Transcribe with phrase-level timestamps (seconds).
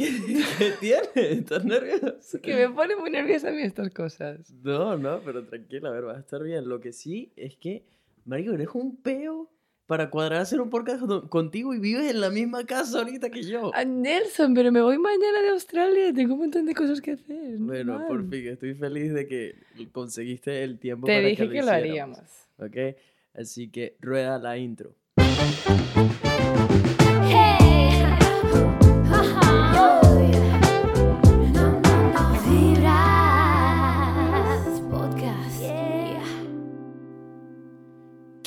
[0.00, 1.08] ¿Qué, qué tienes?
[1.38, 2.40] ¿Estás nervioso?
[2.42, 4.52] Que me pone muy nerviosa a mí estas cosas.
[4.62, 6.68] No, no, pero tranquila, a ver, vas a estar bien.
[6.68, 7.82] Lo que sí es que,
[8.24, 9.48] marico, eres un peo
[9.86, 13.42] para cuadrar hacer un podcast con- contigo y vives en la misma casa ahorita que
[13.42, 13.72] yo.
[13.74, 16.12] Ah, Nelson, pero me voy mañana de Australia.
[16.14, 17.56] Tengo un montón de cosas que hacer.
[17.58, 18.30] Bueno, por normal.
[18.30, 19.56] fin, estoy feliz de que
[19.90, 22.18] conseguiste el tiempo Te para dije que que lo, lo hiciéramos,
[22.58, 22.92] haríamos.
[22.92, 22.96] ¿Ok?
[23.34, 24.94] Así que rueda la intro.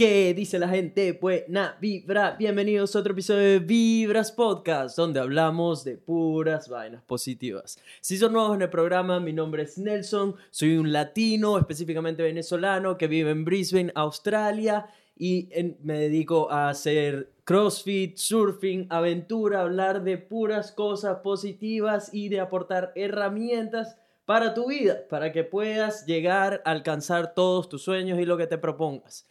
[0.04, 1.14] ¿Qué dice la gente?
[1.14, 2.36] Buena vibra.
[2.38, 7.80] Bienvenidos a otro episodio de Vibras Podcast, donde hablamos de puras vainas positivas.
[8.02, 12.98] Si son nuevos en el programa, mi nombre es Nelson, soy un latino, específicamente venezolano,
[12.98, 20.04] que vive en Brisbane, Australia, y en- me dedico a hacer CrossFit, surfing, aventura, hablar
[20.04, 26.62] de puras cosas positivas y de aportar herramientas para tu vida, para que puedas llegar
[26.66, 29.30] a alcanzar todos tus sueños y lo que te propongas.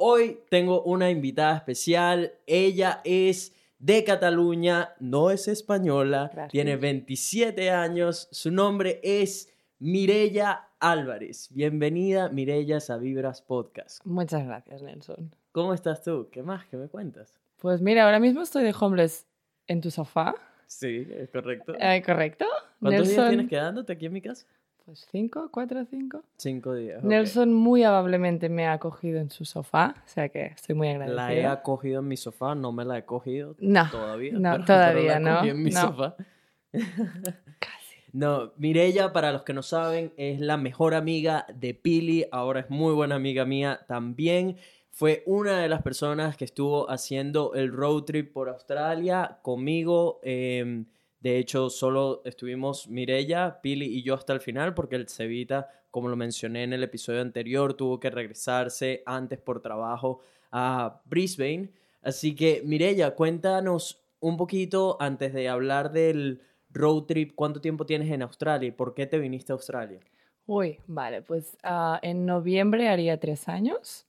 [0.00, 2.30] Hoy tengo una invitada especial.
[2.46, 6.52] Ella es de Cataluña, no es española, Gracias.
[6.52, 8.28] tiene 27 años.
[8.30, 11.48] Su nombre es Mirella Álvarez.
[11.52, 14.06] Bienvenida, Mirella, a Vibras Podcast.
[14.06, 15.34] Muchas gracias, Nelson.
[15.50, 16.28] ¿Cómo estás tú?
[16.30, 16.64] ¿Qué más?
[16.66, 17.36] ¿Qué me cuentas?
[17.56, 19.26] Pues mira, ahora mismo estoy de homeless
[19.66, 20.36] en tu sofá.
[20.68, 21.74] Sí, es correcto.
[21.76, 22.44] Eh, ¿Correcto?
[22.78, 24.46] ¿Cuántos días tienes quedándote aquí en mi casa?
[24.88, 26.22] Pues cinco, cuatro, cinco.
[26.38, 27.04] Cinco días.
[27.04, 30.94] Nelson muy amablemente me ha acogido en su sofá, o sea que estoy muy La
[30.94, 31.30] agradecida.
[31.42, 34.32] he acogido en mi sofá, no me la he cogido No, todavía.
[34.38, 35.80] no, pero- todavía pero la no, en mi no.
[35.82, 36.16] sofá.
[36.72, 37.96] Casi.
[38.14, 42.70] No, Mirella, para los que no saben, es la mejor amiga de Pili, ahora es
[42.70, 44.56] muy buena amiga mía también.
[44.90, 50.18] Fue una de las personas que estuvo haciendo el road trip por Australia conmigo.
[50.22, 50.84] eh,
[51.20, 56.08] de hecho, solo estuvimos Mirella, Pili y yo hasta el final porque el Cevita, como
[56.08, 60.20] lo mencioné en el episodio anterior, tuvo que regresarse antes por trabajo
[60.52, 61.70] a Brisbane.
[62.02, 66.40] Así que, Mirella, cuéntanos un poquito antes de hablar del
[66.70, 69.98] road trip, ¿cuánto tiempo tienes en Australia y por qué te viniste a Australia?
[70.46, 74.06] Uy, vale, pues ah, en noviembre haría tres años.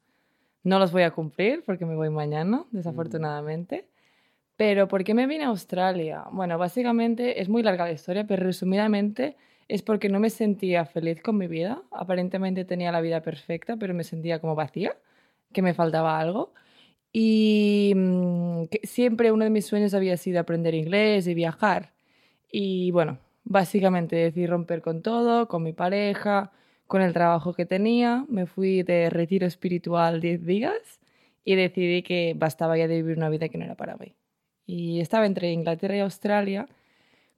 [0.64, 3.88] No los voy a cumplir porque me voy mañana, desafortunadamente.
[4.59, 6.25] Pero ¿por qué me vine a Australia?
[6.34, 9.38] Bueno, básicamente es muy larga la historia, pero resumidamente
[9.70, 11.81] es porque no me sentía feliz con mi vida.
[11.92, 14.98] Aparentemente tenía la vida perfecta, pero me sentía como vacía,
[15.53, 16.53] que me faltaba algo.
[17.14, 21.94] Y mm, que siempre uno de mis sueños había sido aprender inglés y viajar.
[22.52, 26.52] Y bueno, básicamente decidí romper con todo, con mi pareja,
[26.88, 28.25] con el trabajo que tenía.
[28.30, 31.00] Me fui de retiro espiritual 10 días
[31.46, 34.19] y decidí que bastaba ya de vivir una vida que no era para mí.
[34.69, 36.68] Y estaba entre Inglaterra y Australia.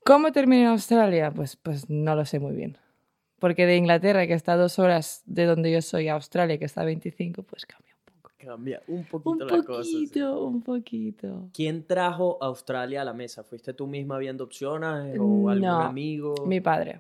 [0.04, 1.32] ¿Cómo terminé en Australia?
[1.32, 2.78] Pues, pues no lo sé muy bien.
[3.40, 6.66] Porque de Inglaterra, que está a dos horas de donde yo soy, a Australia, que
[6.66, 8.32] está a 25, pues cambia un poco.
[8.38, 9.84] Cambia un poquito Un la cosa.
[9.86, 10.08] sí.
[10.08, 11.50] poquito, un poquito.
[11.54, 13.44] ¿Quién trajo a Australia a la mesa?
[13.44, 16.36] ¿Fuiste tú misma viendo opciones o algún No, amigo?
[16.46, 17.00] Mi padre.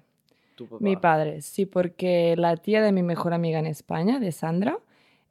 [0.56, 0.82] ¿Tu papá?
[0.82, 4.80] Mi padre, sí, porque la tía de mi mejor amiga en España, de Sandra,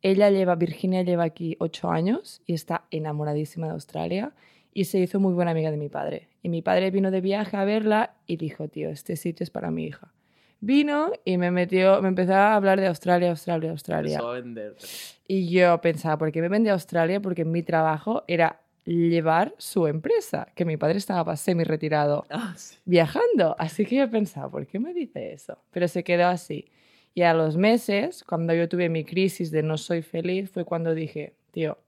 [0.03, 4.35] ella lleva, Virginia lleva aquí ocho años y está enamoradísima de Australia
[4.73, 6.29] y se hizo muy buena amiga de mi padre.
[6.43, 9.71] Y mi padre vino de viaje a verla y dijo, tío, este sitio es para
[9.71, 10.13] mi hija.
[10.61, 14.13] Vino y me metió, me empezó a hablar de Australia, Australia, Australia.
[14.17, 14.85] Empezó a venderte.
[15.27, 17.21] Y yo pensaba, ¿por qué me vende a Australia?
[17.21, 22.77] Porque mi trabajo era llevar su empresa, que mi padre estaba semi retirado Ah, sí.
[22.85, 23.57] viajando.
[23.59, 25.59] Así que yo pensaba, ¿por qué me dice eso?
[25.71, 26.67] Pero se quedó así.
[27.15, 30.95] Y a los meses, cuando yo tuve mi crisis de no soy feliz, fue cuando
[30.95, 31.79] dije, tío,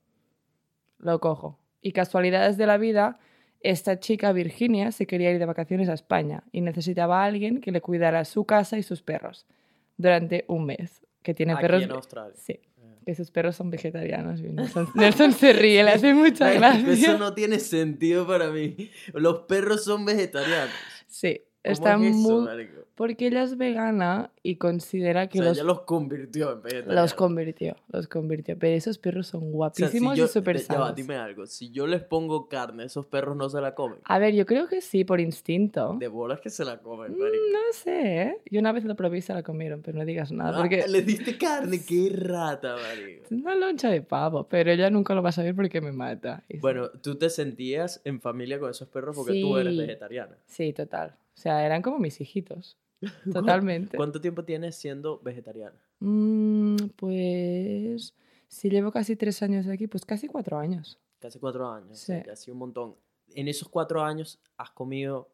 [0.99, 1.59] lo cojo.
[1.83, 3.19] Y casualidades de la vida,
[3.59, 7.71] esta chica, Virginia, se quería ir de vacaciones a España y necesitaba a alguien que
[7.71, 9.45] le cuidara su casa y sus perros
[9.97, 11.01] durante un mes.
[11.21, 11.83] Que tiene Aquí perros.
[11.83, 12.33] en Australia.
[12.35, 12.59] Sí,
[13.05, 14.39] que sus perros son vegetarianos.
[14.41, 16.91] y Nelson, Nelson se ríe, le hace mucha gracia.
[16.91, 18.89] Eso no tiene sentido para mí.
[19.13, 20.73] Los perros son vegetarianos.
[21.07, 22.43] Sí, ¿Cómo está es muy.
[22.45, 22.81] marico?
[22.95, 26.95] Porque ella es vegana y considera O que sea, los, ella los convirtió en vegetarianos.
[27.01, 28.55] los convirtió, los convirtió.
[28.59, 30.95] Pero esos perros son O sea, si guapísimos yo- y súper ya va, sanos.
[30.95, 31.47] dime algo.
[31.47, 33.97] Si yo les pongo carne, esos perros no se la comen.
[34.03, 35.95] A ver, yo creo que sí, por instinto.
[35.99, 37.43] De bolas que se la comen, Mm, marico.
[37.51, 38.37] No sé, ¿eh?
[38.51, 40.85] Yo una vez lo probé y se la comieron, pero no digas nada, Ah, porque
[40.87, 43.23] Les diste carne, qué rata, marico.
[43.31, 46.43] una loncha de pavo, pero ella nunca lo va a saber porque me mata.
[46.47, 46.59] Sí.
[46.59, 49.79] Bueno, tú te sentías en familia con esos perros porque tú eres Sí.
[49.79, 50.37] vegetariana.
[50.45, 51.15] Sí, total.
[51.35, 52.77] O sea, eran como mis hijitos.
[53.33, 53.97] Totalmente.
[53.97, 55.77] ¿Cuánto tiempo tienes siendo vegetariana?
[55.99, 58.13] Mm, pues
[58.47, 60.99] si llevo casi tres años aquí, pues casi cuatro años.
[61.19, 61.97] Casi cuatro años.
[61.99, 62.13] Sí.
[62.35, 62.95] Sido un montón.
[63.35, 65.29] En esos cuatro años has comido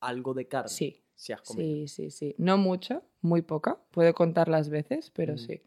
[0.00, 0.68] algo de carne.
[0.68, 1.86] Sí, Si has comido.
[1.86, 2.34] sí, sí, sí.
[2.38, 3.78] No mucha, muy poca.
[3.90, 5.38] Puedo contar las veces, pero Mm.
[5.38, 5.60] sí.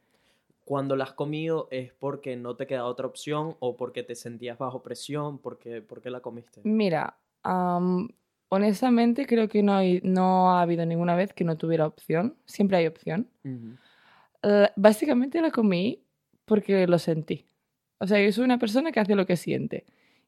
[0.66, 4.58] Cuando la has comido es porque no te queda otra opción o porque te sentías
[4.58, 6.62] bajo presión, porque, ¿por qué la comiste?
[6.64, 8.08] Mira, am,
[8.54, 12.36] honestamente creo que no, hay, no ha habido ninguna vez que no tuviera opción.
[12.46, 13.28] Siempre hay opción.
[14.44, 16.02] Eh, básicamente la comí
[16.46, 17.46] porque lo sentí.
[18.00, 19.86] O sea, yo soy una persona que hace lo que siente.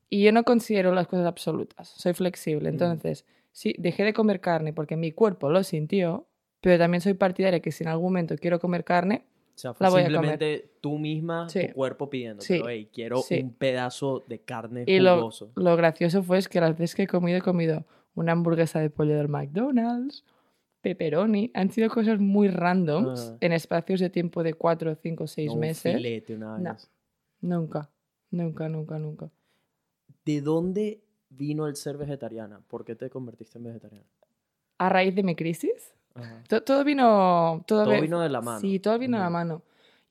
[0.10, 1.90] Y yo no considero las cosas absolutas.
[1.90, 2.70] Soy flexible.
[2.70, 2.74] Mm.
[2.74, 6.28] Entonces, sí, dejé de comer carne porque mi cuerpo lo sintió,
[6.62, 9.26] pero también soy partidaria que si en algún momento quiero comer carne,
[9.56, 10.20] O sea, fue La voy a comer.
[10.20, 11.68] simplemente tú misma, Sí.
[11.68, 12.62] tu cuerpo pidiendo, Sí.
[12.68, 13.40] hey, quiero Sí.
[13.42, 17.08] un pedazo de carne Y lo, lo gracioso fue es que las veces que he
[17.08, 20.24] comido, he comido una hamburguesa de pollo del McDonald's,
[20.82, 21.52] pepperoni.
[21.54, 23.38] Han sido cosas muy randoms Ah.
[23.42, 25.96] en espacios de tiempo de 4, 5, 6 No, un meses.
[25.96, 26.78] filete, una vaina
[27.42, 27.60] No.
[27.60, 27.90] Nunca,
[28.32, 29.30] nunca, nunca, nunca.
[30.26, 32.62] ¿De dónde vino el ser vegetariana?
[32.68, 34.08] ¿Por qué te convertiste en vegetariana?
[34.78, 36.44] A raíz de mi crisis, Ajá.
[36.48, 37.64] to- todo vino...
[37.68, 38.60] Todo, Todo vino de la mano.
[38.60, 39.62] Sí, todo vino de la mano.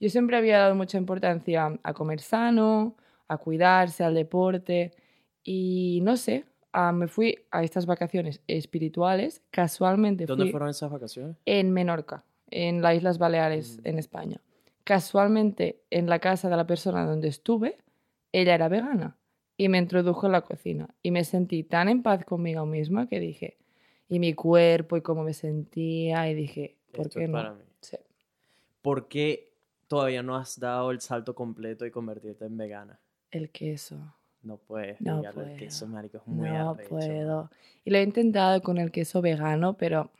[0.00, 2.96] Yo siempre había dado mucha importancia a comer sano,
[3.28, 4.92] a cuidarse, al deporte.
[5.42, 6.44] Y no sé,
[6.75, 9.41] ah, me fui a estas vacaciones espirituales.
[9.50, 11.37] Casualmente ¿Dónde fui fueron esas vacaciones?
[11.47, 13.88] en Menorca, en las Islas Baleares, Mm.
[13.88, 14.41] en España.
[14.85, 17.79] Casualmente, en la casa de la persona donde estuve,
[18.32, 19.17] ella era vegana
[19.56, 20.88] y me introdujo en la cocina.
[21.03, 23.56] Y me sentí tan en paz conmigo misma que dije,
[24.09, 27.32] y mi cuerpo y cómo me sentía, y dije, ¿por Esto qué no?
[27.38, 27.62] para mí.
[27.81, 27.97] Sí.
[28.82, 29.53] ¿Por qué
[29.88, 33.00] todavía no has dado el salto completo y convertirte en vegana?
[33.31, 33.97] El queso.
[34.44, 35.00] No puedes.
[35.00, 35.58] No negarlo, el puedo.
[35.58, 36.88] queso, marico, es muy No arrecho.
[36.91, 37.50] puedo.
[37.85, 40.11] Y lo he intentado con el queso vegano, pero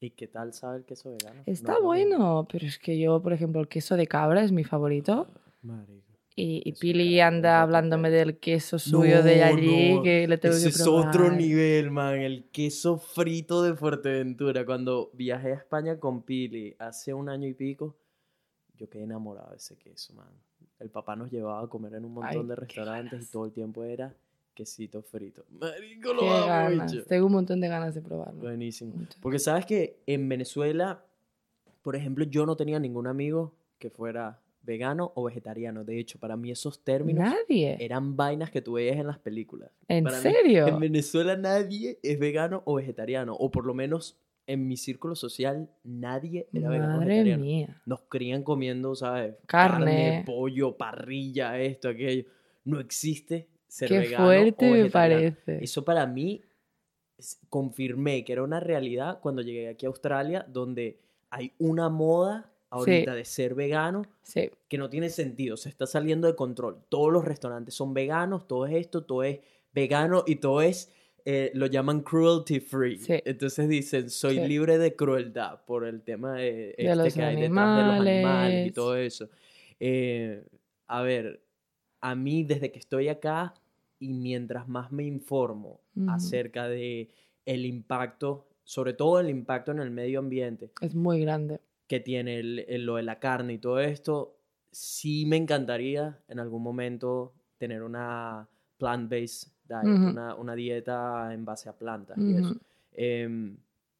[0.00, 1.42] ¿Y qué tal sabe el queso vegano?
[1.46, 2.46] está No, no, bueno.
[2.50, 5.26] Pero es que yo, por ejemplo, el queso de cabra es mi favorito.
[5.62, 6.04] Marico.
[6.36, 10.54] Y, y Pili anda no hablándome del queso suyo de allí, no, que le tengo
[10.54, 11.08] Ese que es probar.
[11.08, 12.14] otro nivel, man.
[12.20, 14.64] El queso frito de Fuerteventura.
[14.64, 17.96] Cuando viajé a España con Pili hace un año y pico,
[18.74, 20.30] yo quedé enamorado de ese queso, man.
[20.80, 23.52] El papá nos llevaba a comer en un montón Ay, de restaurantes y todo el
[23.52, 24.14] tiempo era
[24.54, 25.44] quesito frito.
[25.50, 26.92] Marico, lo Qué amo, ganas.
[26.92, 27.04] bicho.
[27.06, 28.40] Tengo un montón de ganas de probarlo.
[28.40, 28.94] Buenísimo.
[28.96, 29.18] Mucho.
[29.20, 31.04] Porque sabes que en Venezuela,
[31.82, 35.84] por ejemplo, yo no tenía ningún amigo que fuera vegano o vegetariano.
[35.84, 37.76] De hecho, para mí esos términos Nadie.
[37.80, 39.70] eran vainas que tú veías en las películas.
[39.88, 40.66] ¿En Para mí, serio?
[40.66, 43.34] en Venezuela nadie es vegano o vegetariano.
[43.34, 47.80] O por lo menos en mi círculo social nadie era vegano Madre mía.
[47.86, 49.36] Nos crían comiendo, ¿sabes?
[49.46, 50.24] Carne.
[50.26, 52.24] pollo, parrilla, esto, aquello.
[52.64, 55.62] No existe ser Qué vegano o fuerte me parece.
[55.62, 56.42] Eso para mí
[57.48, 60.98] confirmé que era una realidad cuando llegué aquí a Australia, donde
[61.30, 66.26] hay una moda ahorita de ser vegano Sí, que no tiene sentido, se está saliendo
[66.26, 66.84] de control.
[66.88, 69.40] Todos los restaurantes son veganos, todo es esto, todo es
[69.72, 70.92] vegano y todo es,
[71.30, 72.96] eh, lo llaman cruelty free.
[72.98, 73.20] Sí.
[73.26, 74.46] Entonces dicen, soy Sí.
[74.46, 78.66] libre de crueldad por el tema de, este los que hay detrás de los animales
[78.68, 79.28] y todo eso.
[79.78, 80.42] Eh,
[80.86, 81.42] a ver,
[82.00, 83.52] a mí desde que estoy acá
[83.98, 87.10] y mientras más me informo acerca de
[87.44, 91.60] el impacto, sobre todo el impacto en el medio ambiente, es muy grande.
[91.88, 94.36] que tiene el- el- lo de la carne y todo esto,
[94.70, 98.46] sí me encantaría en algún momento tener una
[98.78, 102.56] plant-based diet, una, una dieta en base a plantas y eso.
[102.92, 103.56] Em,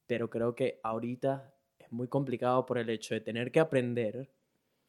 [0.06, 4.28] pero creo que ahorita es muy complicado por el hecho de tener que aprender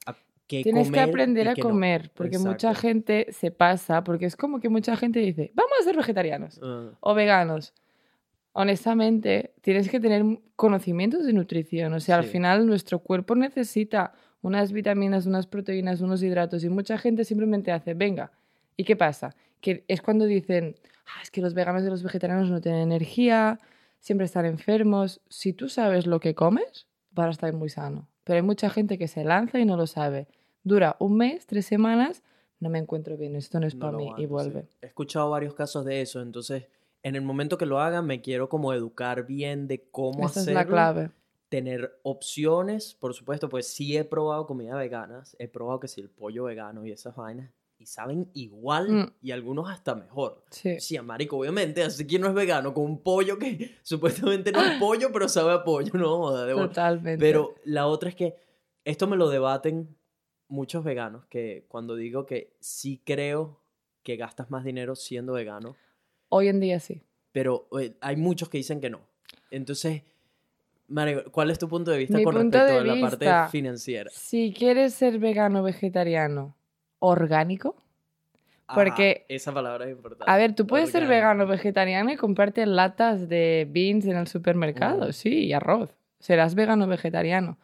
[0.06, 0.16] a
[0.48, 1.62] qué Tienes que y aprender a no.
[1.64, 5.84] comer, porque mucha gente se pasa, porque es como que mucha gente dice, vamos a
[5.84, 7.74] ser vegetarianos Ah, o veganos.
[8.54, 10.24] Honestamente, tienes que tener
[10.56, 11.94] conocimientos de nutrición.
[11.94, 16.98] O sea, al final nuestro cuerpo necesita unas vitaminas, unas proteínas, unos hidratos y mucha
[16.98, 18.32] gente simplemente hace, venga.
[18.76, 19.36] ¿Y qué pasa?
[19.62, 20.76] Que es cuando dicen,
[21.06, 23.60] "Ah, es que los veganos y los vegetarianos no tienen energía,
[24.00, 25.22] siempre están enfermos.
[25.30, 28.08] Si tú sabes lo que comes, vas a estar muy sano.
[28.24, 30.28] Pero hay mucha gente que se lanza y no lo sabe.
[30.64, 32.22] Dura un mes, tres semanas,
[32.60, 34.26] no me encuentro bien, esto no es no para mí y aguanto, sí.
[34.28, 34.70] vuelve.
[34.82, 36.68] He escuchado varios casos de eso, entonces
[37.02, 40.48] en el momento que lo haga me quiero como educar bien de cómo Esa es
[40.48, 40.60] hacerlo.
[40.60, 41.12] la clave.
[41.48, 46.10] tener opciones, por supuesto, pues sí he probado comida vegana, he probado que sí el
[46.10, 49.14] pollo vegano y esas vainas, y saben igual Mm.
[49.22, 50.44] y algunos hasta mejor.
[50.52, 50.80] Sí.
[50.80, 54.62] Sí, a marico, obviamente, así que no es vegano, con un pollo que supuestamente no
[54.62, 56.68] es pollo, pero sabe a pollo, no joda, de bola.
[56.68, 57.18] Totalmente.
[57.20, 58.36] Pero la otra es que
[58.86, 59.96] esto me lo debaten
[60.50, 63.62] muchos veganos, que cuando digo que sí creo
[64.04, 65.76] que gastas más dinero siendo vegano,
[66.30, 67.02] Hoy en día sí.
[67.32, 69.02] pero eh, hay muchos que dicen que no.
[69.52, 70.04] Entonces,
[70.88, 74.10] Mario, ¿cuál es tu punto de vista Mi con respecto a la vista- parte financiera?
[74.14, 76.56] Si quieres ser vegano o vegetariano
[77.00, 77.76] orgánico,
[78.76, 80.26] Porque, esa palabra es importante.
[80.32, 84.28] a ver, tú puedes ser vegano o vegetariano y comprarte latas de beans en el
[84.28, 85.14] supermercado, Mm.
[85.14, 85.96] sí, y arroz.
[86.20, 87.58] Serás vegano o vegetariano.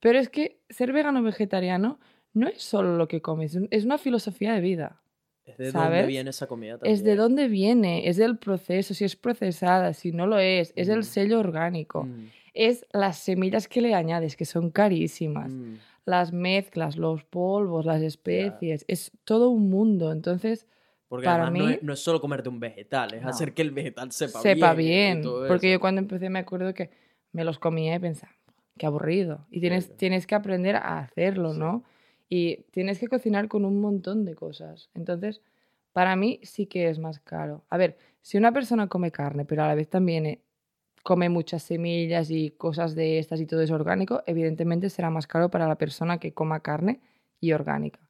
[0.00, 1.98] Pero es que ser vegano o vegetariano
[2.34, 5.00] no es solo lo que comes, es una filosofía de vida.
[5.46, 5.90] Es de ¿sabes?
[6.00, 6.94] dónde viene esa comida también.
[6.94, 10.88] Es de dónde viene, es del proceso, si es procesada, si no lo es, es
[10.88, 10.92] Mm.
[10.92, 15.74] el sello orgánico, Mm, es las semillas que le añades, que son carísimas, mm.
[16.10, 20.12] Las mezclas, los polvos, las especies, es todo un mundo.
[20.12, 20.66] Entonces,
[21.08, 23.28] Porque Para además no, mí- es, no es solo comerte un vegetal, es No.
[23.30, 25.22] hacer que el vegetal sepa, sepa bien.
[25.22, 25.76] Porque eso.
[25.76, 26.90] yo cuando empecé me acuerdo que
[27.32, 28.32] me los comía y pensaba,
[28.78, 29.46] qué aburrido.
[29.50, 31.58] Y tienes, tienes que aprender a hacerlo, Sí.
[31.58, 31.82] ¿no?
[32.28, 34.88] Y tienes que cocinar con un montón de cosas.
[34.94, 35.40] Entonces,
[35.92, 37.64] para mí sí que es más caro.
[37.70, 40.40] A ver, si una persona come carne, pero a la vez también eh,
[41.02, 45.50] come muchas semillas y cosas de estas y todo es orgánico, evidentemente será más caro
[45.50, 47.00] para la persona que coma carne
[47.40, 48.00] y orgánica.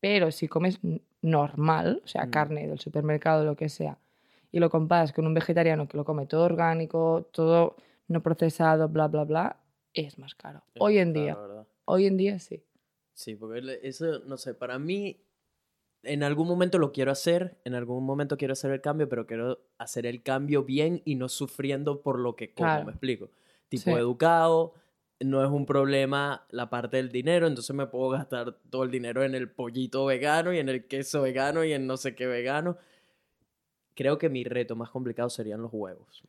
[0.00, 0.78] Pero si comes
[1.22, 2.30] normal, o sea, Mm.
[2.30, 3.98] carne del supermercado, lo que sea,
[4.52, 7.76] y lo comparas con un vegetariano que lo come todo orgánico, todo
[8.08, 9.60] no procesado, bla, bla, bla,
[9.92, 10.62] es más caro.
[10.74, 12.64] Es Hoy en caro, día, hoy en día sí.
[13.12, 15.20] Sí, porque eso, no sé, para mí,
[16.02, 19.60] en algún momento lo quiero hacer, en algún momento quiero hacer el cambio, pero quiero
[19.78, 22.84] hacer el cambio bien y no sufriendo por lo que como, Claro.
[22.86, 23.30] me explico.
[23.68, 23.90] Tipo Sí.
[23.92, 24.74] educado,
[25.20, 29.22] no es un problema la parte del dinero, entonces me puedo gastar todo el dinero
[29.22, 32.78] en el pollito vegano y en el queso vegano y en no sé qué vegano.
[33.94, 36.22] Creo que mi reto más complicado serían los huevos.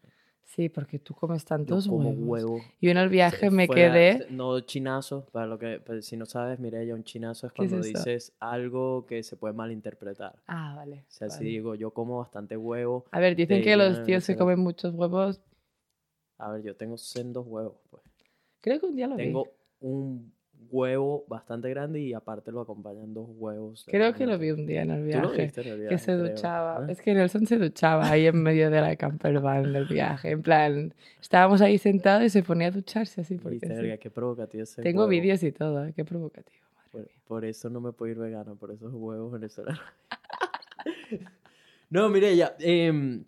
[0.56, 2.28] Sí, porque tú comes Yo tantos como huevos.
[2.28, 2.62] huevo.
[2.82, 4.28] Yo en el viaje me quedé...
[4.32, 7.70] No chinazo, para lo que, pues, si no sabes, Mireya, un chinazo es ¿Qué es
[7.70, 10.36] cuando dices algo que se puede malinterpretar.
[10.48, 11.06] Ah, vale.
[11.08, 14.36] O sea, si digo, yo como bastante huevo, A ver, dicen que los tíos sé.
[14.36, 15.40] comen muchos huevos...
[16.38, 18.04] a ver, yo tengo sendos huevos, pues.
[18.60, 19.24] Creo que un día lo vi.
[19.24, 19.48] Tengo
[19.80, 20.34] un
[20.72, 23.86] huevo bastante grande y aparte lo acompañan dos huevos.
[23.88, 25.42] Creo que lo vi un día en el ¿Tú lo viaje.
[25.44, 26.30] viste en el que viaje, se creo?
[26.30, 26.78] duchaba.
[26.78, 26.88] ¿Ah?
[26.92, 30.32] Es que Nelson se duchaba ahí en medio de la camper van del viaje.
[30.32, 33.36] En plan, estábamos ahí sentados y se ponía a ducharse así.
[33.38, 33.98] Porque Viste, sí.
[34.00, 35.94] qué provocativo ese Tengo vídeos y todo, ¿eh?
[35.96, 36.66] qué provocativo.
[36.76, 37.22] madre Por, mía.
[37.28, 39.82] por eso no me puedo ir vegano, por esos huevos venezolanos.
[41.90, 42.56] no, mire, ya.
[42.60, 43.26] em,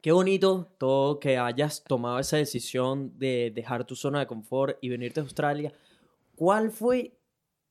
[0.00, 4.88] qué bonito todo que hayas tomado esa decisión de dejar tu zona de confort y
[4.88, 5.72] venirte a Australia.
[6.40, 7.20] ¿Cuál fue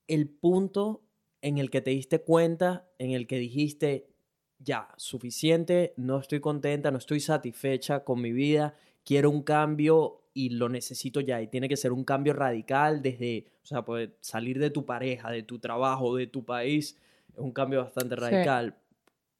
[0.07, 1.03] el punto
[1.41, 4.13] en el que te diste cuenta, en el que dijiste,
[4.59, 10.49] ya, suficiente, no estoy contenta, no estoy satisfecha con mi vida, quiero un cambio y
[10.49, 11.41] lo necesito ya?
[11.41, 15.31] Y tiene que ser un cambio radical desde, o sea, pues, salir de tu pareja,
[15.31, 16.95] de tu trabajo, de tu país,
[17.33, 18.19] es un cambio bastante Sí.
[18.21, 18.77] radical.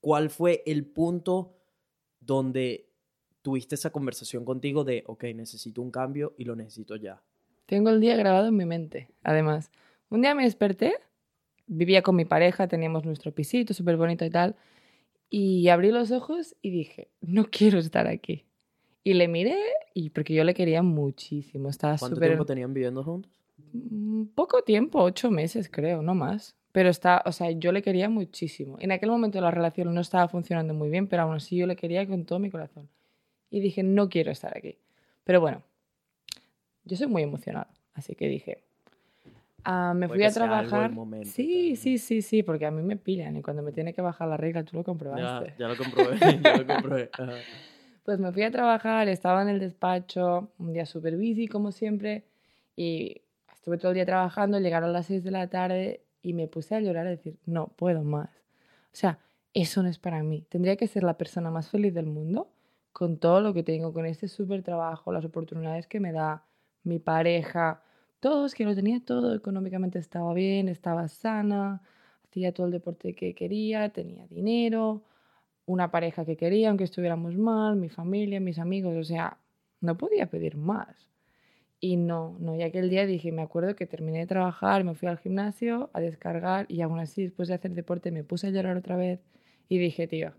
[0.01, 1.55] ¿Cuál fue el punto
[2.19, 2.89] donde
[3.43, 7.21] tuviste esa conversación contigo de, ok, necesito un cambio y lo necesito ya?
[7.69, 9.69] Tengo el día grabado en mi mente, además.
[10.09, 10.95] Un día me desperté,
[11.67, 14.55] vivía con mi pareja, teníamos nuestro pisito súper bonito y tal,
[15.29, 18.47] y abrí los ojos y dije, no quiero estar aquí.
[19.03, 19.55] Y le miré,
[19.93, 23.31] y porque yo le quería muchísimo, estaba ¿Cuánto tiempo tenían viviendo juntos?
[23.71, 26.55] Mm, Poco tiempo, ocho meses creo, no más.
[26.71, 28.77] Pero está, o sea, yo le quería muchísimo.
[28.79, 31.75] En aquel momento la relación no estaba funcionando muy bien, pero aún así yo le
[31.75, 32.89] quería con todo mi corazón.
[33.51, 34.79] Y dije, no quiero estar aquí.
[35.23, 35.61] Pero bueno,
[36.85, 38.59] yo soy muy emocional, así que dije,
[39.63, 40.91] ah, me Puede fui que a sea algo trabajar.
[40.91, 43.93] momento Sí, tal, sí, sí, sí, porque a mí me pillan y cuando me tiene
[43.93, 45.53] que bajar la regla, tú lo Ya, comprobaste.
[45.57, 47.09] ya lo comprobé, ya lo comprobé.
[47.13, 47.33] Ajá.
[48.03, 52.23] Pues me fui a trabajar, estaba en el despacho, un día súper busy como siempre,
[52.75, 53.21] y
[53.53, 56.79] estuve todo el día trabajando, llegaron las 6 de la tarde y me puse a
[56.79, 58.29] llorar y decir, no puedo más.
[58.91, 59.19] O sea,
[59.53, 60.43] eso no es para mí.
[60.49, 62.49] Tendría que ser la persona más feliz del mundo
[62.93, 66.43] con todo lo que tengo, con este súper trabajo, las oportunidades que me da
[66.83, 67.81] mi pareja,
[68.19, 71.81] todos que lo tenía todo, económicamente estaba bien, estaba sana,
[72.25, 75.03] hacía todo el deporte que quería, tenía dinero,
[75.65, 79.37] una pareja que quería, aunque estuviéramos mal, mi familia, mis amigos, o sea,
[79.81, 81.09] no podía pedir más.
[81.79, 85.07] Y no, no, y aquel día dije, me acuerdo que terminé de trabajar, me fui
[85.07, 88.75] al gimnasio a descargar y aún así después de hacer deporte me puse a llorar
[88.75, 89.21] otra vez
[89.69, 90.33] y dije, tío,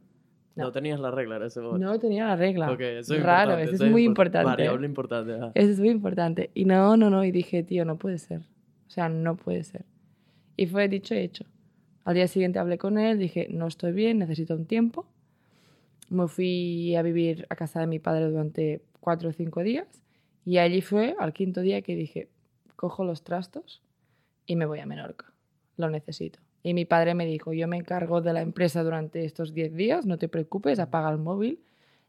[0.56, 0.64] No.
[0.64, 0.72] No.
[0.72, 1.86] tenías la regla en ese momento.
[1.86, 2.70] no tenía la regla.
[2.72, 4.46] Ok, eso es Raro, eso es muy import- importante.
[4.50, 5.32] Variable importante.
[5.54, 6.50] Eso es muy importante.
[6.54, 8.40] Y no, no, no, y dije, tío, no puede ser.
[8.86, 9.84] O sea, no puede ser.
[10.56, 11.44] Y fue dicho y hecho.
[12.04, 15.06] Al día siguiente hablé con él, dije, no estoy bien, necesito un tiempo.
[16.08, 19.86] Me fui a vivir a casa de mi padre durante cuatro o cinco días.
[20.44, 22.28] Y allí fue al quinto día que dije,
[22.74, 23.82] cojo los trastos
[24.46, 25.32] y me voy a Menorca.
[25.76, 26.40] Lo necesito.
[26.62, 30.04] Y mi padre me dijo, yo me encargo de la empresa durante estos diez días,
[30.04, 31.60] no te preocupes, apaga el móvil.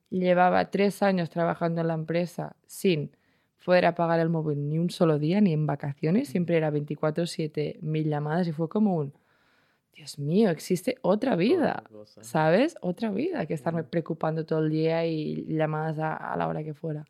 [0.09, 3.11] Llevaba tres años trabajando en la empresa sin
[3.63, 6.27] poder apagar el móvil ni un solo día, ni en vacaciones.
[6.27, 9.13] Siempre era 24-7 mil llamadas y fue como un,
[9.93, 11.83] Dios mío, existe otra vida.
[12.21, 12.75] ¿sabes?
[12.81, 16.73] Otra vida que estarme preocupando todo el día y llamadas a, a la hora que
[16.73, 17.05] fuera.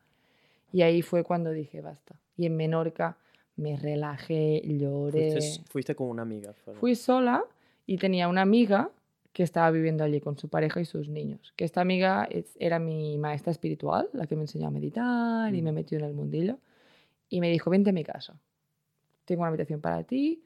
[0.72, 2.16] Y ahí fue cuando dije, basta.
[2.38, 3.18] Y en Menorca
[3.62, 5.32] me relajé, lloré.
[5.32, 6.54] Fuiste, fuiste con una amiga.
[6.54, 6.80] fuera.
[6.80, 7.44] Fui sola
[7.86, 8.90] y tenía una amiga
[9.34, 11.54] que estaba viviendo allí con su pareja y sus niños.
[11.56, 15.62] Que esta amiga es- era mi maestra espiritual, la que me enseñó a meditar y
[15.62, 15.76] me Mm.
[15.76, 16.58] metió en el mundillo.
[17.30, 18.36] Y me dijo, vente a mi casa.
[19.24, 20.44] Tengo una habitación para ti,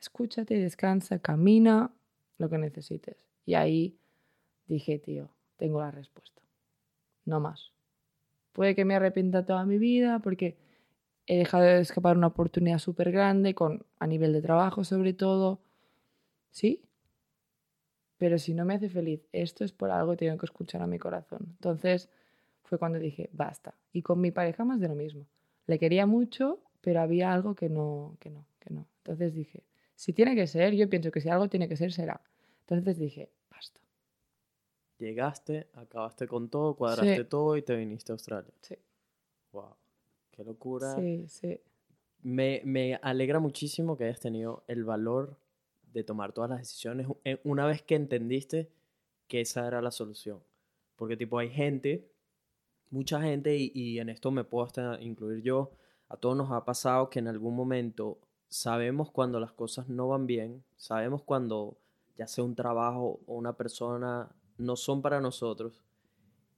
[0.00, 1.90] escúchate, descansa, camina,
[2.38, 3.16] lo que necesites.
[3.44, 3.98] Y ahí
[4.66, 5.28] dije, tío,
[5.58, 6.40] tengo la respuesta.
[7.26, 7.72] No más.
[8.52, 10.56] Puede que me arrepienta toda mi vida porque
[11.26, 15.60] he dejado de escapar una oportunidad súper grande con, a nivel de trabajo sobre todo.
[16.50, 16.82] Sí,
[18.18, 20.98] pero si no me hace feliz, esto es por algo, tengo que escuchar a mi
[20.98, 21.40] corazón.
[21.50, 22.08] Entonces
[22.62, 23.74] fue cuando dije, basta.
[23.92, 25.26] Y con mi pareja más de lo mismo.
[25.66, 28.86] Le quería mucho, pero había algo que no, que no, que no.
[28.98, 29.64] Entonces dije,
[29.96, 32.20] si tiene que ser, yo pienso que si algo tiene que ser, será.
[32.60, 33.80] Entonces dije, basta.
[34.98, 37.28] Llegaste, acabaste con todo, cuadraste Sí.
[37.28, 38.52] todo y te viniste a Australia.
[38.60, 38.76] Sí,
[39.52, 39.74] Wow.
[40.32, 40.94] Qué locura.
[40.96, 41.60] sí, sí.
[42.22, 45.36] Me, me alegra muchísimo que hayas tenido el valor
[45.92, 48.70] de tomar todas las decisiones en- una vez que entendiste
[49.28, 50.40] que esa era la solución.
[50.96, 52.08] Porque tipo hay gente,
[52.90, 55.72] mucha gente, y, y en esto me puedo hasta incluir yo,
[56.08, 60.26] a todos nos ha pasado que en algún momento sabemos cuando las cosas no van
[60.26, 61.76] bien, sabemos cuando
[62.16, 65.82] ya sea un trabajo o una persona no son para nosotros,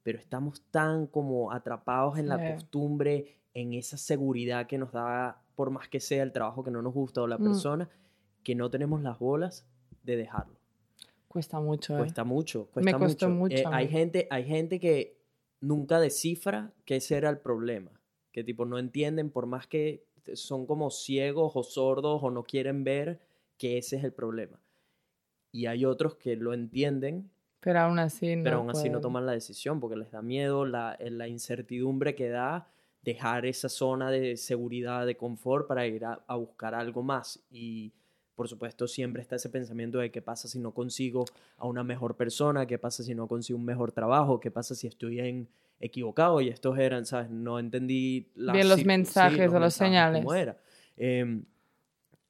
[0.05, 2.53] pero estamos tan como atrapados en la Sí.
[2.55, 6.83] costumbre, en esa seguridad que nos da, por más que sea el trabajo que no
[6.83, 7.43] nos gusta o la Mm.
[7.45, 7.89] persona,
[8.45, 9.67] que no tenemos las bolas
[10.05, 10.55] de dejarlo.
[11.27, 11.99] Cuesta mucho, ¿eh?
[11.99, 13.57] Cuesta mucho, Me costó mucho.
[13.57, 15.19] Eh, mucho hay gente, hay gente que
[15.61, 17.91] nunca descifra que ese era el problema,
[18.31, 22.85] que tipo no entienden por más que son como ciegos o sordos o no quieren
[22.85, 23.21] ver
[23.57, 24.61] que ese es el problema.
[25.53, 27.31] Y hay otros que lo entienden,
[27.65, 29.03] Pero aún así no pero aún así no pueden.
[29.03, 32.69] toman la decisión porque les da miedo la, eh, la incertidumbre que da
[33.03, 37.41] dejar esa zona de seguridad, de confort para ir a, a buscar algo más.
[37.51, 37.93] Y
[38.35, 41.25] por supuesto siempre está ese pensamiento de qué pasa si no consigo
[41.57, 44.87] a una mejor persona, qué pasa si no consigo un mejor trabajo, qué pasa si
[44.87, 45.49] estoy en
[45.81, 47.31] equivocado y estos eran, ¿sabes?
[47.31, 50.21] No entendí las Bien los cir- sí, mensajes o los mensajes, señales.
[50.23, 50.57] cómo era.
[50.97, 51.45] Em,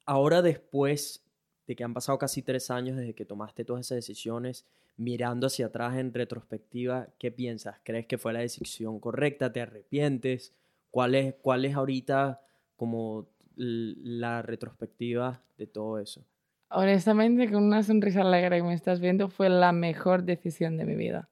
[0.05, 1.23] ahora después
[1.67, 4.65] de que han pasado casi tres años desde que tomaste todas esas decisiones,
[4.97, 7.79] mirando hacia atrás en retrospectiva, ¿qué piensas?
[7.83, 9.51] ¿Crees que fue la decisión correcta?
[9.51, 10.53] ¿Te arrepientes?
[10.91, 12.41] ¿Cuál es, cuál es ahorita
[12.75, 16.25] como la retrospectiva de todo eso?
[16.69, 20.95] Honestamente, con una sonrisa alegre que me estás viendo, fue la mejor decisión de mi
[20.95, 21.29] vida.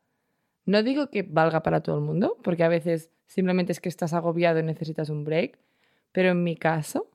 [0.65, 4.13] No digo que valga para todo el mundo, porque a veces simplemente es que estás
[4.13, 5.60] agobiado y necesitas un break,
[6.12, 7.10] pero en mi caso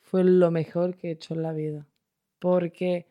[0.00, 1.86] fue lo mejor que he hecho en la vida.
[2.38, 3.06] Porque,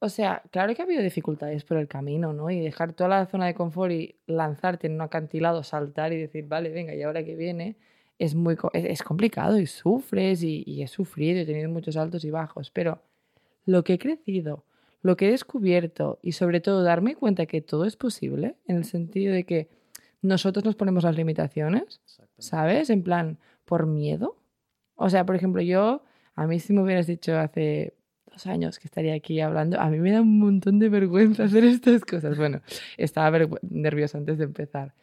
[0.00, 2.50] o sea, claro que ha habido dificultades por el camino, ¿no?
[2.50, 6.46] Y dejar toda la zona de confort y lanzarte en un acantilado, saltar y decir,
[6.48, 7.76] vale, venga, ¿y ahora que viene?
[8.18, 11.96] Es muy es, es complicado y sufres y, y he sufrido y he tenido muchos
[11.96, 13.02] altos y bajos, pero
[13.64, 14.64] lo que he crecido,
[15.02, 18.84] lo que he descubierto y sobre todo darme cuenta que todo es posible en el
[18.84, 19.68] sentido de que
[20.22, 22.00] nosotros nos ponemos las limitaciones.
[22.40, 22.90] ¿sabes?
[22.90, 24.36] En plan, por miedo.
[24.96, 26.02] O sea, por ejemplo, yo,
[26.34, 27.94] a mí si me hubieras dicho hace
[28.46, 32.04] años que estaría aquí hablando, a mí me da un montón de vergüenza hacer estas
[32.04, 32.36] cosas.
[32.36, 32.60] Bueno,
[32.96, 34.94] estaba nerviosa antes de empezar.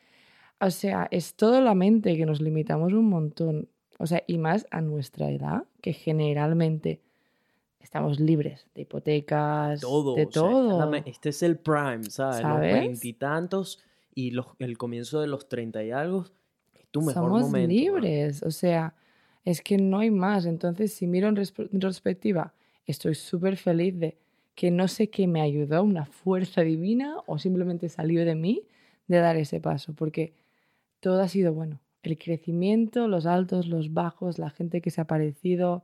[0.59, 3.69] O sea, es todo la mente que nos limitamos un montón.
[3.99, 7.01] O sea, y más a nuestra edad, que generalmente
[7.79, 10.15] estamos libres de hipotecas, Todo.
[10.15, 10.93] de o sea, todo.
[11.05, 12.41] este es el prime, ¿sabes?
[12.43, 12.73] Los ¿Sabes?
[12.73, 13.79] veintitantos
[14.13, 16.25] y los, el comienzo de los treinta y algo
[16.75, 17.69] es tu mejor Somos momento.
[17.69, 18.93] libres, o sea,
[19.45, 20.45] es que no hay más.
[20.45, 22.53] Entonces, si miro en en retrospectiva,
[22.87, 24.17] estoy súper feliz de
[24.55, 28.63] que no sé qué me ayudó, una fuerza divina o simplemente salió de mí
[29.07, 30.33] de dar ese paso, porque
[30.99, 31.79] todo ha sido bueno.
[32.01, 35.83] El crecimiento, los altos, los bajos, la gente que se ha aparecido.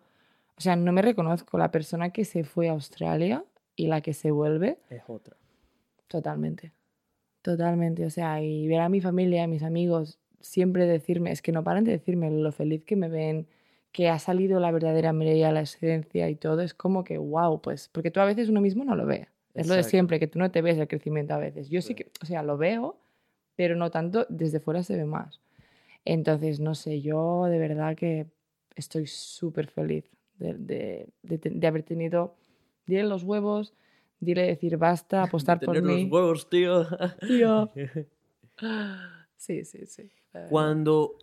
[0.57, 3.43] O sea, no me reconozco la persona que se fue a Australia
[3.75, 4.79] y la que se vuelve.
[4.89, 5.35] Es otra.
[6.07, 6.71] Totalmente.
[7.41, 8.05] Totalmente.
[8.05, 11.63] O sea, y ver a mi familia, a mis amigos, siempre decirme, es que no
[11.63, 13.47] paran de decirme lo feliz que me ven,
[13.93, 17.89] que ha salido la verdadera Mireia, la esencia y todo, es como que, wow, pues,
[17.93, 19.29] porque tú a veces uno mismo no lo ve.
[19.53, 21.69] Es lo de siempre, que tú no te ves el crecimiento a veces.
[21.69, 21.95] Yo sí, Sí.
[21.95, 22.97] que, o sea, lo veo,
[23.55, 25.39] pero no tanto, desde fuera se ve más.
[26.05, 28.25] Entonces, no sé, yo de verdad que
[28.75, 32.35] estoy súper feliz de, de, de haber tenido,
[32.87, 33.73] dile los huevos,
[34.19, 36.03] dile decir basta, apostar por mí.
[36.03, 36.87] los huevos, tío.
[37.27, 37.71] Tío.
[39.37, 40.09] Sí, sí, sí.
[40.49, 41.17] Cuando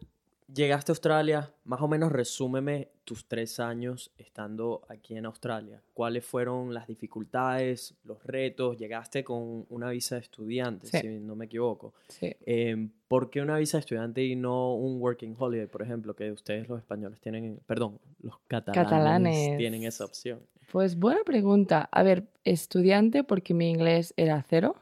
[0.54, 5.82] llegaste a Australia, más o menos resúmeme tus tres años estando aquí en Australia.
[5.94, 8.76] ¿Cuáles fueron las dificultades, los retos?
[8.78, 10.98] Llegaste con una visa de estudiante, Sí.
[11.00, 11.94] si no me equivoco.
[12.08, 12.34] Sí.
[12.46, 16.30] Eh, ¿Por qué una visa de estudiante y no un working holiday, por ejemplo, que
[16.30, 19.58] ustedes los españoles tienen, perdón, los catalanes, Catalanes.
[19.58, 20.40] tienen esa opción?
[20.70, 21.88] Pues buena pregunta.
[21.90, 24.76] A ver, estudiante porque mi inglés era cero.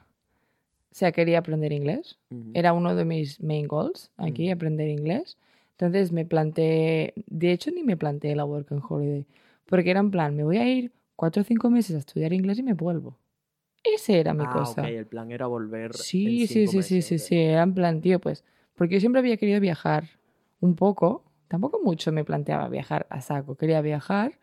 [0.91, 2.19] O sea, quería aprender inglés.
[2.31, 2.51] Ujú.
[2.55, 4.55] Era uno de mis main goals aquí, Ujú.
[4.55, 5.39] aprender inglés.
[5.79, 9.27] Entonces me planteé, de hecho ni me planteé la Work and Holiday,
[9.65, 12.59] porque era en plan, me voy a ir cuatro o cinco meses a estudiar inglés
[12.59, 13.17] y me vuelvo.
[13.85, 14.83] Ese era mi ah, cosa.
[14.83, 15.95] ok, el plan era volver.
[15.95, 18.95] Sí, en sí, cinco sí, sí, meses, sí, sí, era en plan, tío, pues, porque
[18.95, 20.05] yo siempre había querido viajar
[20.59, 24.41] un poco, tampoco mucho me planteaba viajar a saco, quería viajar,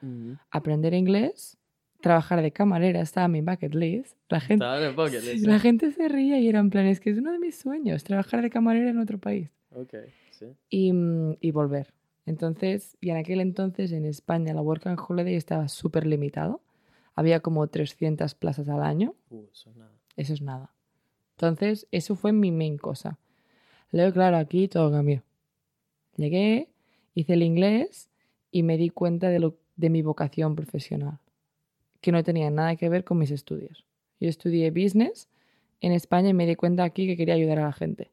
[0.52, 1.58] aprender inglés,
[2.00, 4.17] trabajar de camarera, estaba en mi bucket list.
[4.30, 7.17] La gente, bucket list, la gente se reía y era en plan, es que es
[7.17, 9.95] uno de mis sueños, trabajar de camarera en otro país Ok,
[10.45, 10.58] sí.
[10.69, 11.93] y, mm, y volver.
[12.25, 16.62] Entonces, y en aquel entonces en España la Work and Holiday estaba súper limitado.
[17.13, 19.91] Había como 300 plazas al año Uh, eso es nada.
[20.15, 20.73] eso es nada.
[21.38, 23.19] Entonces, eso fue mi main cosa.
[23.91, 25.23] Luego, claro, aquí todo cambió.
[26.17, 26.69] Llegué,
[27.13, 28.10] hice el inglés
[28.51, 31.19] y me di cuenta de, lo, de mi vocación profesional,
[32.01, 33.86] que no tenía nada que ver con mis estudios.
[34.19, 35.29] Yo estudié business
[35.81, 38.12] en España y me di cuenta aquí que quería ayudar a la gente.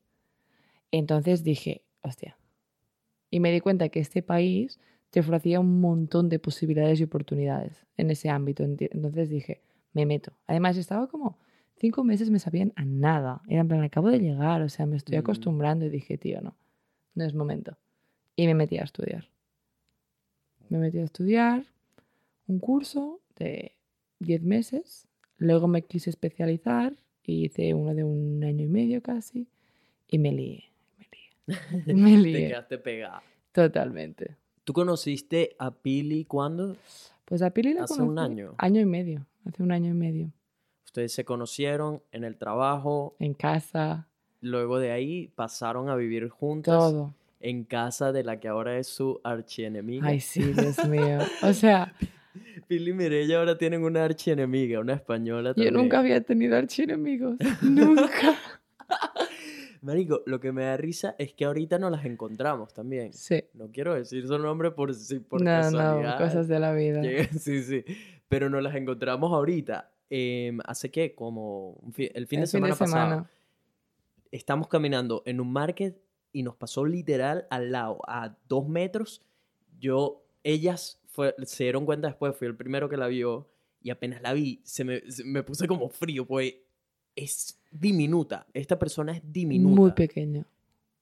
[0.90, 2.36] Entonces dije, hostia.
[3.30, 4.78] Y me di cuenta que este país
[5.10, 8.62] te ofrecía un montón de posibilidades y oportunidades en ese ámbito.
[8.64, 9.62] Entonces dije,
[9.92, 10.32] me meto.
[10.46, 11.38] Además, estaba como
[11.76, 13.42] cinco meses me sabían a nada.
[13.48, 15.20] Era en plan, acabo de llegar, o sea, me estoy Mm.
[15.20, 16.54] acostumbrando y dije, tío, no,
[17.14, 17.76] no es momento.
[18.36, 19.28] Y me metí a estudiar.
[20.68, 21.64] Me metí a estudiar
[22.46, 23.72] un curso de
[24.20, 25.06] 10 meses.
[25.36, 29.48] Luego me quise especializar y hice uno de un año y medio casi.
[30.08, 30.64] Y me lié,
[31.86, 32.32] me lié.
[32.42, 33.22] Te quedaste pegada.
[33.52, 34.36] totalmente.
[34.64, 36.76] ¿Tú conociste a Pili cuándo?
[37.24, 38.54] Pues a Pili la Hace un año.
[38.58, 40.32] Año y medio, hace un año y medio.
[40.84, 44.06] Ustedes se conocieron en el trabajo, En casa,
[44.40, 47.14] luego de ahí pasaron a vivir juntas todo.
[47.40, 50.06] en casa de la que ahora es su archienemiga.
[50.06, 51.18] Ay, sí, Dios mío.
[51.42, 51.94] O sea,
[52.68, 55.74] Pili y Mireia ahora tienen una archienemiga, una española yo también.
[55.74, 57.36] nunca había tenido archienemigos.
[57.62, 58.36] Nunca.
[59.82, 63.12] Marico, lo que me da risa es que ahorita nos las encontramos también.
[63.12, 63.42] Sí.
[63.54, 66.18] No quiero decir su nombre por si por no, casualidad.
[66.18, 67.02] no, cosas de la vida.
[67.38, 67.84] Sí, sí.
[68.28, 69.90] Pero nos las encontramos ahorita.
[70.08, 73.26] Em, hace que como fi- el fin de El semana pasado.
[74.30, 76.00] Estamos caminando en un market
[76.32, 79.22] y nos pasó literal al lado, a dos metros.
[79.78, 83.48] Yo, ellas fue- se dieron cuenta después, fui el primero que la vio
[83.82, 86.54] y apenas la vi, se me, se- me puse como frío, pues
[87.16, 88.46] es diminuta.
[88.54, 89.80] Esta persona es diminuta.
[89.80, 90.44] Muy pequeño.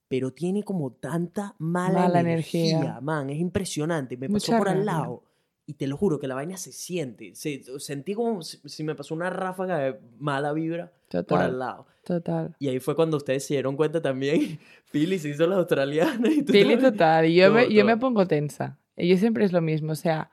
[0.08, 3.00] pero tiene como tanta mala, Mala energía, energía.
[3.00, 4.16] man, es improrante.
[4.16, 5.22] Me pasó Mucha por al lado
[5.66, 7.34] y te lo juro que la vaina se siente.
[7.36, 11.58] Se, sentí como si, si me pasó una ráfaga de mala vibra por al Total.
[11.58, 11.86] lado.
[12.04, 12.56] Total.
[12.58, 14.58] Y ahí fue cuando ustedes se dieron cuenta también.
[14.90, 17.26] Pili se hizo la australiana y tú Pili total.
[17.26, 18.78] Y yo, me, yo me pongo tensa.
[18.96, 19.92] Y yo siempre es lo mismo.
[19.92, 20.30] O sea,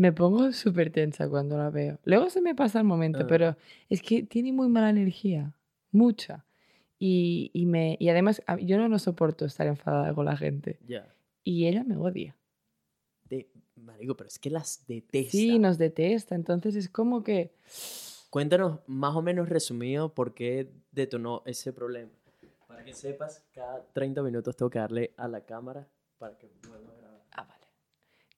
[0.00, 1.98] me pongo súper tensa cuando la veo.
[2.04, 3.26] Luego se me pasa el momento, Ah.
[3.28, 3.56] pero
[3.90, 5.52] es que tiene muy mala energía.
[5.92, 6.46] Mucha.
[6.98, 10.78] Y, y, me, y además, yo no lo soporto estar enfadada con la gente.
[10.86, 11.06] Ya.
[11.44, 12.34] Y ella me odia.
[13.28, 15.30] De- marico, pero es que las detesta.
[15.32, 16.34] Sí, nos detesta.
[16.34, 17.52] Entonces es como que.
[18.30, 22.10] Cuéntanos más o menos resumido por qué detonó ese problema.
[22.68, 26.90] Para que sepas, cada 30 minutos tengo que darle a la cámara para que vuelva
[26.92, 27.22] a grabar.
[27.32, 27.66] Ah, vale.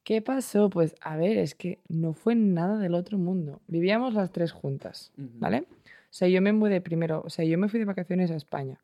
[0.05, 0.69] ¿Qué pasó?
[0.69, 3.61] Pues a ver, es que no fue nada del otro mundo.
[3.69, 5.13] Vivíamos las tres juntas.
[5.17, 5.67] ¿vale?
[5.69, 8.81] O sea, yo me mudé primero, o sea, yo me fui de vacaciones a España.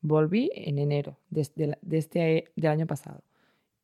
[0.00, 3.22] Volví en enero de, de de este del año pasado.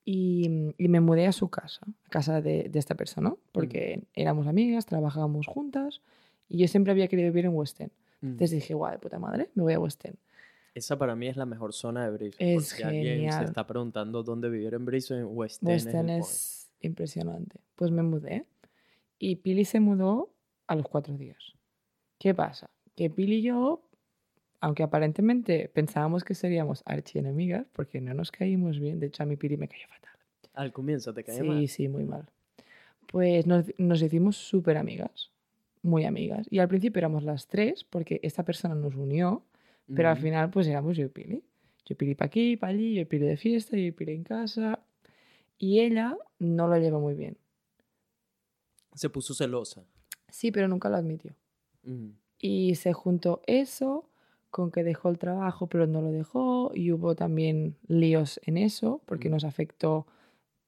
[0.04, 4.46] Y, y me mudé a su casa, a casa de, de esta persona, porque éramos
[4.46, 6.00] amigas, trabajábamos juntas
[6.48, 7.90] y yo siempre había querido vivir en West End.
[8.22, 10.16] Entonces dije, guau, de puta madre, me voy a West End.
[10.74, 12.54] Esa para mí es la mejor zona de Brisbane.
[12.54, 13.44] Es por si alguien se genial.
[13.44, 17.60] está preguntando dónde vivir en Brisbane, West End West es End es impresionante.
[17.76, 18.44] Pues me mudé
[19.18, 20.32] y Pili se mudó
[20.66, 21.54] a los cuatro días.
[22.18, 22.70] ¿Qué pasa?
[22.94, 23.82] Que Pili y yo,
[24.60, 29.36] aunque aparentemente pensábamos que seríamos archienemigas, porque no nos caímos bien, de hecho a mi
[29.36, 30.16] Pili me cayó fatal.
[30.54, 31.68] Al comienzo te cae Sí, mal.
[31.68, 32.28] sí, muy mal.
[33.06, 35.30] Pues nos, nos hicimos súper amigas,
[35.82, 36.46] muy amigas.
[36.50, 39.44] Y al principio éramos las tres, porque esta persona nos unió,
[39.94, 41.36] pero al final pues éramos yo y Pili.
[41.86, 44.12] Yo y Pili para aquí, para allí, yo y Pili de fiesta, yo y Pili
[44.12, 44.80] en casa.
[45.58, 47.36] Y ella no lo lleva muy bien.
[48.94, 49.84] Se puso celosa.
[50.28, 51.34] Sí, pero nunca lo admitió.
[51.82, 52.10] Mm.
[52.38, 54.08] Y se juntó eso
[54.50, 59.02] con que dejó el trabajo, pero no lo dejó, y hubo también líos en eso,
[59.04, 59.32] porque Mm.
[59.32, 60.06] nos afectó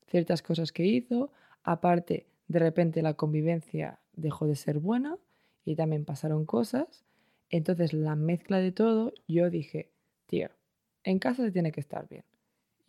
[0.09, 1.31] ciertas cosas que hizo.
[1.62, 5.16] Aparte, de repente la convivencia dejó de ser buena
[5.64, 7.05] y también pasaron cosas.
[7.48, 9.90] Entonces, la mezcla de todo, yo dije,
[10.26, 10.50] tío,
[11.05, 12.24] en casa se tiene que estar bien.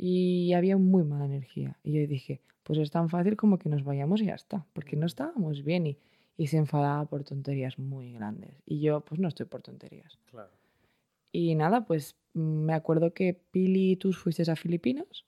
[0.03, 1.77] Y había muy mala energía.
[1.83, 4.95] Y yo dije, pues es tan fácil como que nos vayamos y ya está, porque
[4.95, 5.97] no estábamos bien y,
[6.37, 8.55] y se enfadaba por tonterías muy grandes.
[8.65, 10.17] Y yo, pues no estoy por tonterías.
[10.31, 10.49] Claro.
[11.31, 15.23] Y nada, pues mm, me acuerdo que Pili y tú fuisteis a Filipinas.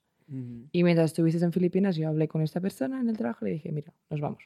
[0.72, 3.54] Y mientras estuvisteis en Filipinas, yo hablé con esta persona en el trabajo y le
[3.54, 4.42] dije, mira, nos vamos.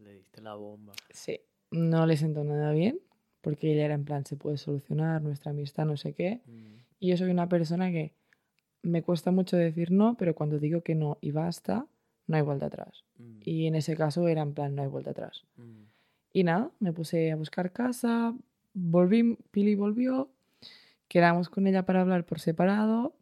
[0.00, 0.94] Le diste la bomba.
[1.10, 1.38] Sí.
[1.70, 2.98] No le sentó nada bien,
[3.42, 6.40] porque ella era en plan, se puede solucionar nuestra amistad, no sé qué.
[6.98, 8.14] Y yo soy una persona que
[8.82, 11.86] me cuesta mucho decir no, pero cuando digo que no y basta,
[12.26, 13.04] no hay vuelta atrás.
[13.18, 13.40] Mm.
[13.44, 15.44] Y en ese caso era en plan, no hay vuelta atrás.
[15.56, 15.82] Mm.
[16.32, 18.34] Y nada, me puse a buscar casa,
[18.74, 20.30] volví, Pili volvió,
[21.08, 23.14] quedamos con ella para hablar por separado.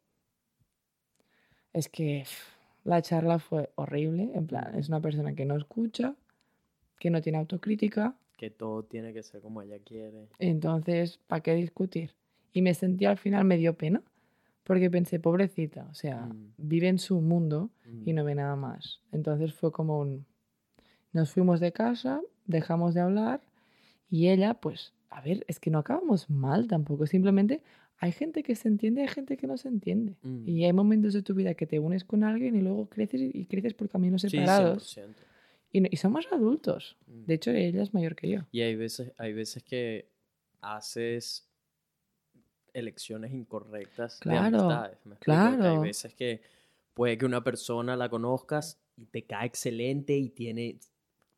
[1.72, 2.24] Es que
[2.84, 6.14] la charla fue horrible, en plan, es una persona que no escucha,
[6.98, 10.28] que no tiene autocrítica, Que todo tiene que ser como ella quiere.
[10.38, 12.10] entonces, ¿para qué discutir?
[12.54, 14.00] Y me sentí al final, me dio pena,
[14.62, 16.52] porque pensé, pobrecita, o sea, Mm.
[16.56, 18.08] vive en su mundo Mm.
[18.08, 19.00] y no ve nada más.
[19.12, 20.24] Entonces fue como un...
[21.12, 23.42] Nos fuimos de casa, dejamos de hablar
[24.08, 27.60] y ella, pues, a ver, es que no acabamos mal tampoco, simplemente
[27.98, 30.16] hay gente que se entiende, hay gente que no se entiende.
[30.22, 30.48] Mm.
[30.48, 33.46] Y hay momentos de tu vida que te unes con alguien y luego creces y
[33.46, 35.14] creces por caminos Sí, separados 100%.
[35.72, 36.96] y, y somos adultos.
[37.06, 37.24] Mm.
[37.26, 38.40] De hecho, ella es mayor que yo.
[38.50, 40.08] Y hay veces, hay veces que
[40.60, 41.46] haces
[42.74, 44.98] elecciones incorrectas Claro, de amistades.
[45.06, 45.40] ¿me explico?
[45.40, 45.80] Que hay claro.
[45.80, 46.42] veces que
[46.92, 50.78] puede que una persona la conozcas y te cae excelente y tiene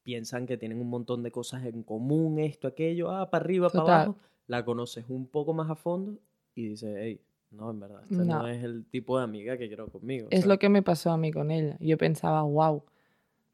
[0.02, 3.82] piensan que tienen un montón de cosas en común, esto, aquello, ah, para arriba, para
[3.82, 4.16] abajo.
[4.46, 6.20] La conoces un poco más a fondo
[6.54, 7.20] y dices, hey,
[7.50, 8.42] no, en verdad, esta no.
[8.42, 8.46] No.
[8.46, 10.28] es el tipo de amiga que quiero conmigo.
[10.30, 11.76] Es lo que me pasó a mí con ella.
[11.80, 12.84] Yo pensaba, wow.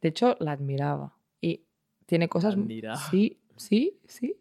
[0.03, 1.17] De hecho, la admiraba.
[1.41, 1.63] Y
[2.05, 2.53] tiene cosas...
[2.53, 2.97] admiraba.
[2.97, 4.37] Sí, sí, sí.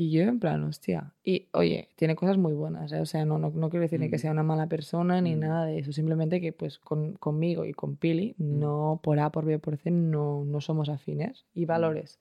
[0.00, 1.12] Y yo en plan, hostia.
[1.24, 2.92] Y oye, tiene cosas muy buenas.
[2.92, 3.00] ¿eh?
[3.00, 4.20] O sea, no, no, no quiero decir ni que Mm.
[4.20, 5.40] sea una mala persona ni Mm.
[5.40, 5.90] nada de eso.
[5.92, 8.60] Simplemente que pues con, conmigo y con Pili, Mm.
[8.60, 11.46] no por A, por B, por C, no, no somos afines.
[11.52, 12.20] Y valores.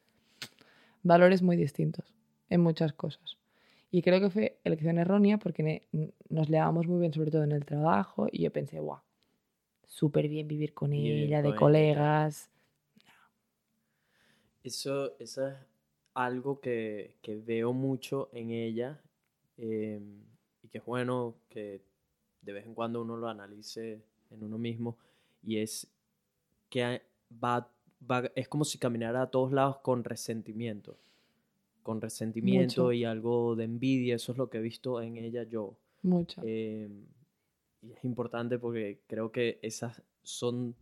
[1.04, 2.16] Valores muy distintos
[2.50, 3.38] en muchas cosas.
[3.92, 7.52] Y creo que fue elección errónea porque ne- nos llevábamos muy bien, sobre todo en
[7.52, 8.28] el trabajo.
[8.32, 9.02] Y yo pensé, guau,
[9.86, 12.50] súper bien vivir con ella, con de colegas.
[14.64, 15.56] Eso, eso es
[16.18, 19.00] algo que, que veo mucho en ella
[19.58, 20.00] eh,
[20.64, 21.82] y que es bueno que
[22.42, 24.02] de vez en cuando uno lo analice
[24.32, 24.98] en uno mismo
[25.44, 25.88] y es
[26.70, 27.02] que
[27.32, 27.70] va,
[28.10, 30.98] va- es como si caminara a todos lados con resentimiento,
[31.84, 32.94] con resentimiento Mucho.
[32.94, 35.76] y algo de envidia, eso es lo que he visto en ella yo.
[36.02, 36.42] Mucho.
[36.44, 36.90] Eh,
[37.84, 40.76] y es importante porque creo que esas son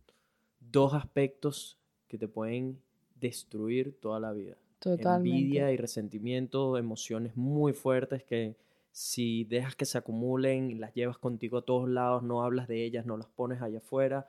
[0.60, 2.80] dos aspectos que te pueden
[3.20, 4.56] destruir toda la vida.
[4.78, 5.30] Totalmente.
[5.30, 8.56] Envidia y resentimiento, emociones muy fuertes que
[8.92, 12.82] si dejas que se acumulen y las llevas contigo a todos lados, no hablas de
[12.84, 14.28] ellas, no las pones allá afuera,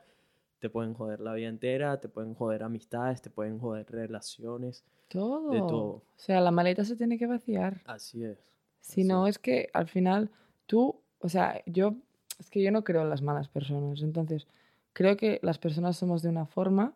[0.58, 4.84] te pueden joder la vida entera, te pueden joder amistades, te pueden joder relaciones.
[5.08, 5.50] Todo.
[5.66, 5.84] todo.
[5.86, 7.80] O sea, la maleta se tiene que vaciar.
[7.86, 8.38] Así es.
[8.80, 10.30] Si así no, es que al final
[10.66, 11.94] tú, o sea, yo,
[12.38, 14.02] es que yo no creo en las malas personas.
[14.02, 14.46] Entonces,
[14.92, 16.94] creo que las personas somos de una forma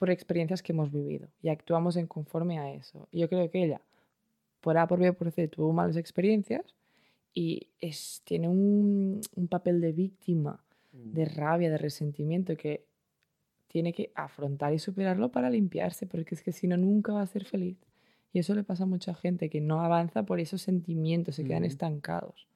[0.00, 3.06] por experiencias que hemos vivido y actuamos en conforme a eso.
[3.12, 3.80] Y yo creo que ella,
[4.60, 6.74] por A, por B, por C, tuvo malas experiencias
[7.32, 10.60] y es, tiene un, un papel de víctima,
[10.92, 11.12] Mm.
[11.12, 12.84] de rabia, de resentimiento que
[13.68, 17.26] tiene que afrontar y superarlo para limpiarse, porque es que si no, nunca va a
[17.26, 17.76] ser feliz.
[18.32, 21.64] Y eso le pasa a mucha gente que no avanza por esos sentimientos, se quedan
[21.64, 22.48] estancados.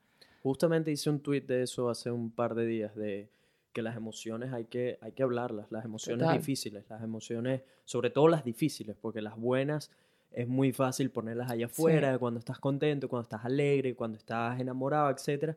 [0.42, 3.28] Justamente hice un tweet de eso hace un par de días, de
[3.74, 6.38] que las emociones hay que, hay que hablarlas, las emociones Total.
[6.38, 9.90] difíciles, las emociones, sobre todo las difíciles, porque las buenas
[10.30, 15.10] es muy fácil ponerlas allá afuera, cuando estás contento, cuando estás alegre, cuando estás enamorado,
[15.10, 15.56] etc.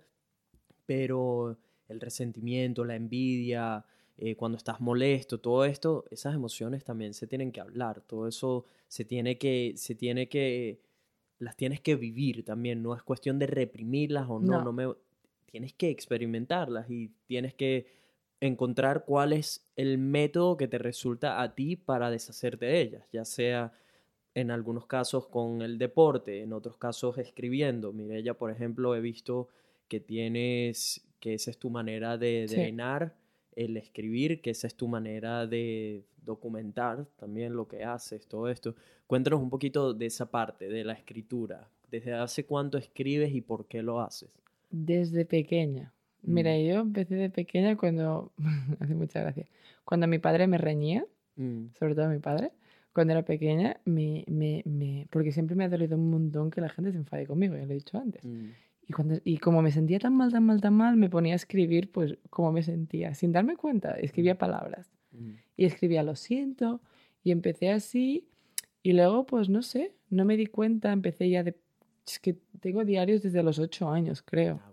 [0.85, 3.85] Pero el resentimiento, la envidia,
[4.17, 8.65] eh, cuando estás molesto, todo esto, esas emociones también se tienen que hablar, todo eso
[8.87, 10.81] se tiene que, se tiene que,
[11.39, 14.63] las tienes que vivir también, no es cuestión de reprimirlas o no, No.
[14.63, 14.93] no me,
[15.45, 17.87] tienes que experimentarlas y tienes que
[18.39, 23.25] encontrar cuál es el método que te resulta a ti para deshacerte de ellas, ya
[23.25, 23.73] sea
[24.35, 27.91] en algunos casos con el deporte, en otros casos escribiendo.
[27.93, 29.49] Mirella, por ejemplo, he visto
[29.87, 32.55] que tienes, que esa es tu manera de Sí.
[32.55, 33.15] drenar
[33.55, 38.75] el escribir, que esa es tu manera de documentar también lo que haces, todo esto.
[39.07, 43.65] Cuéntanos un poquito de esa parte, de la escritura, ¿Desde hace cuánto escribes y por
[43.67, 44.29] qué lo haces?
[44.69, 45.93] Desde pequeña.
[46.23, 46.67] Mira, Mm.
[46.67, 48.31] yo empecé de pequeña cuando,
[48.79, 49.45] hace mucha gracia,
[49.85, 52.51] cuando mi padre me reñía, Mm, sobre todo mi padre,
[52.93, 56.69] cuando era pequeña, me, me, me- porque siempre me ha dolido un montón que la
[56.69, 58.25] gente se enfade conmigo, ya lo he dicho antes.
[58.25, 58.47] mm,
[58.89, 61.35] Y, cuando, y como me sentía tan mal, tan mal, tan mal, me ponía a
[61.35, 64.89] escribir, pues, como me sentía, sin darme cuenta, escribía palabras.
[65.11, 65.33] mm.
[65.57, 66.81] Y escribía, lo siento,
[67.23, 68.27] y empecé así,
[68.81, 71.55] y luego, pues, no sé, no me di cuenta, empecé ya de...
[72.07, 74.59] Es que tengo diarios desde los ocho años, creo.
[74.63, 74.71] Ah,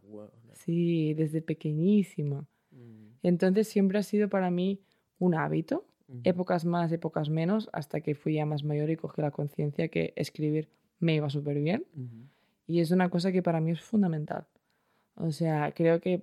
[0.66, 0.76] huevona.
[0.76, 2.46] Sí, desde pequeñísima.
[2.70, 4.80] Mm, Entonces siempre ha sido para mí
[5.18, 5.86] un hábito,
[6.22, 10.12] épocas más, épocas menos, hasta que fui ya más mayor y cogí la conciencia que
[10.16, 10.68] escribir
[11.00, 11.84] me iba súper bien.
[12.66, 14.46] Y es una cosa que para mí es fundamental.
[15.16, 16.22] O sea, creo que,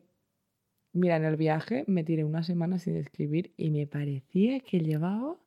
[0.94, 5.38] mira, en el viaje me tiré una semana sin escribir y me parecía que llevaba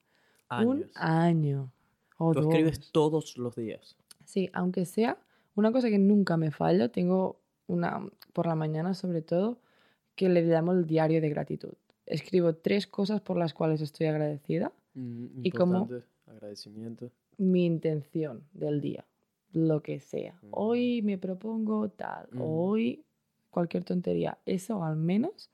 [0.63, 1.73] un año.
[2.19, 2.93] O Tú escribes dos.
[2.93, 3.97] todos los días.
[4.25, 5.19] Sí, aunque sea
[5.55, 9.59] una cosa que nunca me falla, tengo una por la mañana sobre todo
[10.14, 11.74] que le llamo el diario de gratitud.
[12.07, 17.11] Escribo tres cosas por las cuales estoy agradecida, Mm, ¿Y importante, Agradecimiento.
[17.37, 19.05] mi intención del día,
[19.53, 20.35] lo que sea.
[20.42, 20.48] Mm.
[20.53, 22.40] Hoy me propongo tal, Mm.
[22.40, 23.05] hoy
[23.50, 24.38] cualquier tontería.
[24.46, 25.50] Eso al menos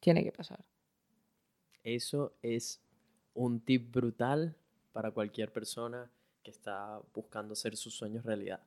[0.00, 0.64] tiene que pasar.
[1.84, 2.80] Eso es
[3.34, 4.56] un tip brutal
[4.92, 6.10] para cualquier persona
[6.42, 8.60] que está buscando hacer sus sueños realidad.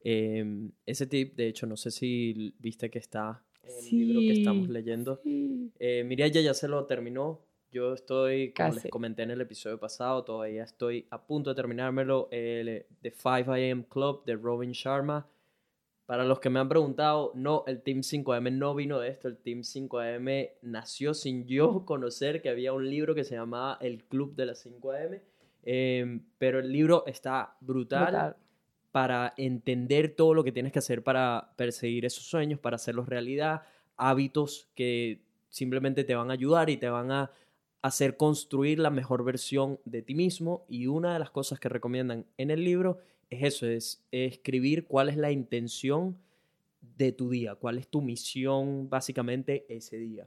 [0.00, 4.32] Em, ese tip, de hecho, no sé si viste que está en el libro que
[4.32, 5.20] estamos Sí, leyendo.
[5.22, 5.72] sí.
[5.78, 7.40] Eh, ya se lo terminó.
[7.72, 8.88] Yo estoy, como les Casi.
[8.88, 12.28] comenté en el episodio pasado, todavía estoy a punto de terminármelo.
[12.30, 15.28] El The 5 AM Club de Robin Sharma.
[16.06, 19.26] Para los que me han preguntado, no, el Team 5am no vino de esto.
[19.26, 24.04] El Team 5am nació sin yo conocer que había un libro que se llamaba El
[24.04, 25.20] Club de las 5am.
[25.64, 28.36] Em, pero el libro está brutal Brutal.
[28.96, 33.60] Para entender todo lo que tienes que hacer para perseguir esos sueños, para hacerlos realidad,
[33.98, 37.30] hábitos que simplemente te van a ayudar y te van a
[37.82, 40.64] hacer construir la mejor versión de ti mismo.
[40.66, 42.96] Y una de las cosas que recomiendan en el libro
[43.28, 46.16] es eso, es escribir cuál es la intención
[46.96, 50.26] de tu día, cuál es tu misión básicamente ese día.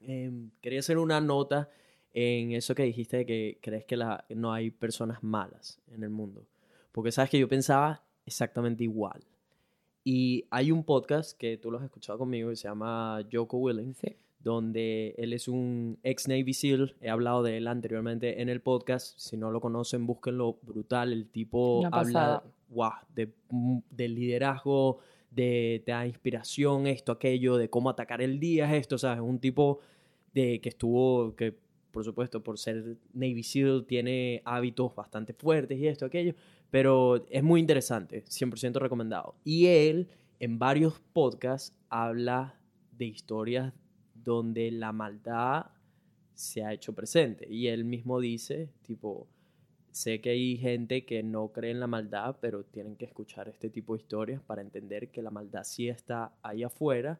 [0.00, 1.70] Em, quería hacer una nota
[2.12, 3.96] en eso que dijiste de que crees que
[4.34, 6.44] no hay personas malas en el mundo.
[6.98, 9.22] Porque sabes que yo pensaba exactamente igual.
[10.02, 13.94] Y hay un podcast que tú lo has escuchado conmigo que se llama Joko Willing,
[13.94, 14.16] Sí.
[14.40, 16.96] donde él es un ex Navy SEAL.
[17.00, 19.16] He hablado de él anteriormente en el podcast.
[19.16, 20.58] Si no lo conocen, búsquenlo.
[20.62, 21.12] Brutal.
[21.12, 24.98] El tipo Una habla guau, de, mm, de liderazgo,
[25.30, 28.96] de te da inspiración, esto, aquello, de cómo atacar el día, esto.
[28.96, 29.78] O sea, es un tipo
[30.34, 31.54] de que estuvo, que
[31.92, 36.34] por supuesto, por ser Navy SEAL, tiene hábitos bastante fuertes y esto, aquello.
[36.70, 39.34] Pero es muy interesante, 100% recomendado.
[39.44, 42.60] Y él, en varios podcasts, habla
[42.92, 43.72] de historias
[44.14, 45.66] donde la maldad
[46.34, 47.46] se ha hecho presente.
[47.50, 49.26] Y él mismo dice, tipo,
[49.90, 53.70] sé que hay gente que no cree en la maldad, pero tienen que escuchar este
[53.70, 57.18] tipo de historias para entender que la maldad sí está ahí afuera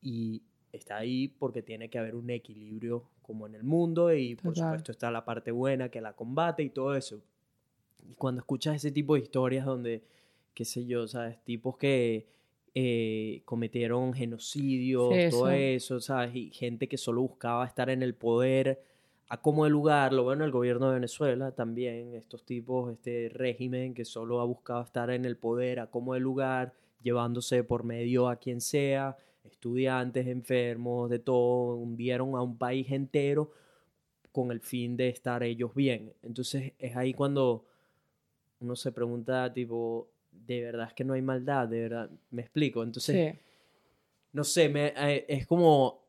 [0.00, 4.54] y está ahí porque tiene que haber un equilibrio como en el mundo y por
[4.54, 4.68] Total.
[4.70, 7.22] supuesto está la parte buena que la combate y todo eso.
[8.08, 10.02] Y cuando escuchas ese tipo de historias donde,
[10.54, 11.38] qué sé yo, ¿sabes?
[11.44, 12.26] Tipos que
[12.74, 16.00] eh, cometieron genocidios, Sí, todo eso.
[16.00, 16.34] ¿sabes?
[16.34, 18.82] Y gente que solo buscaba estar en el poder
[19.28, 23.92] a como el lugar, lo bueno el gobierno de Venezuela también, estos tipos, este régimen
[23.92, 28.28] que solo ha buscado estar en el poder a como el lugar, llevándose por medio
[28.28, 33.50] a quien sea, estudiantes, enfermos, de todo, hundieron a un país entero
[34.32, 36.14] con el fin de estar ellos bien.
[36.22, 37.66] Entonces es ahí cuando
[38.60, 41.68] uno se pregunta, tipo, ¿de verdad es que no hay maldad?
[41.68, 42.10] ¿De verdad?
[42.30, 42.82] ¿Me explico?
[42.82, 43.40] Entonces, Sí.
[44.32, 46.02] no sé, me, eh, es como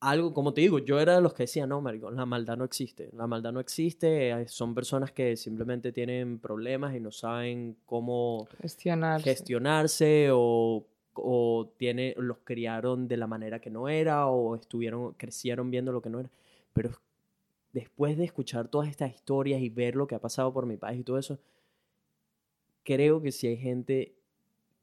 [0.00, 2.64] algo, como te digo, yo era de los que decía, no, marico, la maldad no
[2.64, 3.10] existe.
[3.14, 8.46] La maldad no existe, eh, son personas que simplemente tienen problemas y no saben cómo
[8.60, 9.24] Gestionarse.
[9.24, 15.70] gestionarse o, o tiene, los criaron de la manera que no era o estuvieron, crecieron
[15.70, 16.30] viendo lo que no era.
[16.74, 16.90] Pero
[17.72, 21.00] después de escuchar todas estas historias y ver lo que ha pasado por mi país
[21.00, 21.38] y todo eso,
[22.86, 24.14] creo que si hay gente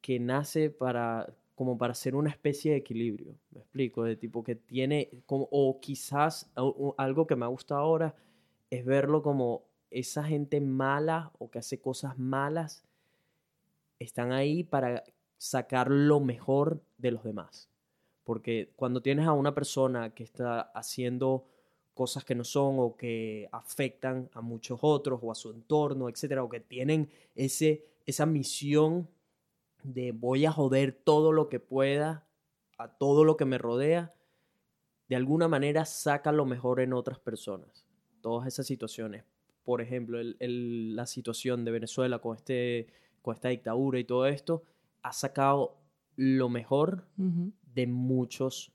[0.01, 4.55] que nace para como para hacer una especie de equilibrio, me explico, de tipo que
[4.55, 6.51] tiene como o quizás
[6.97, 8.15] algo que me ha gustado ahora
[8.69, 12.83] es verlo como esa gente mala o que hace cosas malas
[13.99, 15.03] están ahí para
[15.37, 17.69] sacar lo mejor de los demás.
[18.23, 21.45] Porque cuando tienes a una persona que está haciendo
[21.93, 26.43] cosas que no son o que afectan a muchos otros o a su entorno, etcétera,
[26.43, 29.09] o que tienen ese, esa misión
[29.83, 32.27] de voy a joder todo lo que pueda
[32.77, 34.13] a todo lo que me rodea,
[35.07, 37.85] de alguna manera saca lo mejor en otras personas.
[38.21, 39.23] Todas esas situaciones.
[39.63, 42.87] Por ejemplo, el- el- la situación de Venezuela con, este,
[43.21, 44.63] con esta dictadura y todo esto,
[45.01, 45.77] ha sacado
[46.15, 47.07] lo mejor
[47.73, 48.71] de muchos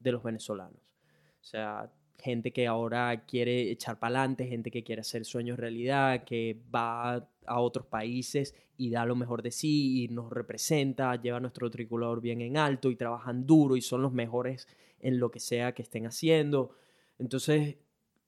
[0.00, 0.94] de los venezolanos.
[1.40, 6.24] O sea, gente que ahora quiere echar para adelante, gente que quiere hacer sueños realidad,
[6.24, 11.40] que va a otros países y da lo mejor de sí y nos representa, lleva
[11.40, 14.68] nuestro tricolor bien en alto y trabajan duro y son los mejores
[15.00, 16.72] en lo que sea que estén haciendo.
[17.18, 17.76] Entonces,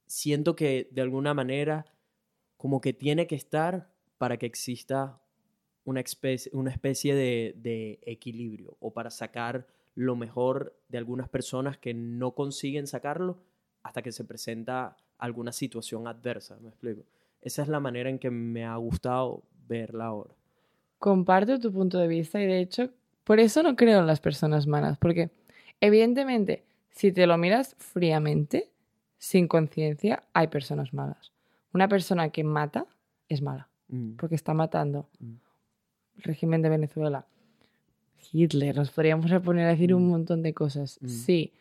[0.07, 1.87] siento que de alguna manera
[2.57, 5.21] como que tiene que estar para que exista
[5.85, 12.35] una especie, de, de equilibrio o para sacar lo mejor de algunas personas que no
[12.35, 13.43] consiguen sacarlo
[13.83, 17.03] hasta que se presenta alguna situación adversa, ¿me explico?
[17.41, 20.35] Esa es la manera en que me ha gustado verla ahora.
[20.99, 22.91] Comparto tu punto de vista y de hecho,
[23.25, 25.31] por eso no creo en las personas malas, porque
[25.81, 28.71] evidentemente, si te lo miras fríamente,
[29.19, 31.33] sin conciencia, hay personas malas.
[31.73, 32.87] Una persona que mata
[33.29, 35.09] es mala, Mm, porque está matando.
[35.19, 35.35] Mm.
[36.17, 37.27] El régimen de Venezuela,
[38.33, 40.11] Hitler, nos podríamos poner a decir un Mm.
[40.11, 40.99] montón de cosas.
[41.07, 41.53] Sí,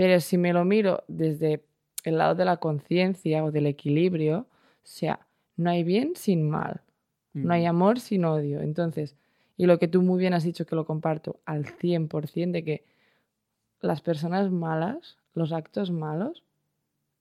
[0.00, 1.62] pero si me lo miro desde
[2.04, 5.26] el lado de la conciencia o del equilibrio, o sea,
[5.58, 6.80] no hay bien sin mal.
[7.34, 8.62] No hay amor sin odio.
[8.62, 9.14] Entonces,
[9.58, 12.84] y lo que tú muy bien has dicho que lo comparto al 100% de que
[13.82, 16.44] las personas malas, los actos malos,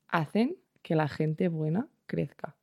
[0.07, 2.55] hacen que la gente buena crezca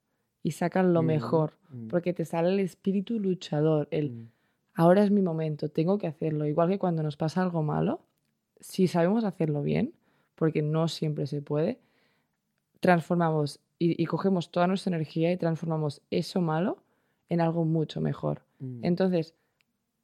[0.42, 1.58] y sacan lo mm, mejor.
[1.68, 4.28] mm, Porque te sale el espíritu luchador, el mm,
[4.76, 6.46] ahora es mi momento, tengo que hacerlo.
[6.46, 8.00] Igual que cuando nos pasa algo malo,
[8.60, 9.92] si sabemos hacerlo bien,
[10.36, 11.80] porque no siempre se puede,
[12.80, 16.78] transformamos y, y cogemos toda nuestra energía y transformamos eso malo
[17.28, 18.42] en algo mucho mejor.
[18.60, 19.34] mm, Entonces,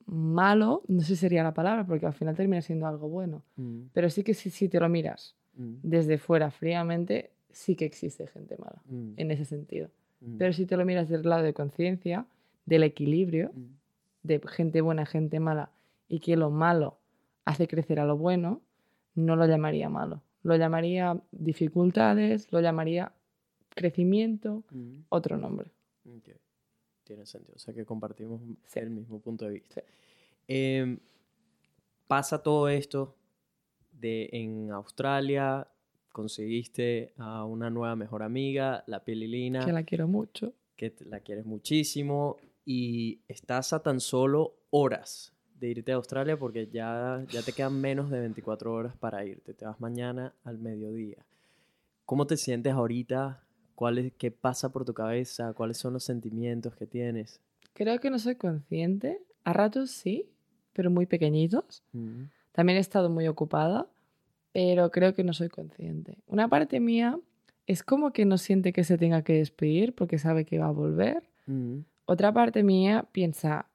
[0.07, 3.43] malo, no sé si sería la palabra, porque al final termina siendo algo bueno.
[3.57, 7.85] mm, Pero sí que si, si te lo miras mm, desde fuera fríamente, sí que
[7.85, 8.83] existe gente mala,
[9.17, 9.89] en ese sentido.
[10.39, 12.27] Pero si te lo miras del lado de conciencia,
[12.65, 13.51] del equilibrio,
[14.23, 15.71] de gente buena, gente mala,
[16.09, 16.99] y que lo malo
[17.45, 18.61] hace crecer a lo bueno,
[19.15, 20.23] no lo llamaría malo.
[20.43, 23.13] Lo llamaría dificultades, lo llamaría
[23.69, 25.05] crecimiento, mm.
[25.09, 25.71] otro nombre.
[27.05, 27.55] Tiene sentido.
[27.57, 28.79] O sea que compartimos Sí.
[28.79, 29.81] el mismo punto de vista.
[29.81, 29.87] Sí.
[30.49, 30.99] Em,
[32.07, 33.17] pasa todo esto
[33.93, 35.67] de en Australia,
[36.13, 40.53] conseguiste a una nueva mejor amiga, la Pililina, Que la quiero mucho.
[40.77, 45.32] que la quieres muchísimo y estás a tan solo horas
[45.63, 49.55] de irte a Australia porque ya, ya te quedan menos de 24 horas para irte.
[49.55, 51.25] Te vas mañana al mediodía.
[52.05, 53.41] ¿Cómo te sientes ahorita?
[53.77, 55.53] ¿Cuál es, ¿Qué pasa por tu cabeza?
[55.55, 57.41] ¿Cuáles son los sentimientos que tienes?
[57.75, 59.21] Creo que no soy consciente.
[59.45, 60.29] A ratos sí,
[60.73, 61.85] pero muy pequeñitos.
[61.93, 63.87] Mm, También he estado muy ocupada,
[64.53, 66.19] pero creo que no soy consciente.
[66.27, 67.19] Una parte mía
[67.69, 70.73] es como que no siente que se tenga que despedir porque sabe que va a
[70.73, 71.23] volver.
[71.47, 73.69] mm, Otra parte mía piensa,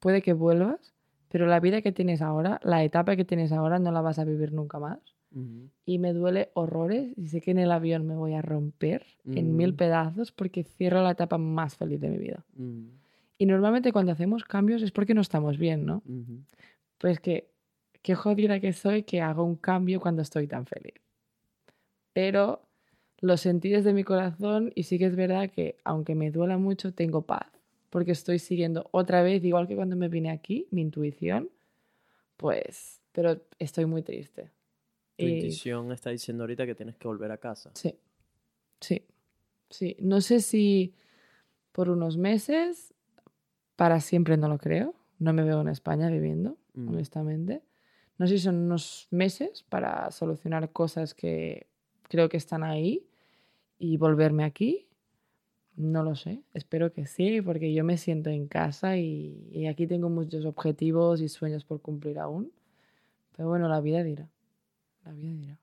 [0.00, 0.92] puede que vuelvas,
[1.28, 4.24] pero la vida que tienes ahora, la etapa que tienes ahora, no la vas a
[4.24, 4.98] vivir nunca más.
[5.84, 9.56] Y me duele horrores y sé que en el avión me voy a romper en
[9.56, 9.76] mil Mm.
[9.76, 12.44] pedazos porque cierro la etapa más feliz de mi vida.
[12.54, 12.86] mm,
[13.38, 16.02] Y normalmente cuando hacemos cambios es porque no estamos bien, ¿no?
[16.98, 17.50] Pues que,
[18.02, 20.94] qué jodida que soy que hago un cambio cuando estoy tan feliz.
[22.12, 22.62] Pero
[23.20, 26.92] lo sentí desde mi corazón y sí que es verdad que aunque me duela mucho,
[26.94, 27.46] tengo paz.
[27.90, 31.50] Porque estoy siguiendo otra vez, igual que cuando me vine aquí, mi intuición.
[32.36, 34.50] Pues, pero estoy muy triste.
[35.16, 37.70] Tu Y- intuición está diciendo ahorita que tienes que volver a casa.
[37.74, 37.94] Sí,
[38.80, 39.02] sí,
[39.70, 39.96] sí.
[40.00, 40.94] No sé si
[41.72, 42.92] por unos meses,
[43.76, 44.94] para siempre no lo creo.
[45.18, 46.88] No me veo en España viviendo, Mm.
[46.88, 47.62] honestamente.
[48.18, 51.68] No sé si son unos meses para solucionar cosas que
[52.02, 53.06] creo que están ahí
[53.78, 54.85] y volverme aquí.
[55.76, 59.86] No lo sé, espero que sí, porque yo me siento en casa y, y aquí
[59.86, 62.50] tengo muchos objetivos y sueños por cumplir aún.
[63.36, 64.28] Pero bueno, la vida dirá.
[65.04, 65.60] La vida dirá.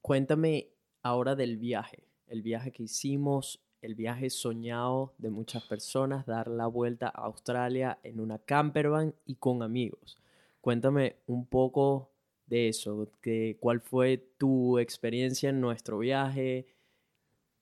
[0.00, 0.68] Cuéntame
[1.02, 6.66] ahora del viaje, el viaje que hicimos, el viaje soñado de muchas personas, dar la
[6.66, 10.18] vuelta a Australia en una campervan y con amigos.
[10.60, 12.10] Cuéntame un poco
[12.46, 16.66] de eso, que, cuál fue tu experiencia en nuestro viaje,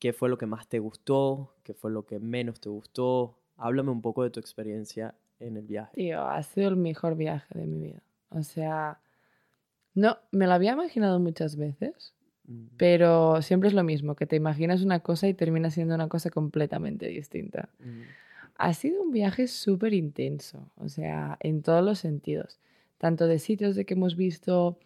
[0.03, 3.39] qué fue lo que más te gustó, qué fue lo que menos te gustó.
[3.57, 5.93] Háblame un poco de tu experiencia en el viaje.
[5.95, 8.03] Tío, ha sido el mejor viaje de mi vida.
[8.31, 8.99] O sea,
[9.95, 12.15] no, me lo había imaginado muchas veces,
[12.49, 16.09] Mm, pero siempre es lo mismo, que te imaginas una cosa y termina siendo una
[16.09, 17.69] cosa completamente distinta.
[17.79, 18.01] mm,
[18.57, 22.59] Ha sido un viaje súper intenso, o sea, en todos los sentidos,
[22.99, 24.77] tanto de sitios de que hemos visto,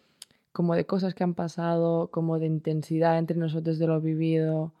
[0.51, 4.73] como de cosas que han pasado, como de intensidad entre nosotros de lo vivido.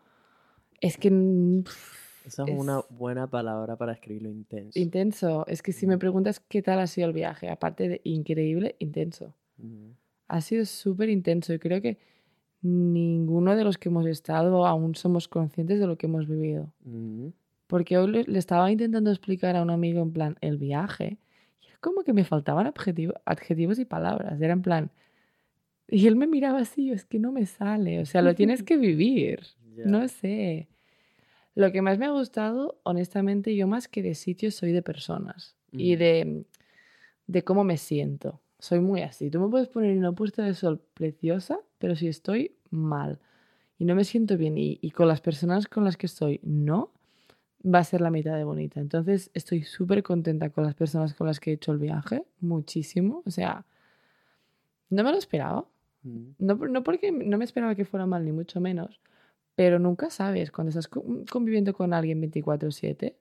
[0.81, 1.07] Es que
[2.25, 4.77] Esa es, Es- una buena palabra para escribirlo intenso.
[4.77, 8.75] intenso, es que si me preguntas qué tal ha sido el viaje, aparte de increíble,
[8.79, 9.33] intenso.
[10.27, 11.97] Ha sido súper intenso y creo que
[12.61, 16.71] ninguno de los que hemos estado aún somos conscientes de lo que hemos vivido.
[17.67, 21.17] Porque hoy le, le estaba intentando explicar a un amigo en plan el viaje
[21.61, 24.39] y era como que me faltaban adjetivo- adjetivos y palabras.
[24.41, 24.91] Era en plan...
[25.89, 28.61] Y él me miraba así, yo, es que no me sale, o sea, lo tienes
[28.63, 29.39] que vivir.
[29.85, 30.67] No sé.
[31.55, 35.55] Lo que más me ha gustado, honestamente, yo más que de sitios soy de personas
[35.71, 36.45] y de,
[37.25, 38.41] de cómo me siento.
[38.59, 39.29] Soy muy así.
[39.29, 43.19] Tú me puedes poner en una puesta de sol preciosa, pero si estoy mal
[43.79, 46.91] y no me siento bien y, y con las personas con las que estoy no,
[47.63, 48.79] va a ser la mitad de bonita.
[48.79, 53.21] Entonces estoy súper contenta con las personas con las que he hecho el viaje, muchísimo.
[53.25, 53.65] O sea,
[54.89, 55.65] no me lo esperaba.
[56.37, 59.01] No, no porque no me esperaba que fuera mal, ni mucho menos,
[59.57, 63.17] pero nunca sabes, cuando estás co- conviviendo con alguien 24/7,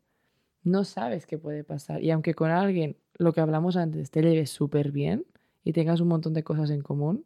[0.65, 2.03] no sabes qué puede pasar.
[2.05, 5.25] Y aunque con alguien, lo que hablamos antes, te lleves súper bien
[5.65, 7.25] y tengas un montón de cosas en común,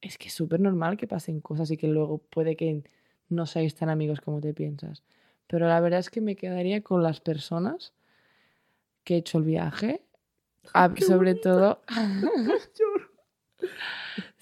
[0.00, 2.82] es que es súper normal que pasen cosas y que luego puede que
[3.28, 5.04] no seáis tan amigos como te piensas.
[5.46, 7.92] Pero la verdad es que me quedaría con las personas
[9.04, 10.02] que he hecho el viaje,
[10.98, 11.40] sobre bonito.
[11.42, 11.80] todo...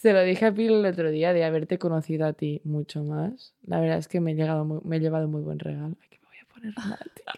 [0.03, 3.55] Se lo dije a Pil el otro día de haberte conocido a ti mucho más.
[3.65, 5.95] La verdad es que me he, llegado muy- me he llevado muy buen regalo.
[6.03, 6.75] Ay, que me voy a poner
[7.07, 7.33] romántica.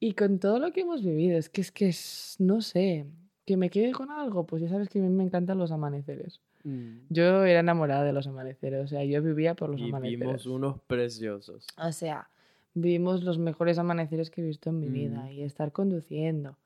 [0.00, 3.06] y con todo lo que hemos vivido, es que es que es, no sé,
[3.46, 6.42] que me quede con algo, pues ya sabes que a mí me encantan los amaneceres.
[6.64, 6.98] Mm.
[7.08, 10.20] Yo era enamorada de los amaneceres, o sea, yo vivía por los Y amaneceres.
[10.20, 11.66] vimos unos preciosos.
[11.78, 12.28] O sea,
[12.74, 14.92] vimos los mejores amaneceres que he visto en mi Mm.
[14.92, 16.58] vida y estar conduciendo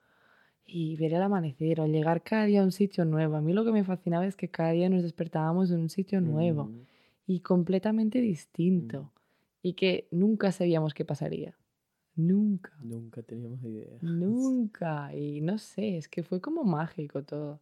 [0.67, 3.37] y ver el amanecer o llegar cada día a un sitio nuevo.
[3.37, 6.21] A mí lo que me fascinaba es que cada día nos despertábamos en un sitio
[6.21, 6.81] nuevo Mm.
[7.27, 9.13] y completamente distinto
[9.63, 11.55] y que nunca sabíamos qué pasaría.
[12.15, 13.97] Nunca, Nunca teníamos idea.
[14.03, 15.15] nunca.
[15.15, 17.61] Y no sé, es que fue como mágico todo.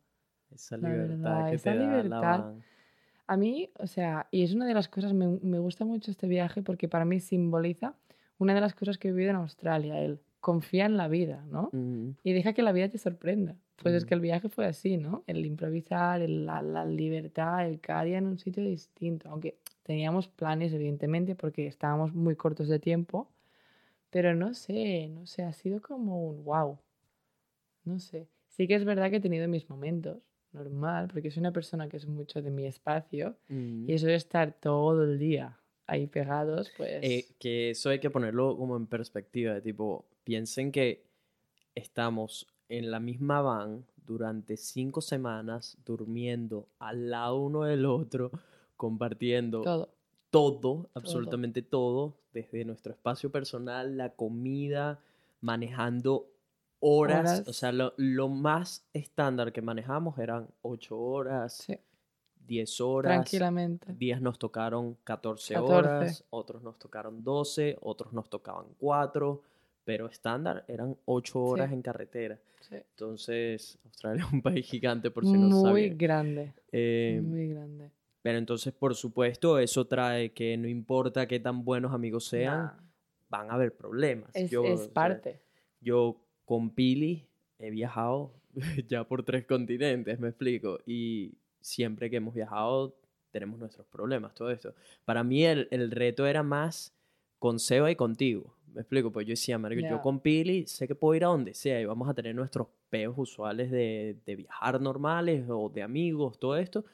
[0.50, 2.54] Esa La libertad verdad, que esa te da la libertad.
[3.28, 6.26] A mí, o sea, y es una de las cosas, me, me gusta mucho este
[6.26, 7.94] viaje porque para mí simboliza
[8.38, 11.70] una de las cosas que he vivido en Australia, el confía en la vida, ¿no?
[11.72, 12.10] Mm.
[12.24, 13.56] Y deja que la vida te sorprenda.
[13.82, 15.24] Pues es que el viaje fue así, ¿no?
[15.26, 19.28] El improvisar, el- la, la libertad, el cada día en un sitio distinto.
[19.30, 23.28] Aunque teníamos planes, evidentemente, porque estábamos muy cortos de tiempo.
[24.10, 26.78] Pero no sé, no sé, ha sido como un wow.
[27.84, 28.28] No sé.
[28.48, 30.18] Sí que es verdad que he tenido mis momentos,
[30.52, 33.36] normal, porque soy una persona que es mucho de mi espacio.
[33.48, 33.88] Mm.
[33.88, 37.02] Y eso de estar todo el día ahí pegados, pues...
[37.02, 41.02] Eh, que eso hay que ponerlo como en perspectiva, de tipo, piensen que
[41.74, 48.30] estamos en la misma van durante cinco semanas durmiendo al lado uno del otro,
[48.76, 49.88] compartiendo todo.
[50.30, 55.00] todo, absolutamente todo, desde nuestro espacio personal, la comida,
[55.40, 56.28] manejando
[56.78, 57.48] horas, Horas.
[57.48, 61.76] o sea, lo, lo más estándar que manejamos eran ocho horas, Sí,
[62.46, 63.10] 10 horas.
[63.14, 63.92] tranquilamente.
[63.94, 65.72] Días nos tocaron 14, 14.
[65.74, 69.42] horas, otros nos tocaron 12, otros nos tocaban 4,
[69.90, 71.74] pero estándar eran 8 horas Sí.
[71.74, 72.38] en carretera.
[72.60, 72.76] Sí.
[72.76, 77.90] Entonces, Australia es un país gigante por si no muy grande, Eh, muy grande.
[78.22, 82.72] pero entonces, por supuesto, eso trae que no importa qué tan buenos amigos sean, Nah,
[83.28, 84.30] van a haber problemas.
[84.34, 85.40] es, Yo, es o sea, parte.
[85.80, 87.26] yo con Pili
[87.58, 88.32] he viajado
[88.88, 90.78] ya por tres continentes, me explico.
[90.86, 92.94] Y siempre que hemos viajado
[93.32, 94.72] tenemos nuestros problemas, todo esto.
[95.04, 96.92] Para mí el, el reto era más
[97.40, 98.54] con Seba y contigo.
[98.72, 100.00] Me explico, pues yo decía, "Marico, yo Ya.
[100.02, 103.14] con Pili sé que puedo ir a donde sea y vamos a tener nuestros peos
[103.16, 106.84] usuales de, de viajar normales o de amigos, todo esto.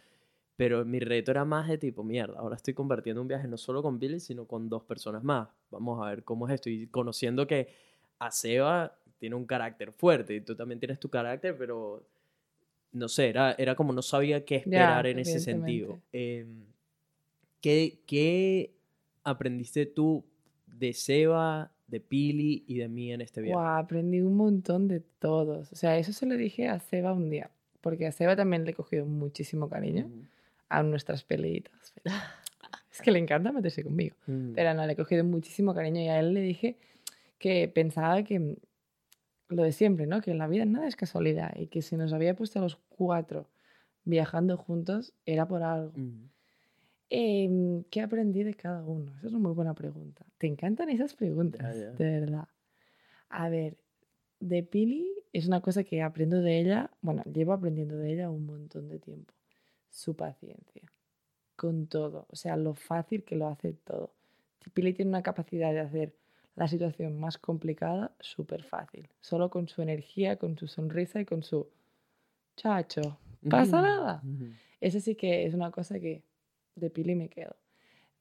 [0.56, 3.82] Pero mi reto era más de tipo, mierda, ahora estoy compartiendo un viaje no solo
[3.82, 5.48] con Billy, sino con dos personas más.
[5.70, 6.70] Vamos a ver cómo es esto.
[6.70, 7.68] Y conociendo que
[8.18, 12.02] a Seba tiene un carácter fuerte y tú también tienes tu carácter, pero
[12.92, 15.98] no sé, era, era como no sabía qué esperar en ese sentido.
[16.12, 16.64] Em,
[17.60, 18.74] ¿qué, ¿Qué
[19.24, 20.24] aprendiste tú
[20.78, 23.54] de Seba, de Pili y de mí en este viaje?
[23.54, 25.72] Guau, aprendí un montón de todos.
[25.72, 27.50] O sea, eso se lo dije a Seba un día.
[27.80, 30.10] Porque a Seba también le he cogido muchísimo cariño
[30.68, 31.94] a nuestras peleitas.
[32.96, 34.16] Es que le encanta meterse conmigo.
[34.26, 34.52] Mm.
[34.54, 36.78] Pero no, le he cogido muchísimo cariño y a él le dije
[37.38, 38.56] que pensaba que mm,
[39.48, 40.22] lo de siempre, ¿no?
[40.22, 42.76] Que en la vida nada es casualidad y que si nos había puesto a los
[42.88, 43.50] cuatro
[44.04, 45.92] viajando juntos era por algo.
[45.94, 46.30] Mm.
[47.08, 49.12] Em, ¿Qué aprendí de cada uno?
[49.18, 50.24] Esa es una muy buena pregunta.
[50.38, 51.90] Te encantan esas preguntas, Ya, ya.
[51.92, 52.48] de verdad.
[53.28, 53.76] A ver,
[54.40, 58.46] de Pili es una cosa que aprendo de ella, bueno, llevo aprendiendo de ella un
[58.46, 59.32] montón de tiempo.
[59.90, 60.82] Su paciencia,
[61.54, 64.12] con todo, o sea, lo fácil que lo hace todo.
[64.74, 66.14] Pili tiene una capacidad de hacer
[66.56, 71.42] la situación más complicada súper fácil, solo con su energía, con su sonrisa y con
[71.42, 71.68] su
[72.56, 74.22] chacho, pasa nada.
[74.80, 76.22] Eso sí que es una cosa que
[76.76, 77.56] de Pili me quedo.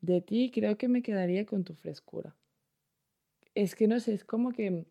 [0.02, 2.36] De ti creo que me quedaría con tu frescura.
[3.54, 4.86] Es que no sé, es como que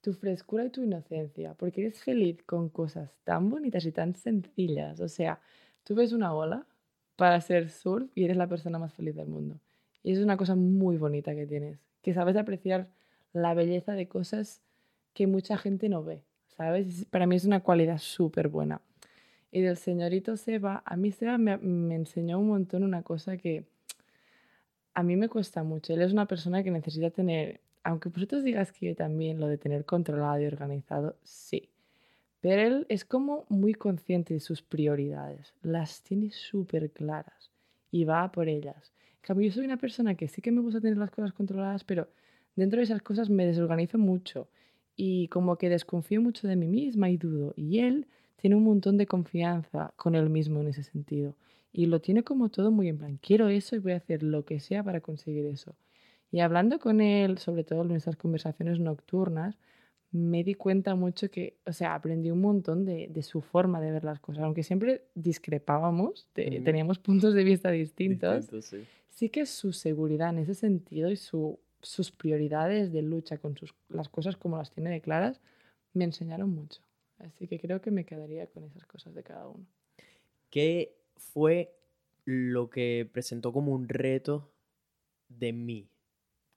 [0.00, 5.00] tu frescura y tu inocencia, porque eres feliz con cosas tan bonitas y tan sencillas.
[5.00, 5.40] O sea,
[5.84, 6.66] tú ves una ola
[7.16, 9.60] para hacer surf y eres la persona más feliz del mundo.
[10.02, 12.88] Y es una cosa muy bonita que tienes, que sabes apreciar
[13.32, 14.62] la belleza de cosas
[15.14, 16.86] que mucha gente no ve, ¿sabes?
[16.88, 18.80] Es- Para mí es una cualidad súper buena.
[19.50, 23.64] Y del señorito Seba, a mí Seba me, me enseñó un montón una cosa que
[24.94, 25.94] a mí me cuesta mucho.
[25.94, 29.56] Él es una persona que necesita tener, aunque vosotros digas que yo también lo de
[29.56, 31.70] tener controlado y organizado, sí.
[32.40, 37.50] Pero él es como muy consciente de sus prioridades, las tiene súper claras
[37.90, 38.92] y va por ellas.
[39.16, 41.84] En cambio, yo soy una persona que sí que me gusta tener las cosas controladas,
[41.84, 42.08] pero
[42.56, 44.48] dentro de esas cosas me desorganizo mucho
[44.96, 47.54] y como que desconfío mucho de mí misma y dudo.
[47.56, 48.06] Y él
[48.40, 51.34] tiene un montón de confianza con él mismo en ese sentido.
[51.72, 54.44] Y lo tiene como todo muy en plan, quiero eso y voy a hacer lo
[54.44, 55.76] que sea para conseguir eso.
[56.30, 59.58] Y hablando con él, sobre todo en nuestras conversaciones nocturnas,
[60.10, 63.92] me di cuenta mucho que, o sea, aprendí un montón de, de su forma de
[63.92, 64.44] ver las cosas.
[64.44, 68.84] Aunque siempre discrepábamos, teníamos puntos de vista distintos, Distinto, sí.
[69.10, 73.74] sí que su seguridad en ese sentido y su, sus prioridades de lucha con sus,
[73.88, 75.40] las cosas como las tiene de claras
[75.92, 76.80] me enseñaron mucho.
[77.18, 79.66] Así que creo que me quedaría con esas cosas de cada uno.
[80.50, 81.74] ¿Qué fue
[82.24, 84.50] lo que presentó como un reto
[85.28, 85.88] de mí?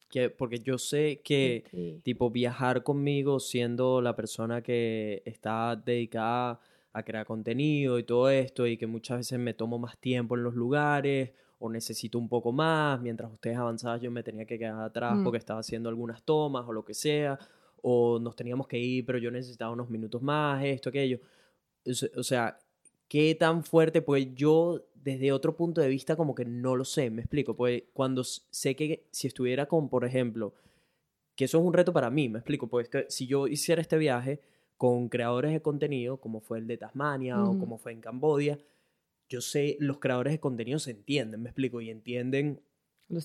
[0.10, 1.64] Que, porque yo sé que,
[2.04, 6.60] tipo, viajar conmigo siendo la persona que está dedicada
[6.94, 10.44] a crear contenido y todo esto, y que muchas veces me tomo más tiempo en
[10.44, 14.82] los lugares, o necesito un poco más, mientras ustedes avanzaban yo me tenía que quedar
[14.82, 15.24] atrás Mm.
[15.24, 17.40] porque estaba haciendo algunas tomas o lo que sea,
[17.82, 21.20] o nos teníamos que ir, pero yo necesitaba unos minutos más, esto, aquello.
[21.86, 22.58] O se- o sea,
[23.08, 27.10] qué tan fuerte, pues yo desde otro punto de vista como que no lo sé,
[27.10, 30.54] me explico, pues cuando sé que si estuviera con, por ejemplo,
[31.36, 33.98] que eso es un reto para mí, me explico, pues que si yo hiciera este
[33.98, 34.42] viaje
[34.78, 38.60] con creadores de contenido, como fue el de Tasmania o como fue en Cambodia,
[39.30, 42.62] yo sé, los creadores de contenido se entienden, me explico, y entienden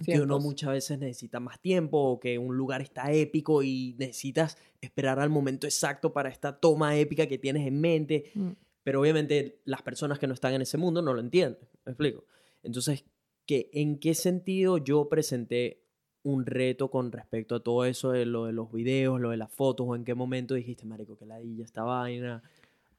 [0.04, 4.58] que uno muchas veces necesita más tiempo o que un lugar está épico y necesitas
[4.80, 8.30] esperar al momento exacto para esta toma épica que tienes en mente.
[8.34, 8.50] Mm.
[8.82, 11.68] Pero obviamente las personas que no están en ese mundo no lo entienden.
[11.84, 12.24] ¿Me explico?
[12.62, 13.04] Entonces,
[13.46, 15.82] ¿qué, ¿en qué sentido yo presenté
[16.22, 19.50] un reto con respecto a todo eso de lo de los videos, lo de las
[19.50, 19.86] fotos?
[19.88, 22.42] ¿O en qué momento dijiste, marico, que ladilla esta vaina?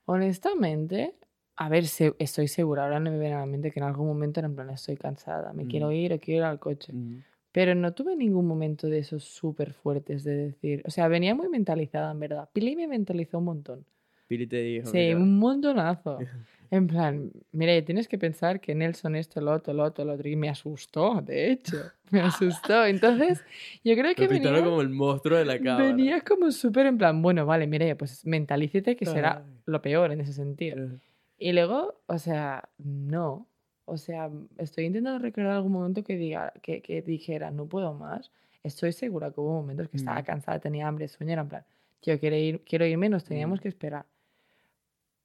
[0.06, 1.16] Honestamente,
[1.58, 4.08] a ver, se- estoy segura, ahora no me viene a la mente que en algún
[4.08, 5.96] momento era en plan, estoy cansada, me quiero Ujú.
[5.96, 6.94] ir o quiero ir al coche.
[6.94, 7.18] Mm,
[7.52, 11.50] Pero no tuve ningún momento de esos súper fuertes de decir, o sea, venía muy
[11.50, 12.50] mentalizada en verdad.
[12.54, 13.86] Pili me mentalizó un montón.
[14.28, 14.88] Pili te dijo.
[14.88, 16.20] Sí, mira, un montonazo.
[16.70, 20.28] En plan, mira, tienes que pensar que Nelson esto, lo otro, lo otro, lo otro.
[20.28, 21.78] Y me asustó, de hecho.
[22.12, 22.86] Me asustó.
[22.86, 23.42] Entonces,
[23.86, 25.86] yo creo que me venía, como el monstruo de la cámara.
[25.86, 30.20] venía como súper en plan, bueno, vale, mire, pues mentalícete que será lo peor en
[30.20, 30.90] ese sentido.
[31.38, 33.48] Y luego, o sea, no.
[33.86, 38.32] O sea, estoy intentando recordar algún momento que, diga, que, que dijera, no puedo más.
[38.64, 40.26] Estoy segura que hubo momentos que estaba Mm.
[40.26, 41.66] cansada, tenía hambre, sueño, era en plan,
[42.02, 43.62] tío, quiero, ir, quiero irme, nos teníamos Mm.
[43.62, 44.06] que esperar.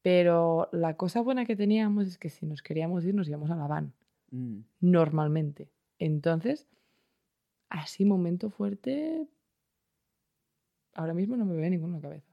[0.03, 3.57] Pero la cosa buena que teníamos es que si nos queríamos ir, nos íbamos a
[3.57, 3.93] la van,
[4.31, 4.59] mm.
[4.81, 5.69] normalmente.
[5.99, 6.69] Entonces,
[7.69, 9.27] así momento fuerte,
[10.95, 12.29] ahora mismo no me viene ninguno a la cabeza.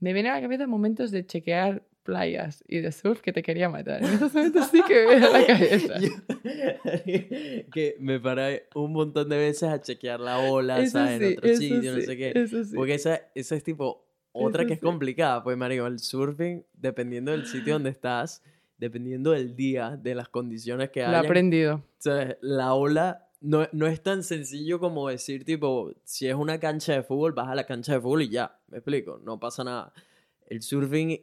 [0.00, 3.68] Me viene a la cabeza momentos de chequear playas y de surf que te quería
[3.68, 4.02] matar.
[4.02, 5.94] En esos momentos sí que me la cabeza.
[7.72, 11.18] Que me paré un montón de veces a chequear la ola, Eso ¿sabes?
[11.18, 12.32] sí, en otro sitio, no sí, sé qué.
[12.34, 12.74] eso sí.
[12.74, 15.42] Porque esa, esa es tipo otra Eso que es complicada.
[15.42, 18.42] Pues, Mario, el surfing, dependiendo del sitio donde estás,
[18.78, 21.82] dependiendo del día, de las condiciones que Lo he aprendido.
[21.98, 22.36] ¿sabes?
[22.40, 27.02] La ola no, no es tan sencillo como decir, tipo, si es una cancha de
[27.02, 28.58] fútbol, vas a la cancha de fútbol y ya.
[28.68, 29.92] Me explico, no pasa nada.
[30.46, 31.20] El surfing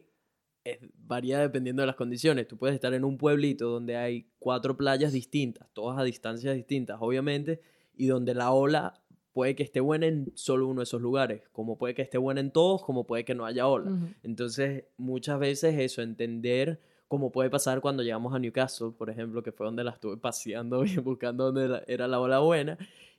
[0.72, 2.46] es- varía dependiendo de las condiciones.
[2.48, 6.98] Tú puedes estar en un pueblito donde hay cuatro playas distintas, todas a distancias distintas,
[7.00, 7.60] obviamente,
[7.96, 8.94] y donde la ola
[9.32, 12.40] puede que esté buena en solo uno de esos lugares, como puede que esté buena
[12.40, 13.90] en todos, como puede que no haya ola.
[14.22, 19.52] Entonces, muchas veces eso, entender cómo puede pasar cuando llegamos a Newcastle, por ejemplo, que
[19.52, 22.76] fue donde la estuve paseando y buscando donde la- era la ola buena,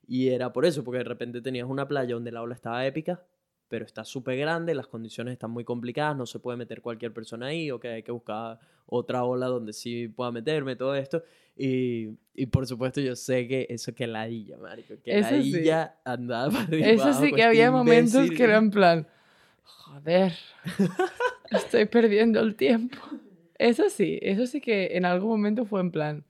[0.07, 3.23] y era por eso, porque de repente tenías una playa donde la ola estaba épica
[3.69, 7.45] pero está súper grande, las condiciones están muy complicadas, no se puede meter cualquier persona
[7.47, 11.23] ahí, ok, hay que buscar otra ola donde sí pueda meterme, todo esto.
[11.55, 15.51] Y, y por supuesto yo sé que eso que ladilla, marico, que Eso sí.
[15.51, 18.37] ladilla andaba para arriba Eso sí que este había momentos imbécil.
[18.37, 19.07] que era en plan,
[19.63, 20.33] joder,
[21.51, 22.97] estoy perdiendo el tiempo.
[23.59, 26.23] Eso sí, eso sí que en algún momento fue en plan,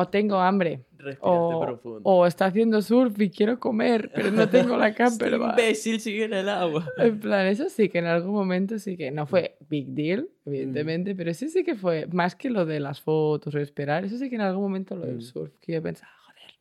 [0.00, 0.84] o tengo hambre,
[1.20, 2.00] o, profundo.
[2.04, 5.50] o está haciendo surf y quiero comer, pero no tengo la campervan.
[5.50, 6.88] imbécil sigue en el agua.
[6.98, 10.48] En plan, eso sí que en algún momento sí que no fue big deal, Mm.
[10.50, 14.16] evidentemente, pero sí sí que fue más que lo de las fotos o esperar, eso
[14.18, 15.08] sí que en algún momento lo Mm.
[15.08, 16.54] del surf, que yo pensaba, joder,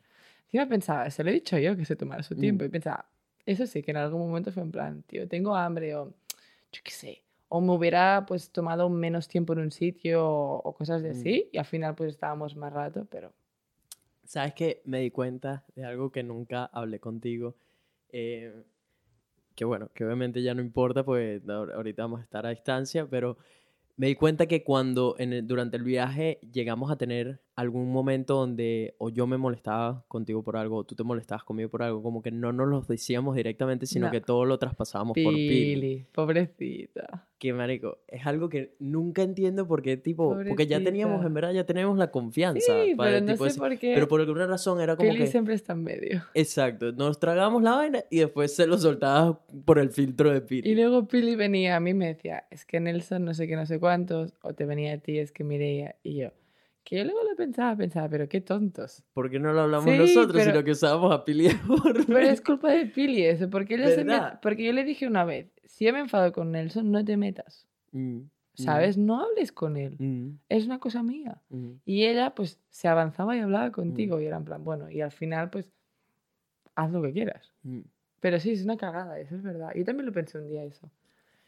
[0.45, 2.67] encima pensaba, se lo he dicho yo que se tomara su tiempo Mm.
[2.67, 3.05] y pensaba,
[3.45, 6.13] eso sí que en algún momento fue en plan, tío, tengo hambre o
[6.71, 10.73] yo qué sé, o me hubiera pues tomado menos tiempo en un sitio o, o
[10.73, 11.11] cosas de Mm.
[11.11, 13.31] así y al final pues estábamos más rato, pero
[14.25, 14.81] ¿Sabes qué?
[14.83, 17.55] Me di cuenta de algo que nunca hablé contigo.
[18.09, 18.51] eh,
[19.55, 23.07] que bueno, que obviamente ya no importa, pues ahor- ahorita vamos a estar a distancia,
[23.09, 23.37] pero
[23.95, 28.35] me di cuenta que cuando en el- durante el viaje llegamos a tener algún momento
[28.35, 32.01] donde o yo me molestaba contigo por algo o tú te molestabas conmigo por algo,
[32.03, 34.11] como que no nos lo decíamos directamente, sino No.
[34.11, 35.49] que todo lo traspasábamos por Pili.
[35.75, 37.27] Pili, pobrecita.
[37.39, 41.27] Que marico, es algo que nunca entiendo porque tipo, porque ya teníamos, Pobrecita.
[41.27, 42.59] en verdad, ya teníamos la confianza.
[42.83, 44.95] Sí, para pero el no tipo sé ese- por qué pero por alguna razón era
[44.95, 45.27] como Pili que...
[45.27, 46.23] siempre está en medio.
[46.33, 50.69] Exacto, nos tragamos la vaina y después se lo soltaba por el filtro de Pili.
[50.69, 53.55] Y luego Pili venía a mí y me decía, es que Nelson no sé qué,
[53.55, 56.29] no sé cuántos, o te venía a ti, es que Mireia, y yo,
[56.89, 59.03] que yo luego lo pensaba, pensaba, pero qué tontos.
[59.13, 62.19] ¿Por qué no lo hablamos Sí, nosotros, pero- sino que usábamos a Pili por Pero
[62.19, 65.83] es culpa de Pili eso, porque, ella se porque yo le dije una vez, si
[65.83, 68.21] yo me enfado con Nelson, no te metas, Mm,
[68.53, 68.97] ¿sabes?
[68.97, 71.41] No hables con él, mm, es una cosa mía.
[71.49, 71.71] mm.
[71.85, 75.11] Y ella, pues, se avanzaba y hablaba contigo, y era en plan, bueno, y al
[75.11, 75.69] final, pues,
[76.75, 77.51] haz lo que quieras.
[77.63, 77.81] Mm.
[78.21, 79.71] Pero sí, es una cagada, eso es verdad.
[79.75, 80.89] Yo también lo pensé un día eso.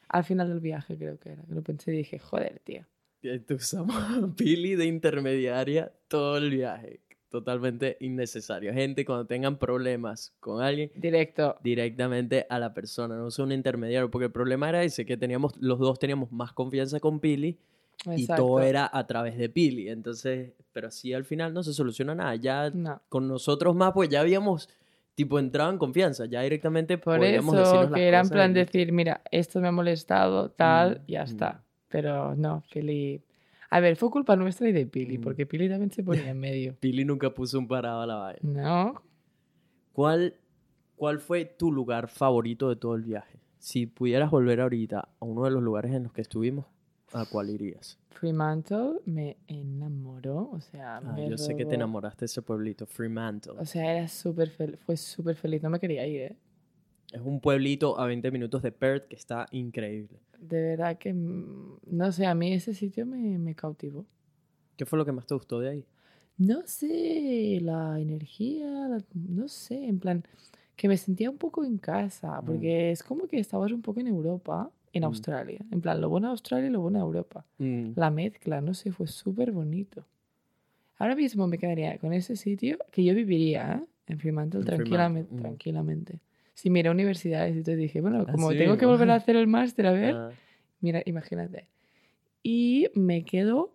[0.10, 1.44] Al final del viaje creo que era.
[1.50, 2.86] Lo pensé y dije, joder, tío.
[3.22, 7.02] Y usamos a Pili de intermediaria todo el viaje.
[7.30, 8.74] Totalmente innecesario.
[8.74, 11.58] Gente, cuando tengan problemas con alguien, Directo.
[11.64, 15.56] directamente a la persona, no sea un intermediario, porque el problema era ese, que teníamos,
[15.58, 17.60] los dos teníamos más confianza con Pili
[18.08, 18.44] y Exacto.
[18.46, 19.90] todo era a través de Pili.
[19.90, 22.36] Entonces, pero así al final no se soluciona nada.
[22.36, 23.00] Ya No.
[23.10, 24.68] con nosotros más, pues ya habíamos
[25.14, 28.54] tipo entrado en confianza, ya directamente Por podíamos eso las que era en plan y-
[28.56, 31.26] decir, mira, esto me ha molestado, tal, Mm, ya mm.
[31.26, 31.64] está.
[31.90, 33.22] Pero no, Pili...
[33.72, 35.22] A ver, fue culpa nuestra y de Pili, Mm.
[35.22, 36.76] porque Pili también se ponía en medio.
[36.80, 38.40] Pili nunca puso un parado a la vaina.
[38.44, 39.04] No,
[39.94, 40.36] ¿Cuál,
[40.96, 43.40] ¿Cuál fue tu lugar favorito de todo el viaje?
[43.58, 46.66] Si pudieras volver ahorita a uno de los lugares en los que estuvimos,
[47.14, 48.00] ¿a cuál irías?
[48.12, 52.86] Fremantle me enamoró, o sea, Ah, me yo sé que te enamoraste de ese pueblito,
[52.86, 53.54] Fremantle.
[53.60, 54.50] O sea, era súper
[54.86, 56.36] fue súper feliz, no me quería ir, ¿eh?
[57.12, 60.20] Es un pueblito a 20 minutos de Perth que está increíble.
[60.40, 64.06] De verdad que, mm, no sé, a mí ese sitio me, me cautivó.
[64.78, 65.86] ¿Qué fue lo que más te gustó de ahí?
[66.38, 70.24] No sé, la energía, la- no sé, en plan,
[70.78, 72.46] que me sentía un poco en casa, Mm.
[72.46, 75.06] porque es como que estabas un poco en Europa, en Mm.
[75.06, 75.60] Australia.
[75.72, 77.46] En plan, lo bueno de Australia y lo bueno de Europa.
[77.58, 80.06] Mm, La mezcla, no sé, fue súper bonito.
[80.98, 83.86] Ahora mismo me quedaría con ese sitio que yo viviría, ¿eh?
[84.08, 86.20] En Fremantle, En tranquilamente, Fremantle, tranquilamente.
[86.60, 89.38] Si mira universidades y te dije, bueno, Ah, como sí, tengo que volver a hacer
[89.38, 90.32] el máster, a ver, ah,
[90.82, 91.70] Mira, imagínate.
[92.44, 93.74] Y me quedo,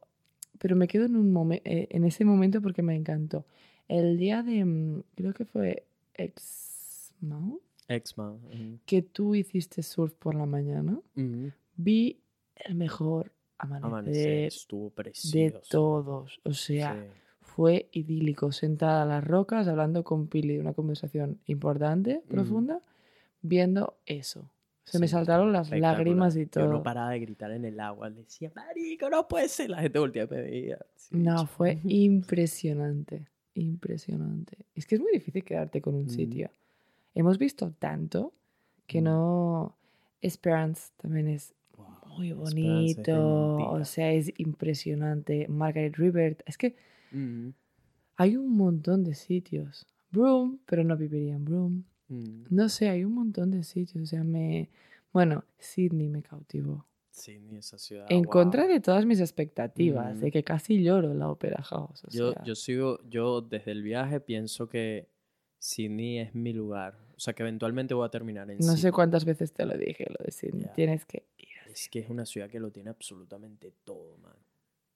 [0.58, 3.46] pero me quedo en, un momen- eh, en ese momento porque me encantó.
[3.88, 10.34] El día de, mm, creo que fue Exmouth, Exmouth, ujú, que tú hiciste surf por
[10.34, 11.00] la mañana,
[11.76, 12.20] vi
[12.56, 15.68] el mejor Amanecer amanecer estuvo de precioso.
[15.70, 16.40] todos.
[16.44, 17.20] O sea, Sí.
[17.54, 22.80] Fue idílico, sentada a las rocas, hablando con Pili, una conversación importante, profunda,
[23.42, 24.50] viendo eso.
[24.84, 26.68] Se me Sí, saltaron las lágrimas y Yo todo.
[26.68, 28.10] no paraba de gritar en el agua.
[28.10, 29.70] Le decía, marico, no puede ser.
[29.70, 30.78] La gente volteaba y me veía.
[30.96, 34.58] Sí, No, fue impresionante, impresionante.
[34.74, 36.08] Es que es muy difícil quedarte con un Mm.
[36.10, 36.50] sitio.
[37.14, 38.32] Hemos visto tanto
[38.86, 39.04] que Mm.
[39.04, 39.76] no...
[40.20, 41.86] Esperance también es Wow,
[42.16, 43.12] muy es de bonito,
[43.56, 43.70] mentira.
[43.70, 45.46] o sea, es impresionante.
[45.48, 46.76] Margaret River, es que
[47.14, 47.50] Mm,
[48.16, 49.86] hay un montón de sitios.
[50.10, 51.82] Broome, pero no viviría en Broome.
[52.08, 52.44] mm.
[52.50, 54.68] No sé, hay un montón de sitios, o sea, me...
[55.12, 56.86] Bueno, Sydney me cautivó.
[57.48, 58.06] Ni esa ciudad.
[58.10, 58.30] en wow.
[58.32, 60.20] contra de todas mis expectativas, Mm.
[60.20, 62.04] de que casi lloro en la Opera House.
[62.04, 62.42] o Yo, sea.
[62.44, 65.08] yo sigo, yo desde el viaje pienso que
[65.60, 66.98] Sydney es mi lugar.
[67.16, 68.92] O sea, que eventualmente voy a terminar en No sé Sydney.
[68.92, 70.64] cuántas veces te lo dije, lo de Sydney.
[70.64, 70.72] Ya.
[70.72, 71.48] Tienes que ir.
[71.72, 74.34] Es que es una ciudad que lo tiene absolutamente todo, man.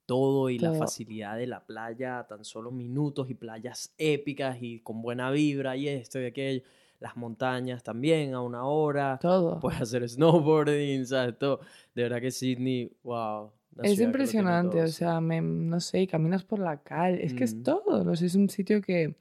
[0.08, 0.78] Todo y la Todo.
[0.78, 5.86] facilidad de la playa, tan solo minutos y playas épicas y con buena vibra y
[5.86, 6.62] esto y aquello.
[6.98, 9.60] las montañas también a una hora, Todo.
[9.60, 11.38] puedes hacer snowboarding, ¿sabes?
[11.38, 11.60] Todo.
[11.94, 13.50] De verdad que Sydney, wow.
[13.82, 17.62] es impresionante, todo, o sea, me- no sé, caminas por la calle, es que es
[17.62, 19.14] todo, no sé, es un sitio que...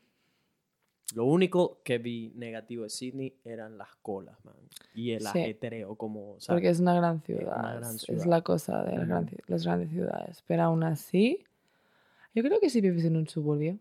[1.16, 4.55] Lo único que vi negativo de Sydney eran las colas, man.
[4.93, 5.28] Y el Sí.
[5.28, 6.58] ajetreo, como, ¿sabes?
[6.60, 8.22] Porque es una gran una ciudad, gran es- ciudad.
[8.22, 10.43] es la cosa de las, gran las grandes ciudades.
[10.47, 11.43] Pero aún así,
[12.36, 13.80] yo creo que si vives en un suburbio,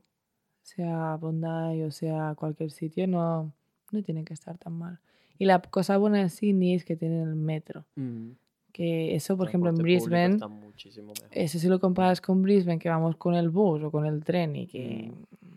[0.62, 3.52] sea Bondi o sea cualquier sitio, no,
[3.90, 4.98] no tiene que estar tan mal.
[5.38, 7.84] Y la cosa buena de Sydney es que tienen el metro.
[7.96, 8.30] Mm,
[8.76, 10.38] Que eso, por ejemplo, en Brisbane,
[11.30, 14.54] eso si lo comparas con Brisbane, que vamos con el bus o con el tren
[14.54, 15.12] y que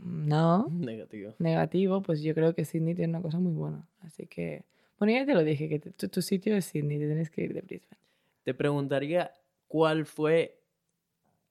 [0.05, 1.33] no, Negativo.
[1.37, 3.85] negativo, pues yo creo que Sydney tiene una cosa muy buena.
[4.03, 4.63] Así que,
[4.97, 7.53] bueno, ya te lo dije, que tu, tu sitio es Sydney, te tienes que ir
[7.53, 7.97] de Brisbane.
[8.45, 9.33] Te preguntaría
[9.67, 10.57] cuál fue,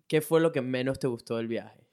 [0.07, 1.87] qué fue lo que menos te gustó del viaje.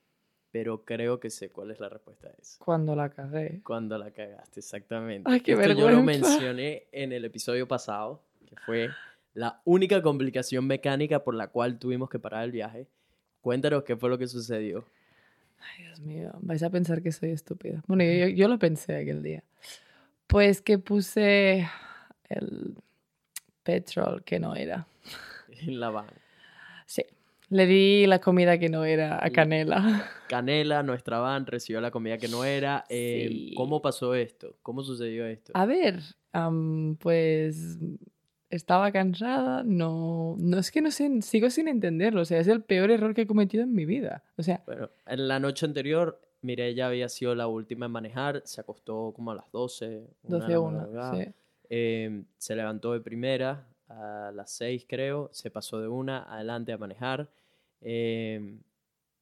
[0.52, 2.64] Pero creo que sé cuál es la respuesta a eso.
[2.64, 3.60] Cuando la cagué.
[3.62, 5.30] Cuando la cagaste, exactamente.
[5.30, 6.30] Ay, qué Esto yo lo vergüenza.
[6.30, 8.88] mencioné en el episodio pasado, que fue
[9.36, 12.88] la única complicación mecánica por la cual tuvimos que parar el viaje.
[13.42, 14.86] Cuéntanos qué fue lo que sucedió.
[15.60, 17.84] Ay, Dios mío, vais a pensar que soy estúpida.
[17.86, 19.44] Bueno, yo, lo pensé aquel día.
[20.26, 21.68] Pues que puse
[22.30, 22.76] el
[23.64, 24.88] petrol que no era.
[25.62, 26.08] En la van.
[26.86, 27.04] Sí,
[27.50, 30.10] le di la comida que no era a Canela.
[30.28, 32.84] Canela, nuestra van, recibió la comida que no era.
[32.90, 33.54] Eh, Sí.
[33.56, 34.58] ¿Cómo pasó esto?
[34.62, 35.52] ¿Cómo sucedió esto?
[35.56, 36.02] A ver,
[37.00, 37.78] pues
[38.50, 42.62] estaba cansada, no, no es que no sé, sigo sin entenderlo, o sea, es el
[42.64, 44.24] peor error que he cometido en mi vida.
[44.38, 48.42] O sea, Bueno, en la noche anterior, Mireya había sido la última en manejar.
[48.46, 50.08] Se acostó como a las 12.
[50.24, 51.16] una de 12 la a 1, madrugada.
[51.16, 51.32] sí.
[51.70, 56.78] Eh, se levantó de primera a las 6 creo, se pasó de una adelante a
[56.78, 57.30] manejar.
[57.82, 58.60] Eh,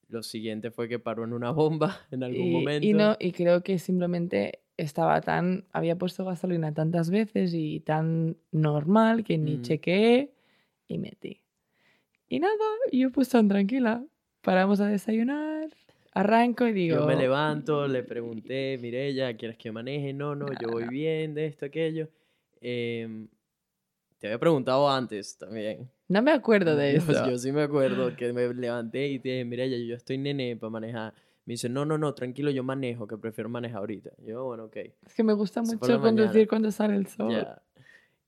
[0.09, 2.87] lo siguiente fue que paró en una bomba en algún Y, momento.
[2.87, 8.37] y no, y creo que simplemente estaba tan, había puesto gasolina tantas veces y tan
[8.51, 9.61] normal que ni Mm.
[9.61, 10.31] chequeé
[10.87, 11.41] y metí.
[12.27, 12.53] Y nada,
[12.91, 14.03] yo pues tan tranquila,
[14.41, 15.69] paramos a desayunar,
[16.13, 16.95] arranco y digo...
[16.97, 20.13] Yo me levanto, le pregunté, Mireya, ¿quieres que maneje?
[20.13, 22.09] No, no, yo voy bien, de esto, aquello.
[22.61, 23.27] Em,
[24.23, 25.89] te había preguntado antes también.
[26.07, 27.11] No me acuerdo de eso.
[27.29, 30.69] Yo, sí me acuerdo que me levanté y te dije, Mireya, yo estoy nene para
[30.69, 31.13] manejar.
[31.45, 34.11] Me dice, no, no, no, tranquilo, yo manejo, que prefiero manejar ahorita.
[34.25, 34.77] Yo, bueno, ok.
[35.05, 37.33] Es que me gusta Se mucho conducir cuando sale el sol.
[37.33, 37.61] Ya.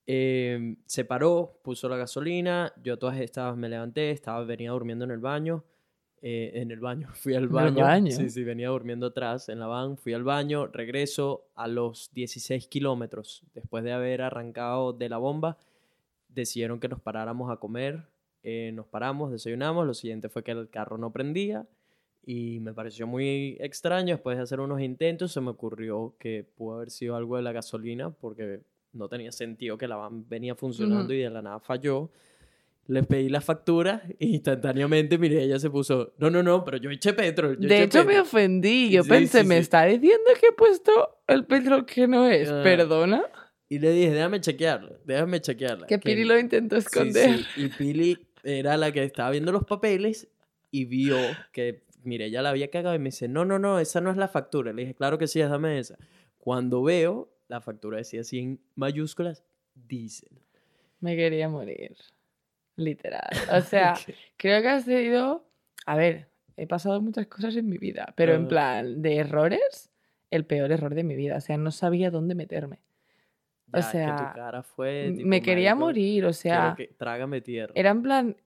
[0.06, 2.74] Em, se paró, puso la gasolina.
[2.84, 5.64] Yo a todas estas me levanté, estaba, venía durmiendo en el baño.
[6.22, 7.84] eh, en el baño, fui al ¿En el baño.
[7.86, 8.12] baño?
[8.12, 9.96] Sí, sí, venía durmiendo atrás en la van.
[9.96, 13.44] Fui al baño, regreso a los 16 kilómetros.
[13.54, 15.58] Después de haber arrancado de la bomba,
[16.36, 18.04] decidieron que nos paráramos a comer.
[18.44, 19.88] eh, nos paramos, desayunamos.
[19.88, 21.66] Lo siguiente fue que el carro no prendía.
[22.28, 24.16] Y me pareció muy extraño.
[24.16, 27.52] Después de hacer unos intentos, se me ocurrió que pudo haber sido algo de la
[27.52, 28.62] gasolina, porque
[28.94, 32.12] no tenía sentido que la van venía funcionando y de la nada falló.
[32.88, 36.92] Le pedí la factura e instantáneamente, mire, ella se puso, no, no, no, pero yo
[36.92, 37.58] eché petrol.
[37.60, 38.22] yo De eché hecho, me petrol".
[38.28, 38.92] ofendí.
[38.92, 40.92] Yo Sí, pensé, sí, me está diciendo que he puesto
[41.28, 42.48] el petrol que no es.
[42.52, 42.62] Ah.
[42.64, 43.24] ¿Perdona?
[43.68, 45.88] Y le dije, déjame chequearlo, déjame chequearla.
[45.88, 47.38] Que Piri lo intentó Sí, esconder.
[47.40, 50.28] sí, Y Pili era la que estaba viendo los papeles
[50.72, 54.02] y vio que, mire, ella la había cagado y me dice, no, no, no, esa
[54.02, 54.72] no es la factura.
[54.72, 55.98] Le dije, claro que sí, dame esa.
[56.38, 59.44] Cuando veo, la factura decía así en mayúsculas,
[59.74, 60.30] diésel.
[61.00, 61.96] Me quería morir.
[62.76, 63.30] Literal.
[63.58, 63.96] O sea,
[64.38, 65.44] creo que ha sido.
[65.88, 68.48] A ver, he pasado muchas cosas en mi vida, pero en Ah.
[68.48, 69.90] plan, de errores,
[70.30, 71.38] el peor error de mi vida.
[71.38, 72.80] O sea, no sabía dónde meterme.
[73.74, 76.88] Ya, o que sea, tu cara fue, tipo, Me quería marico, morir, o sea, que-
[76.98, 77.74] trágame tierra.
[77.76, 78.38] era en plan,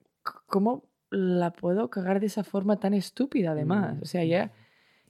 [0.46, 3.96] ¿cómo la puedo cagar de esa forma tan estúpida además?
[3.98, 4.52] Mm, O sea, ya.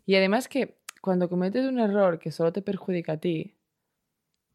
[0.06, 3.54] Y además que cuando cometes un error que solo te perjudica a ti,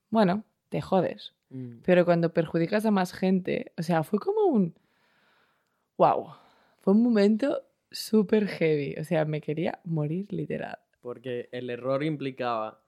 [0.10, 1.34] bueno, te jodes.
[1.50, 1.78] mm.
[1.86, 4.76] Pero cuando perjudicas a más gente, o sea, fue como un...
[5.98, 6.34] ¡Wow!
[6.80, 8.96] Fue un momento súper heavy.
[9.00, 10.78] O sea, me quería morir literal.
[11.02, 12.82] Porque el error implicaba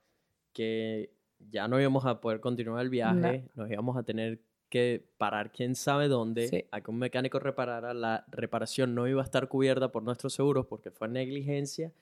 [0.54, 5.52] que ya no íbamos a poder continuar el viaje, nos íbamos a tener que parar
[5.52, 6.66] quién sabe dónde, Sí.
[6.72, 10.66] a que un mecánico reparara, la reparación no iba a estar cubierta por nuestros seguros
[10.66, 11.94] porque fue negligencia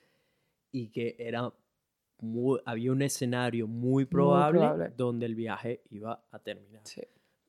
[0.72, 1.54] y que era
[2.20, 4.94] muy- había un escenario muy probable, probable.
[4.98, 7.02] donde el viaje iba a terminar Sí.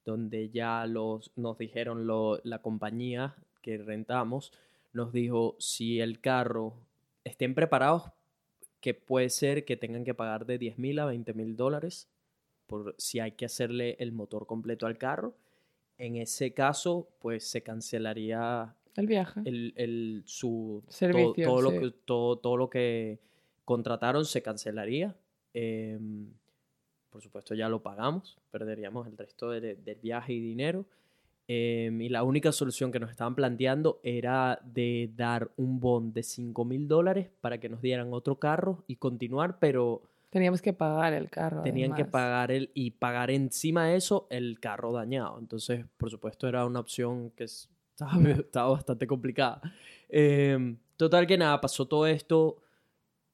[0.04, 4.52] donde ya los, nos dijeron lo- la compañía que rentamos,
[4.92, 6.74] nos dijo si el carro
[7.24, 8.04] estén preparados,
[8.86, 12.08] que puede ser que tengan que pagar de 10 mil a 20 mil dólares
[12.68, 15.34] por si hay que hacerle el motor completo al carro.
[15.98, 19.40] En ese caso, pues se cancelaría El viaje.
[19.44, 21.78] el, el- su Servicio, todo, lo sí.
[21.80, 23.18] que todo, todo lo que
[23.64, 25.16] contrataron se cancelaría
[25.52, 26.28] Em,
[27.10, 30.84] por supuesto ya lo pagamos, perderíamos el resto de- del viaje y dinero.
[31.48, 36.24] Em, y la única solución que nos estaban planteando era de dar un bond de
[36.24, 41.12] 5 mil dólares para que nos dieran otro carro y continuar, pero Teníamos que pagar
[41.14, 41.62] el carro.
[41.62, 42.10] tenían que además.
[42.12, 45.38] pagar el y pagar encima de eso el carro dañado.
[45.38, 49.60] Entonces, por supuesto, era una opción que es- estaba, estaba bastante complicada.
[50.08, 52.56] Em, total que nada, pasó todo esto.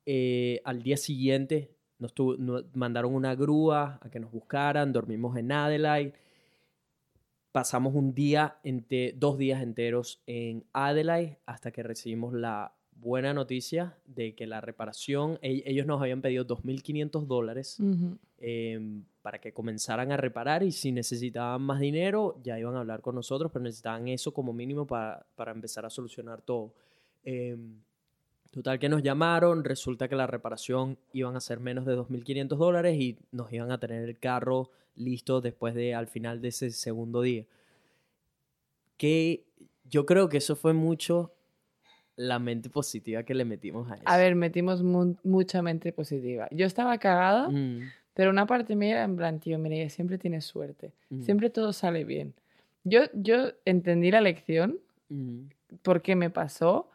[0.05, 5.37] eh, al día siguiente nos, tu- no- mandaron una grúa a que nos buscaran, dormimos
[5.37, 6.13] en Adelaide.
[7.53, 13.95] Pasamos un día, ente- dos días enteros en Adelaide hasta que recibimos la buena noticia
[14.07, 18.17] de que la reparación, ellos nos habían pedido 2.500 dólares Ujú.
[18.39, 23.03] em, para que comenzaran a reparar y si necesitaban más dinero ya iban a hablar
[23.03, 26.73] con nosotros, pero necesitaban eso como mínimo para, para empezar a solucionar todo.
[27.25, 27.81] Em,
[28.53, 32.97] total que nos llamaron, resulta que la reparación iban a ser menos de 2.500 dólares
[32.97, 37.23] y nos iban a tener el carro listo después de al final de ese segundo
[37.23, 37.45] día.
[38.97, 39.45] Que
[39.91, 41.33] yo creo que eso fue mucho
[42.17, 44.03] la mente positiva que le metimos a eso.
[44.07, 46.47] A ver, metimos mu- mucha mente positiva.
[46.51, 50.45] Yo estaba cagada, Mm, pero una parte mía era en plan, tío, mira, siempre tienes
[50.45, 50.93] suerte.
[51.11, 52.35] mm, Siempre todo sale bien.
[52.85, 54.79] Yo, yo entendí la lección,
[55.09, 55.41] mm,
[55.83, 56.91] por qué me pasó,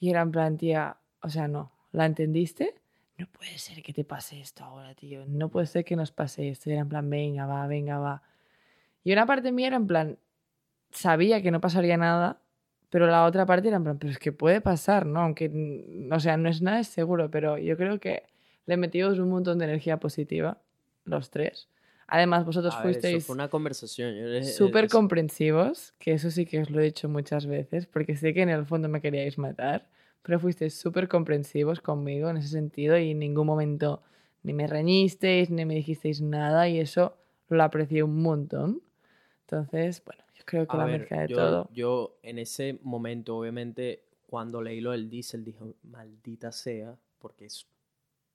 [0.00, 2.74] y era en plan, tía, o sea, no, ¿la entendiste?
[3.18, 5.24] No puede ser que te pase esto ahora, tío.
[5.26, 6.68] No puede ser que nos pase esto.
[6.68, 8.22] Y era en plan, venga, va, venga, va.
[9.04, 10.18] Y una parte mía era en plan,
[10.90, 12.40] sabía que no pasaría nada,
[12.90, 15.20] pero la otra parte era en plan, pero es que puede pasar, ¿no?
[15.20, 15.50] Aunque,
[16.10, 18.24] o sea, no es nada seguro, pero yo creo que
[18.66, 20.58] le metimos un montón de energía positiva,
[21.04, 21.68] los tres.
[22.06, 24.44] Además, vosotros A ver, eso fuisteis fue una conversación.
[24.44, 28.42] súper comprensivos, que eso sí que os lo he dicho muchas veces, porque sé que
[28.42, 29.88] en el fondo me queríais matar,
[30.22, 34.02] pero fuisteis súper comprensivos conmigo en ese sentido y en ningún momento
[34.42, 37.16] ni me reñisteis, ni me dijisteis nada y eso
[37.48, 38.82] lo aprecié un montón.
[39.42, 41.68] Entonces, bueno, yo creo que A la ver, mezcla de yo, todo.
[41.72, 47.66] yo en ese momento, obviamente, cuando leí lo del diésel, dije, maldita sea, porque es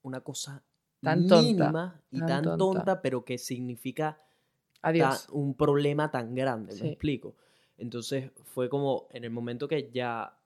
[0.02, 0.62] una cosa
[1.02, 2.58] Tan tonta, mínima y tan tonta.
[2.58, 3.02] tonta.
[3.02, 4.20] pero que significa
[4.82, 5.26] Adiós.
[5.30, 6.84] un problema tan grande, Sí.
[6.84, 7.34] me explico.
[7.76, 10.37] Entonces fue como en el momento que ya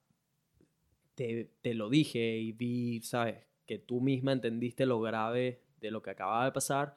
[1.22, 6.02] te, te lo dije y vi, sabes, que tú misma entendiste lo grave de lo
[6.02, 6.96] que acababa de pasar,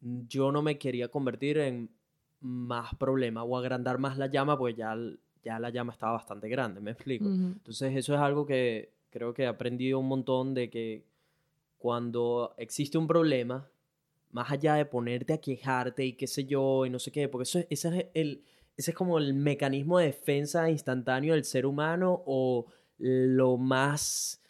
[0.00, 1.90] yo no me quería convertir en
[2.40, 4.96] más problema o agrandar más la llama, pues ya,
[5.42, 7.24] ya la llama estaba bastante grande, me explico.
[7.24, 7.54] Ujú.
[7.56, 11.04] Entonces eso es algo que creo que he aprendido un montón de que
[11.78, 13.68] cuando existe un problema,
[14.32, 17.44] más allá de ponerte a quejarte y qué sé yo y no sé qué, porque
[17.44, 18.42] eso es, ese es el,
[18.76, 22.66] ese es como el mecanismo de defensa instantáneo del ser humano o
[22.98, 24.40] lo más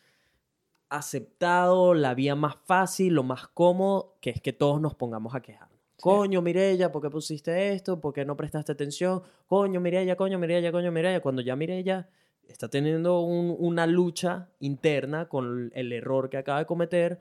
[0.89, 5.41] aceptado, la vía más fácil, lo más cómodo, que es que todos nos pongamos a
[5.43, 5.77] quejarnos.
[5.97, 6.03] Sí.
[6.03, 8.01] Coño, Mirella, ¿por qué pusiste esto?
[8.01, 9.23] ¿Por qué no prestaste atención?
[9.47, 11.21] Coño, Mirella, coño, Mirella, coño, Mirella.
[11.21, 12.09] Cuando ya Mirella
[12.47, 17.21] está teniendo un- una lucha interna con el error que acaba de cometer,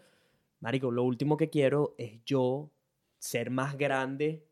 [0.60, 2.70] Marico, lo último que quiero es yo
[3.18, 4.44] ser más grande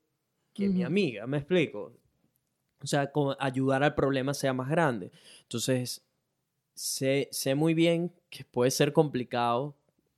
[0.53, 1.93] que mi amiga, ¿me explico?
[2.81, 5.11] O sea, ayudar al problema sea más grande.
[5.43, 6.03] Entonces,
[6.73, 9.75] sé, sé muy bien que puede ser complicado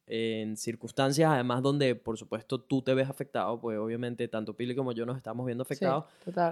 [0.07, 4.91] en circunstancias, además donde, por supuesto, tú te ves afectado, pues obviamente tanto Pili como
[4.91, 6.05] yo nos estamos viendo afectados,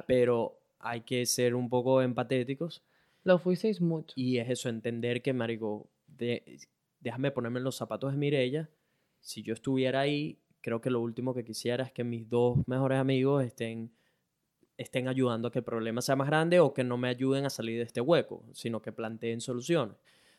[0.08, 2.82] pero hay que ser un poco empatéticos
[3.24, 4.14] Lo fuisteis mucho.
[4.18, 6.58] y es eso, entender que, marico, de-
[6.99, 8.70] déjame ponerme en los zapatos de Mirella.
[9.22, 12.97] Si yo estuviera ahí, creo que lo último que quisiera es que mis dos mejores
[12.97, 13.91] amigos estén,
[14.78, 17.49] estén ayudando a que el problema sea más grande o que no me ayuden a
[17.49, 19.95] salir de este hueco, sino que planteen soluciones.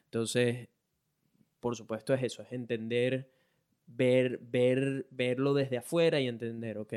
[0.07, 0.68] Entonces,
[1.61, 3.30] por supuesto es eso, es entender,
[3.87, 6.95] ver, ver, verlo desde afuera y entender, ok,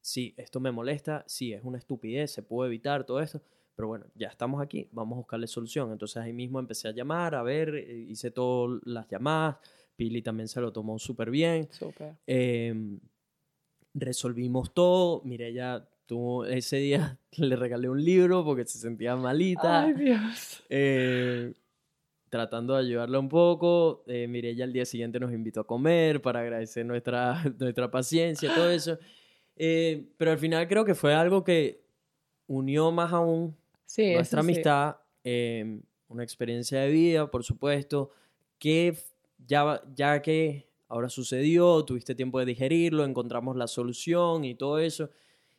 [0.00, 3.42] sí, esto me molesta, sí, es una estupidez, se puede evitar todo esto,
[3.74, 5.92] pero bueno, ya estamos aquí, vamos a buscarle solución.
[5.92, 9.56] Entonces ahí mismo empecé a llamar, a ver, eh, hice todas las llamadas,
[9.94, 12.14] Pili también se lo tomó súper bien, Súper.
[12.26, 12.98] em,
[13.94, 19.82] resolvimos todo, Mireya tuvo ese día le regalé un libro porque se sentía malita.
[19.84, 20.64] Ay, Dios.
[20.70, 21.52] Eh,
[22.30, 24.02] tratando de ayudarla un poco.
[24.06, 28.70] Eh, Mireya al día siguiente nos invitó a comer para agradecer nuestra, nuestra paciencia, todo
[28.70, 28.98] eso.
[29.54, 31.84] Eh, pero al final creo que fue algo que
[32.46, 34.52] unió más aún Sí, nuestra eso sí.
[34.52, 38.10] amistad, eh, una experiencia de vida, por supuesto,
[38.58, 38.96] que
[39.46, 45.10] ya, ya que ahora sucedió, tuviste tiempo de digerirlo, encontramos la solución y todo eso,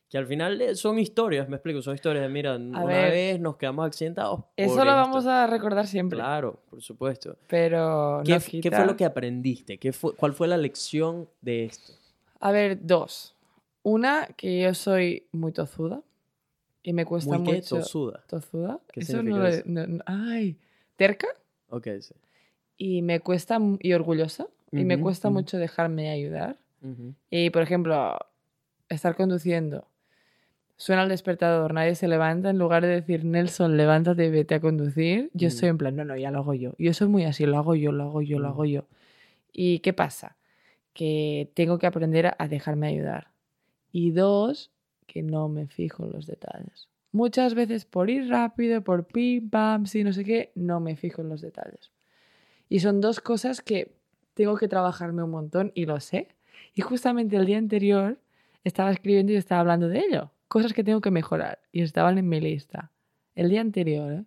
[0.10, 3.12] que al final eh, son historias, me explico, son historias de, mira, una ver.
[3.12, 4.42] vez nos quedamos accidentados.
[4.58, 4.96] Eso lo esto.
[4.96, 6.18] vamos a recordar siempre.
[6.18, 7.38] Claro, por supuesto.
[7.48, 9.78] Pero ¿Qué, f- qué quita- fue lo que aprendiste?
[9.78, 11.94] ¿Qué fue, ¿Cuál fue la lección de esto?
[12.40, 13.36] A ver, dos.
[13.84, 16.02] Una, que yo soy muy tozuda
[16.82, 17.78] y me cuesta Muy mucho.
[17.78, 18.24] tosuda.
[18.28, 18.80] ¿Tozuda?
[18.92, 19.62] ¿Qué Eso significa no, eso?
[19.66, 20.58] no- no- Ay,
[20.96, 21.28] terca
[21.70, 22.16] Ok, sí.
[22.78, 25.36] y me cuesta y orgullosa y me cuesta ujú.
[25.38, 26.58] mucho dejarme ayudar.
[26.82, 27.14] Ujú.
[27.30, 28.18] Y por ejemplo,
[28.90, 29.88] estar conduciendo,
[30.80, 34.60] suena el despertador, nadie se levanta, en lugar de decir Nelson, levántate y vete a
[34.62, 35.50] conducir, yo Mm.
[35.50, 36.72] estoy en plan, no, no, ya lo hago yo.
[36.80, 38.52] Yo soy muy así, lo hago yo, lo hago yo, lo Mm.
[38.52, 38.86] hago yo.
[39.52, 40.38] ¿Y qué pasa?
[40.94, 43.28] Que tengo que aprender a- a dejarme ayudar.
[43.92, 44.72] Y dos,
[45.06, 46.88] que no me fijo en los detalles.
[47.12, 51.22] Muchas veces por ir rápido, por pim, pam, sí, no sé qué, no me fijo
[51.22, 51.92] en los detalles.
[52.70, 53.92] Y son dos cosas que
[54.34, 56.30] tengo que trabajarme un montón y lo sé.
[56.74, 58.18] Y justamente el día anterior
[58.64, 60.32] estaba escribiendo y estaba hablando de ello.
[60.50, 61.60] Cosas que tengo que mejorar.
[61.72, 62.92] Y estaban en mi lista.
[63.36, 64.24] El día anterior, ¿eh?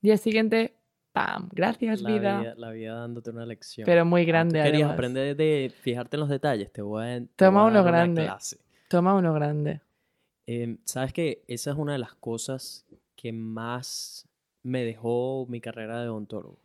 [0.00, 0.74] Día siguiente,
[1.12, 1.48] ¡pam!
[1.52, 2.40] Gracias, La vida.
[2.40, 3.84] vida, la vida dándote una lección.
[3.86, 4.94] Pero muy Ah, grande, querías además.
[4.94, 6.72] aprender de fijarte en los detalles.
[6.72, 8.22] Te voy a, te Toma voy a uno dar una grande.
[8.24, 8.58] clase.
[8.88, 9.80] Toma uno grande.
[10.46, 12.86] Em, Sabes que esa es una de las cosas
[13.16, 14.28] que más
[14.62, 16.58] me dejó mi carrera de odontólogo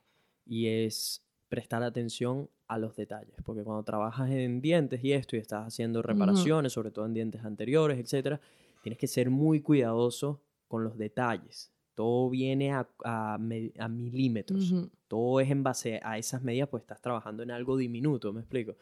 [0.46, 5.40] y es prestar atención a los detalles, porque cuando trabajas en dientes y esto y
[5.40, 8.40] estás haciendo reparaciones, sobre todo en dientes anteriores, etcétera,
[8.82, 11.72] tienes que ser muy cuidadoso con los detalles.
[11.96, 14.72] Todo viene a, a me- a milímetros
[15.10, 18.76] todo es en base a esas medidas, pues estás trabajando en algo diminuto, ¿me explico?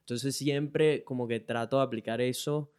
[0.00, 2.70] Entonces siempre como que trato de aplicar eso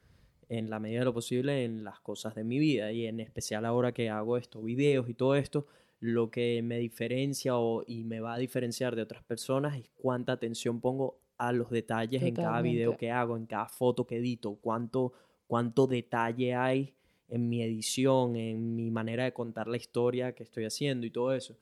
[0.50, 3.66] en la medida de lo posible en las cosas de mi vida y en especial
[3.66, 5.68] ahora que hago estos videos y todo esto,
[6.00, 10.34] lo que me diferencia o, y me va a diferenciar de otras personas es cuánta
[10.34, 14.56] atención pongo a los detalles en cada video que hago, en cada foto que edito,
[14.62, 15.14] cuánto,
[15.48, 16.94] cuánto detalle hay
[17.28, 21.34] en mi edición, en mi manera de contar la historia que estoy haciendo y todo
[21.34, 21.58] eso.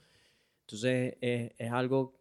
[0.61, 2.13] Entonces es, es algo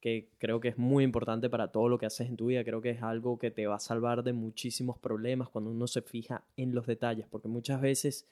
[0.00, 2.64] que creo que es muy importante para todo lo que haces en tu vida.
[2.64, 6.02] Creo que es algo que te va a salvar de muchísimos problemas cuando uno se
[6.02, 8.26] fija en los detalles, porque muchas veces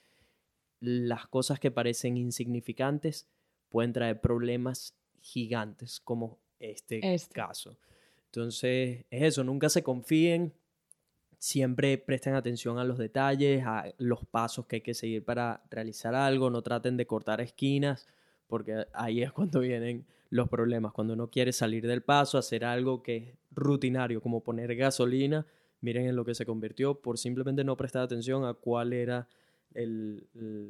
[0.80, 3.26] las cosas que parecen insignificantes
[3.68, 7.34] pueden traer problemas gigantes, como este, Este.
[7.34, 7.76] caso.
[8.26, 10.52] Entonces es eso, nunca se confíen,
[11.38, 16.14] siempre presten atención a los detalles, a los pasos que hay que seguir para realizar
[16.14, 18.06] algo, no traten de cortar esquinas,
[18.48, 23.02] porque ahí es cuando vienen los problemas, cuando uno quiere salir del paso, hacer algo
[23.02, 25.46] que es rutinario, como poner gasolina,
[25.80, 29.28] miren en lo que se convirtió por simplemente no prestar atención a cuál era
[29.74, 30.26] el-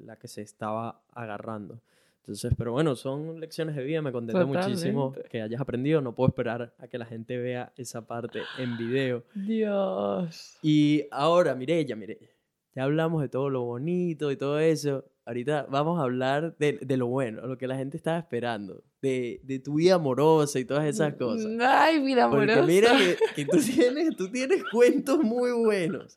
[0.06, 1.80] la que se estaba agarrando.
[2.20, 6.28] Entonces, pero bueno, son lecciones de vida, me contenta muchísimo que hayas aprendido, no puedo
[6.28, 9.24] esperar a que la gente vea esa parte en video.
[9.34, 10.58] Dios.
[10.62, 12.28] Y ahora, Mireya, Mireya,
[12.74, 15.04] ya hablamos de todo lo bonito y todo eso.
[15.24, 19.40] Ahorita vamos a hablar de, de lo bueno, lo que la gente estaba esperando, de,
[19.44, 21.50] de tu vida amorosa y todas esas cosas.
[21.60, 22.66] Ay, vida Porque amorosa.
[22.66, 26.16] mira que, que tú, tienes, tú tienes cuentos muy buenos.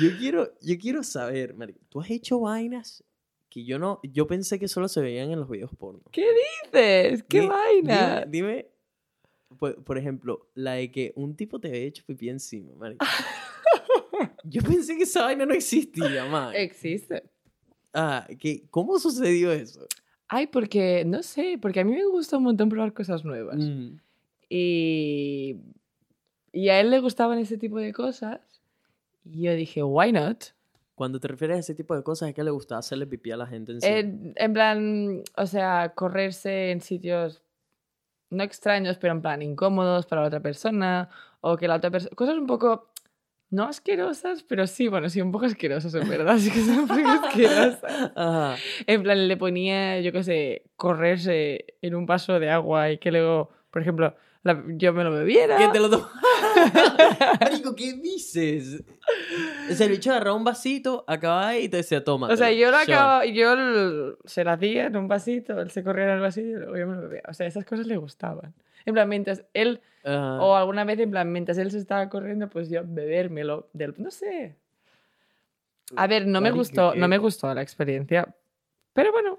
[0.00, 3.02] Yo quiero, yo quiero saber, marico, ¿tú has hecho vainas
[3.48, 6.00] que yo no, yo pensé que solo se veían en los videos porno?
[6.12, 6.26] ¿Qué
[6.72, 7.22] dices?
[7.24, 8.24] ¡Qué Di- vaina!
[8.26, 8.66] Dime, dime,
[9.58, 13.04] por, por ejemplo, la de que un tipo te había hecho pipí encima, marico.
[14.44, 16.54] Yo pensé que esa vaina no existía, man.
[16.54, 17.22] Existe.
[17.92, 19.86] Ah, que, ¿cómo sucedió eso?
[20.28, 23.56] Ay, porque, no sé, porque a mí me gusta un montón probar cosas nuevas.
[23.58, 23.96] Mm,
[24.48, 25.56] Y,
[26.52, 28.40] y a él le gustaban ese tipo de cosas.
[29.24, 30.44] Y yo dije, why not?
[30.94, 33.36] Cuando te refieres a ese tipo de cosas, es que le gustaba hacerle pipí a
[33.36, 33.76] la gente.
[33.82, 37.42] En, en plan, o sea, correrse en sitios
[38.30, 41.08] no extraños, pero en plan incómodos para la otra persona.
[41.40, 42.14] O que la otra persona.
[42.14, 42.88] Cosas un poco.
[43.52, 46.38] No asquerosas, pero sí, bueno, sí, un poco asquerosas, en verdad.
[46.38, 47.82] Sí que son un poco asquerosas.
[48.16, 48.56] Ajá.
[48.86, 53.10] En plan, le ponía, yo qué sé, correrse en un vaso de agua y que
[53.10, 55.56] luego, por ejemplo, la- yo me lo bebiera.
[55.56, 55.88] Que te lo.
[57.40, 58.82] Marico, ¿qué dices?
[59.70, 62.28] O sea, el bicho agarraba un vasito, acababa y te decía, toma.
[62.28, 66.04] O sea, yo lo acabo, yo se lo hacía en un vasito, él se corría
[66.04, 67.22] en el vasito y luego yo me lo bebía.
[67.28, 68.54] O sea, esas cosas le gustaban.
[68.86, 72.70] En plan, mientras él, o alguna vez, en plan, mientras él se estaba corriendo, pues
[72.70, 74.56] yo bebérmelo del, no sé.
[75.96, 77.08] A ver, no me Marico, gustó, no ¿qué?
[77.08, 78.34] me gustó la experiencia.
[78.92, 79.38] Pero bueno,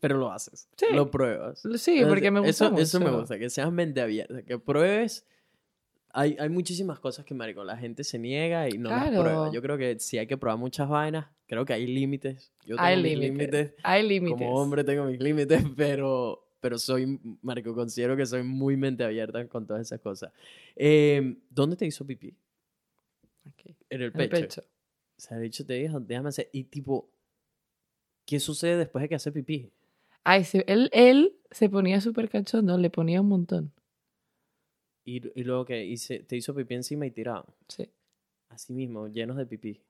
[0.00, 0.68] Pero lo haces.
[0.76, 0.86] Sí.
[0.92, 1.62] Lo pruebas.
[1.76, 3.18] sí, porque me gusta eso, Eso me mucho.
[3.20, 5.26] gusta, que seas mente abierta, que pruebes.
[6.12, 9.22] Hay, hay muchísimas cosas que, marico, la gente se niega y no las Claro.
[9.22, 9.52] prueba.
[9.52, 12.52] Yo creo que si hay que probar muchas vainas, creo que hay límites.
[12.64, 13.74] Yo tengo Hay mis límites.
[13.82, 14.38] Hay límites.
[14.38, 19.46] Como hombre tengo mis límites, pero, pero soy, marico, considero que soy muy mente abierta
[19.46, 20.32] con todas esas cosas.
[20.74, 22.34] Eh, ¿Dónde te hizo pipí?
[23.44, 24.40] Aquí, En el en el pecho.
[24.40, 24.60] pecho.
[25.18, 26.48] O sea, el te dijo, déjame hacer.
[26.52, 27.10] Y tipo,
[28.24, 29.70] ¿qué sucede después de que hace pipí?
[30.28, 33.72] Ay, se- él, él se ponía súper cachondo, le ponía un montón.
[35.04, 37.44] Y, y luego que hice, te hizo pipí encima y tiraban.
[37.68, 37.88] Sí.
[38.48, 39.80] Así mismo, llenos de pipí.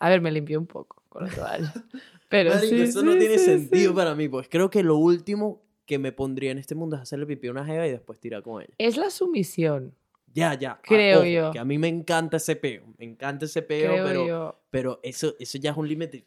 [0.00, 1.70] A ver, me limpié un poco con la toalla.
[2.30, 5.62] Pero Marico, sí, eso sí, no tiene sentido para mí, pues creo que lo último
[5.84, 8.42] que me pondría en este mundo es hacerle pipí a una jeva y después tirar
[8.42, 8.72] con ella.
[8.78, 9.94] Es la sumisión,
[10.32, 10.72] Ya, ya.
[10.72, 11.50] Ah, Creo ojo, yo.
[11.50, 12.84] Que a mí me encanta ese peo.
[12.96, 14.60] Me encanta ese peo, creo pero, yo.
[14.70, 16.24] pero eso, eso ya es un límite.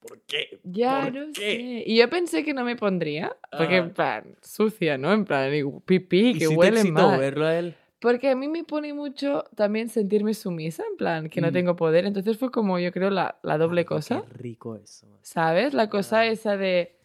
[0.00, 0.60] ¿Por qué?
[0.64, 1.40] Ya, ¿Por no qué?
[1.56, 1.84] sé.
[1.86, 3.78] Y yo pensé que no me pondría, porque Ah.
[3.78, 5.12] en plan, sucia, ¿no?
[5.12, 7.20] En plan, digo, pipí, ¿Y que si te huele excitó mal.
[7.20, 7.74] verlo a él?
[8.00, 11.52] Porque a mí me pone mucho también sentirme sumisa, en plan, que no Mm.
[11.52, 12.06] tengo poder.
[12.06, 14.24] Entonces fue como, yo creo, la, la doble Marico, cosa.
[14.26, 15.06] Qué rico eso.
[15.06, 15.18] man.
[15.22, 15.74] ¿Sabes?
[15.74, 16.26] La cosa Ah.
[16.26, 16.96] esa de,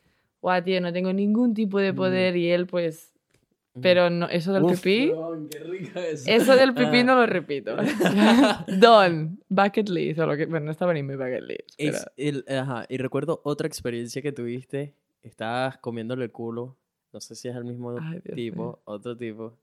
[0.41, 1.95] guau, tío, no tengo ningún tipo de Mm.
[1.97, 3.11] poder y él, pues...
[3.75, 3.81] Mm.
[3.81, 5.11] Pero no, eso del Uf, pipí,
[5.51, 6.23] qué rico eso.
[6.27, 7.03] eso del pipí Ah.
[7.03, 7.75] no lo repito.
[8.79, 10.45] Don, bucket list, o lo que...
[10.45, 11.69] Bueno, no estaba ni mi bucket list.
[11.77, 14.93] pero- Es el, ajá, y recuerdo otra experiencia que tuviste.
[15.23, 16.77] Estabas comiéndole el culo.
[17.11, 19.57] No sé si es el mismo Ay, tipo, otro tipo.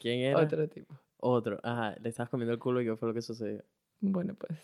[0.00, 0.38] ¿Quién era?
[0.40, 0.94] Otro tipo.
[1.18, 1.58] Otro.
[1.62, 3.62] Ajá, le estabas comiendo el culo y qué fue lo que sucedió.
[4.00, 4.58] Bueno, pues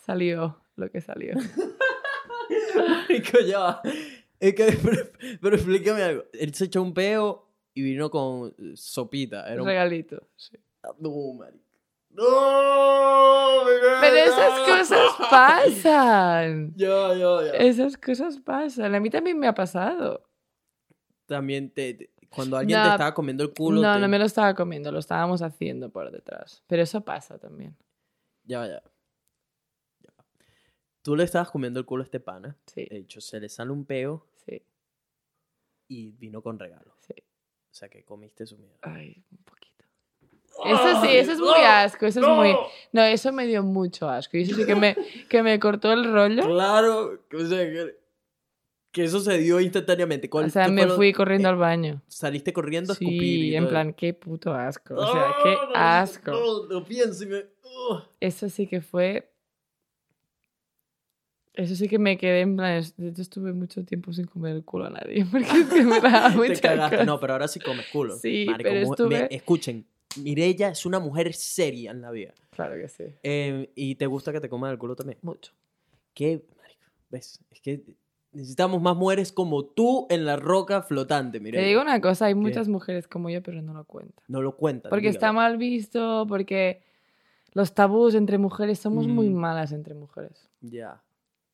[0.00, 1.34] salió lo que salió.
[2.76, 3.80] Marico, ya.
[4.40, 5.02] Es que, pero,
[5.40, 6.24] pero explícame algo.
[6.32, 7.47] Él se echó un peo
[7.78, 9.46] y vino con eh, sopita.
[9.52, 9.68] Era un...
[9.68, 10.28] Regalito.
[10.36, 10.56] sí.
[11.00, 11.64] No, marico.
[12.10, 13.64] No,
[14.00, 16.72] Pero esas cosas pasan.
[16.76, 17.50] Ya, ya, ya.
[17.58, 18.94] Esas cosas pasan.
[18.94, 20.28] A mí también me ha pasado.
[21.26, 23.80] También te, te- cuando alguien te No, estaba comiendo el culo.
[23.82, 26.64] No, te- no me lo estaba comiendo, lo estábamos haciendo por detrás.
[26.66, 27.76] Pero eso pasa también.
[28.44, 28.82] Ya, ya.
[30.00, 30.10] Ya.
[31.02, 32.56] Tú le estabas comiendo el culo a este pana.
[32.66, 34.62] Sí, De hecho, se le sale un peo sí,
[35.88, 36.94] y vino con regalo.
[37.78, 37.84] Sí.
[37.84, 38.78] O sea, que comiste su mierda.
[38.82, 39.84] Ay, un poquito.
[40.64, 42.56] Eso sí, eso es muy asco, eso es muy...
[42.92, 44.36] No, eso me dio mucho asco.
[44.36, 44.96] Y eso sí que me,
[45.28, 46.42] que me cortó el rollo.
[46.44, 47.96] Claro, que, o sea, que,
[48.90, 50.28] que eso se dio instantáneamente.
[50.28, 52.02] ¿Cuál- O sea, me fui corriendo eh, al baño.
[52.08, 53.22] Saliste corriendo a escupir.
[53.22, 53.70] y Sí, en todo.
[53.70, 54.94] plan, qué puto asco.
[54.94, 56.30] O ¡Ah, sea, qué asco.
[56.32, 57.36] No, lo pienso y me.
[57.62, 58.02] ugh.
[58.18, 59.30] Eso sí que fue.
[61.58, 62.80] Eso sí que me quedé en plan.
[62.96, 65.26] Yo estuve mucho tiempo sin comer el culo a nadie.
[65.30, 67.04] Porque es que me daba mucha.
[67.04, 68.16] No, pero ahora sí comes culo.
[68.16, 69.84] Sí, Marico, pero estuve- me- escuchen,
[70.22, 72.32] Mirella es una mujer seria en la vida.
[72.50, 73.04] Claro que sí.
[73.24, 75.18] Eh, y te gusta que te coman el culo también.
[75.22, 75.52] Mucho.
[76.14, 76.44] ¿Qué?
[76.56, 77.40] Marico, ¿ves?
[77.50, 77.82] Es que
[78.30, 81.64] necesitamos más mujeres como tú en la roca flotante, Mirella.
[81.64, 84.24] Te digo una cosa: hay muchas mujeres como yo, pero no lo cuentan.
[84.28, 84.90] No lo cuentan.
[84.90, 86.82] Porque está mal visto, porque
[87.52, 89.34] los tabús entre mujeres, somos muy Mm.
[89.34, 90.48] malas entre mujeres.
[90.60, 91.02] Ya.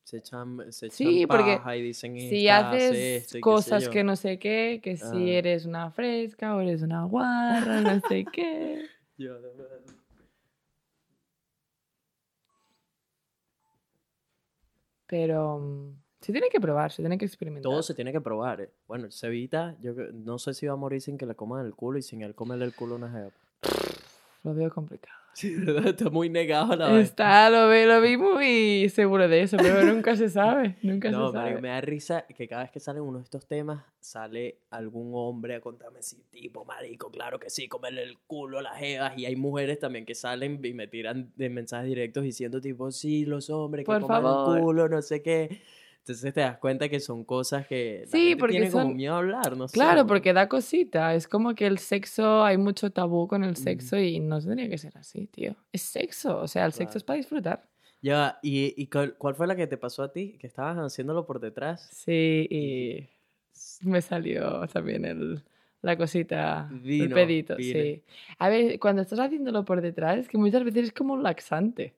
[0.05, 3.41] Se echan, se echan Sí, porque paja y dicen Si "Esta hace haces esto y
[3.41, 3.89] cosas yo".
[3.91, 5.37] que no sé qué, que si Ah.
[5.39, 8.85] eres una fresca o eres una guarra, no sé qué.
[9.17, 9.79] Ya, de verdad.
[15.07, 17.69] Pero mm, se tiene que probar, se tiene que experimentar.
[17.69, 18.61] Todo se tiene que probar.
[18.61, 18.69] eh.
[18.87, 21.97] Bueno, cevita, yo no sé si va a morir sin que le coman el culo
[21.97, 23.31] y sin él comerle el culo una jeva.
[24.43, 25.17] Lo veo complicado.
[25.35, 25.87] Sí, ¿verdad?
[25.87, 27.01] Está muy negado a la vaina.
[27.01, 30.77] Está, lo vi, lo vi muy seguro de eso, pero nunca se sabe.
[30.81, 31.61] Nunca No, se sabe.
[31.61, 35.55] me da risa que cada vez que salen uno de estos temas, sale algún hombre
[35.55, 39.17] a contarme si tipo, marico, claro que sí, comerle el culo a las jevas.
[39.17, 43.25] Y hay mujeres también que salen y me tiran de mensajes directos diciendo tipo, sí,
[43.25, 44.57] los hombres que Por coman favor.
[44.57, 45.61] el culo, no sé qué.
[46.07, 48.95] Entonces te das cuenta que son cosas que la Sí, gente porque tiene como son-
[48.95, 49.73] miedo a hablar, no sé.
[49.73, 50.07] Claro, güey.
[50.07, 51.15] porque da cosita.
[51.15, 53.55] Es como que el sexo, hay mucho tabú con el Mm.
[53.55, 55.55] sexo y no tendría que ser así, tío.
[55.71, 56.97] Es sexo, o sea, el sexo Claro.
[56.99, 57.63] es para disfrutar.
[58.03, 60.37] Ya, ¿y, y cuál, cuál fue la que te pasó a ti?
[60.39, 61.89] Que estabas haciéndolo por detrás.
[61.91, 63.09] Sí, y
[63.81, 65.41] me salió también el,
[65.81, 67.79] la cosita, el Vino, pedito, vino.
[67.81, 68.03] sí.
[68.37, 71.95] A ver, cuando estás haciéndolo por detrás, es que muchas veces es como un laxante.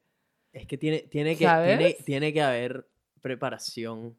[0.53, 2.87] Es que tiene, tiene, que, tiene, tiene que haber
[3.21, 4.15] preparación.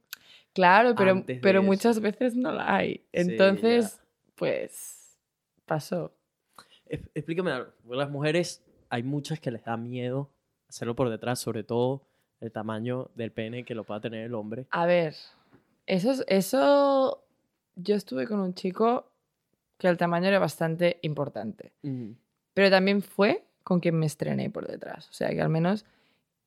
[0.53, 1.67] Claro, pero, pero eso.
[1.67, 2.95] muchas veces no la hay.
[2.97, 4.01] Sí, Entonces,
[4.35, 5.19] pues,
[5.67, 6.13] pasó.
[6.87, 7.71] Explícame algo.
[7.91, 10.31] Las mujeres, hay muchas que les da miedo
[10.69, 12.03] hacerlo por detrás, sobre todo
[12.41, 14.67] el tamaño del pene que lo pueda tener el hombre.
[14.71, 15.15] A ver,
[15.87, 17.25] eso, es- eso,
[17.77, 19.11] yo estuve con un chico
[19.77, 21.73] que el tamaño era bastante importante.
[22.55, 25.09] Pero también fue con quien me estrené por detrás.
[25.09, 25.85] O sea, que al menos...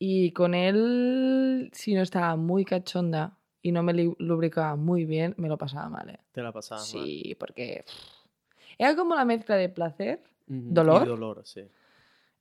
[0.04, 5.48] Y con él, si no estaba muy cachonda y no me lubricaba muy bien, me
[5.48, 6.10] lo pasaba mal.
[6.10, 6.18] ¿eh?
[6.32, 6.88] Te la pasaba mal.
[6.88, 7.84] Sí, porque...
[7.86, 10.24] pff, Era como la mezcla de placer.
[10.48, 11.04] ¿Dolor?
[11.04, 11.62] Y dolor, sí.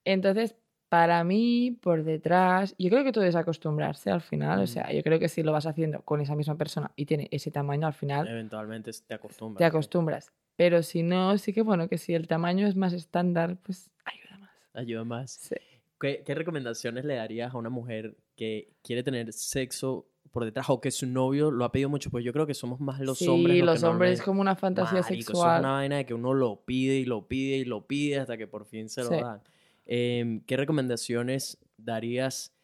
[0.07, 0.57] Entonces,
[0.89, 4.61] para mí, por detrás, yo creo que todo es acostumbrarse al final.
[4.61, 7.28] O sea, yo creo que si lo vas haciendo con esa misma persona y tiene
[7.31, 9.59] ese tamaño, al final Eventualmente te acostumbras.
[9.59, 9.69] te sí.
[9.69, 10.32] acostumbras.
[10.57, 14.39] Pero si no, sí que bueno, que si el tamaño es más estándar, pues ayuda
[14.39, 14.51] más.
[14.73, 15.31] Ayuda más.
[15.31, 15.57] Sí.
[16.01, 20.81] ¿Qué, qué recomendaciones le darías a una mujer que quiere tener sexo por detrás o
[20.81, 22.10] que su novio lo ha pedido mucho?
[22.10, 23.56] Pues yo creo que somos más los sí, hombres.
[23.56, 25.60] que los hombres es como una fantasía Marico, Eso es sexual.
[25.60, 28.47] una vaina de que uno lo pide y lo pide y lo pide hasta que
[28.47, 29.16] por fin se lo Sí.
[29.20, 29.43] dan.
[29.86, 32.55] Em, ¿Qué recomendaciones darías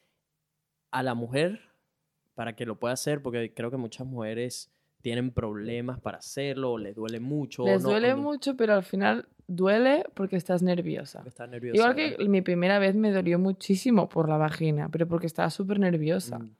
[0.91, 1.61] a la mujer
[2.35, 3.21] para que lo pueda hacer?
[3.23, 4.71] Porque creo que muchas mujeres
[5.07, 7.65] tienen problemas para hacerlo, o les duele mucho.
[7.65, 11.23] Les no- duele no- mucho, pero al final duele porque estás nerviosa.
[11.73, 15.79] Igual que mi primera vez me dolió muchísimo por la vagina, pero porque estaba súper
[15.79, 16.41] nerviosa.
[16.41, 16.57] Mm,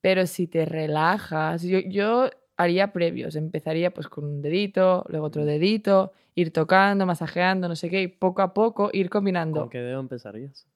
[0.00, 5.44] Pero si te relajas, yo, yo haría previos, empezaría pues con un dedito, luego otro
[5.44, 9.60] dedito, ir tocando, masajeando, no sé qué, y poco a poco ir combinando.
[9.60, 10.66] ¿Con qué dedo empezarías?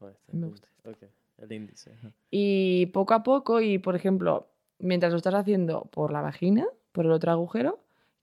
[0.00, 0.32] Con este.
[0.36, 1.06] Me el gusta índice.
[1.06, 1.10] Ok,
[1.44, 1.90] el índice.
[2.32, 4.48] Y poco a poco, y por ejemplo,
[4.84, 7.80] mientras lo estás haciendo por la vagina, por el otro agujero,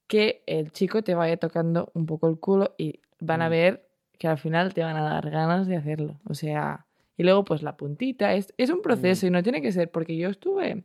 [0.07, 3.51] que el chico te vaya tocando un poco el culo y van a Mm.
[3.51, 6.19] ver que al final te van a dar ganas de hacerlo.
[6.29, 6.85] O sea,
[7.17, 10.15] y luego pues la puntita, es, es un proceso y no tiene que ser, porque
[10.17, 10.83] yo estuve,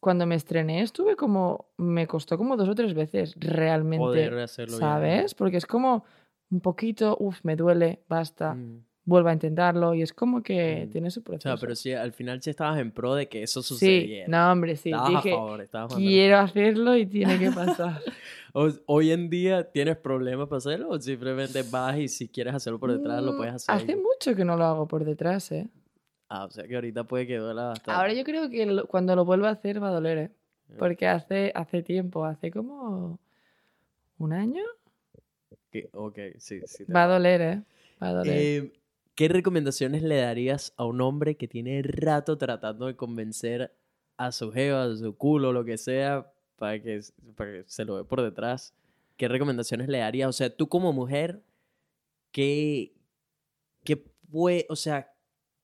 [0.00, 4.78] cuando me estrené, estuve como, me costó como dos o tres veces realmente, Poder hacerlo
[4.78, 4.80] bien.
[4.80, 5.34] ¿sabes?
[5.34, 6.04] Porque es como
[6.50, 8.84] un poquito, uff, me duele, basta, Mm.
[9.10, 10.90] Vuelvo a intentarlo y es como que Mm.
[10.92, 11.48] tiene su O proceso.
[11.48, 14.28] sea, pero si al final sí estabas en pro de que eso Sí, sucediera.
[14.28, 14.90] no, hombre, sí.
[14.90, 18.00] Estabas Dije, a favor, estabas quiero hacerlo y tiene que pasar.
[18.54, 20.88] O- Hoy en día, ¿tienes problemas para hacerlo?
[20.90, 23.74] ¿O simplemente vas y si quieres hacerlo por detrás, lo Mm, puedes hacer?
[23.74, 25.68] Hace mucho que no lo hago por detrás, ¿eh?
[26.28, 27.90] Ah, o sea que ahorita puede que duela bastante.
[27.92, 30.30] Ahora yo creo que lo- cuando lo vuelva a hacer va a doler, ¿eh?
[30.70, 30.74] Ah.
[30.78, 33.18] Porque hace, hace tiempo, hace como
[34.18, 34.62] un año,
[35.92, 36.84] Ok, sí, sí.
[36.84, 37.62] va a doler, ¿eh?
[38.02, 38.36] Va a doler.
[38.36, 38.72] Eh,
[39.14, 43.74] ¿Qué recomendaciones le darías a un hombre que tiene rato tratando de convencer
[44.16, 47.00] a su jeva, a su culo, lo que sea, para que,
[47.36, 48.74] para que se lo ve por detrás?
[49.16, 50.28] ¿Qué recomendaciones le darías?
[50.28, 51.42] O sea, tú como mujer,
[52.32, 52.94] ¿qué,
[53.84, 53.96] qué
[54.30, 55.12] puede, o sea,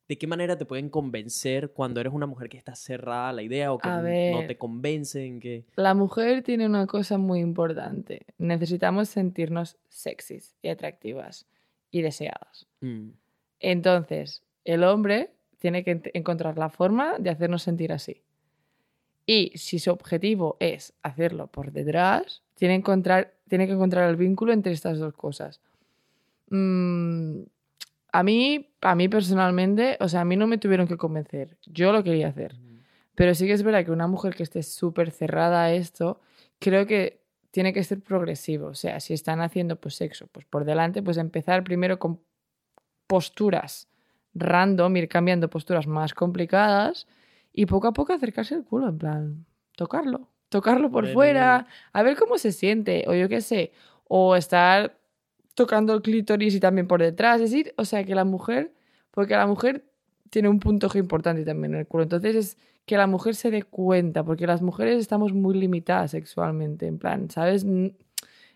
[0.08, 3.42] de qué manera te pueden convencer cuando eres una mujer que está cerrada a la
[3.42, 4.46] idea o que A no ver.
[4.46, 5.40] te convencen?
[5.40, 5.64] Que...
[5.74, 8.26] La mujer tiene una cosa muy importante.
[8.38, 11.46] Necesitamos sentirnos sexys y atractivas
[11.90, 12.66] y deseadas.
[12.80, 13.10] Mm,
[13.60, 18.22] Entonces, el hombre tiene que encontrar la forma de hacernos sentir así.
[19.26, 24.98] Y si su objetivo es hacerlo por detrás, tiene que encontrar el vínculo entre estas
[24.98, 25.60] dos cosas.
[26.50, 27.40] Mm,
[28.12, 31.56] a, mí, a mí personalmente, o sea, a mí no me tuvieron que convencer.
[31.66, 32.54] Yo lo quería hacer.
[33.16, 36.20] Pero sí que es verdad que una mujer que esté súper cerrada a esto,
[36.58, 37.20] creo que
[37.50, 38.68] tiene que ser progresivo.
[38.68, 42.20] O sea, si están haciendo pues sexo pues por delante, pues empezar primero con
[43.06, 43.88] posturas
[44.34, 47.06] random, ir cambiando posturas más complicadas
[47.52, 49.46] y poco a poco acercarse al culo, en plan,
[49.76, 53.72] tocarlo, tocarlo por Bueno, fuera, a ver cómo se siente, o yo qué sé,
[54.08, 54.98] o estar
[55.54, 58.74] tocando el clítoris y también por detrás, es decir, o sea, que la mujer,
[59.10, 59.86] porque la mujer
[60.28, 63.62] tiene un punto importante también en el culo, entonces es que la mujer se dé
[63.62, 67.64] cuenta, porque las mujeres estamos muy limitadas sexualmente, en plan, ¿sabes?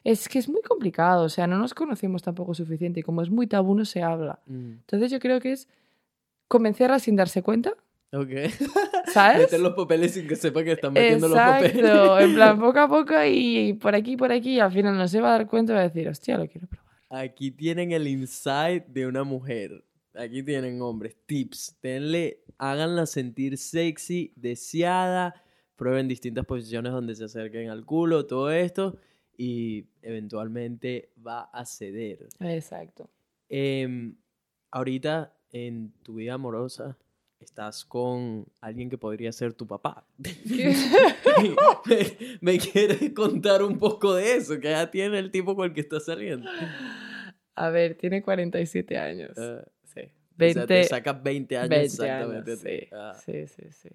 [0.04, 3.30] Es que es muy complicado, o sea, no nos conocemos tampoco suficiente y como es
[3.30, 4.40] muy tabú no se habla.
[4.46, 4.70] mm.
[4.80, 5.68] Entonces yo creo que es
[6.48, 7.74] convencerla sin darse cuenta,
[8.12, 8.30] Ok.
[9.12, 9.38] ¿sabes?
[9.42, 11.76] Meter los papeles sin que sepa que están metiendo los papeles.
[11.76, 15.06] Exacto, en plan poco a poco y por aquí, por aquí, y al final no
[15.06, 16.86] se va a dar cuenta y va a decir, hostia, lo quiero probar.
[17.10, 19.84] Aquí tienen el insight de una mujer.
[20.14, 21.76] Aquí tienen hombres, tips.
[21.80, 25.34] Tenle, háganla sentir sexy, deseada.
[25.76, 28.96] Prueben distintas posiciones donde se acerquen al culo, todo esto.
[29.42, 32.28] Y eventualmente va a ceder.
[32.40, 33.08] Exacto.
[33.48, 34.14] Em,
[34.70, 36.98] ahorita en tu vida amorosa
[37.38, 40.06] estás con alguien que podría ser tu papá.
[41.86, 45.72] me, me quieres contar un poco de eso, que ya tiene el tipo con el
[45.72, 46.46] que estás saliendo.
[47.54, 49.38] A ver, tiene 47 años.
[49.38, 50.00] Ah, sí.
[50.02, 52.50] O sea, te 20, sacas 20 años 20 exactamente.
[52.50, 53.88] años, sí, Ah, sí, sí, sí.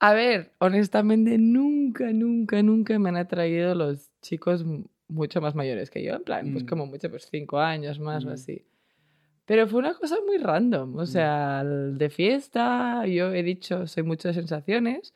[0.00, 4.64] A ver, honestamente, nunca, nunca, nunca me han atraído los chicos
[5.08, 6.14] mucho más mayores que yo.
[6.14, 6.66] En plan, pues Mm.
[6.66, 8.32] como mucho, pues cinco años más o Mm.
[8.32, 8.64] así.
[9.46, 10.96] Pero fue una cosa muy random.
[10.96, 15.14] O sea, el de fiesta, yo he dicho, soy mucho de sensaciones.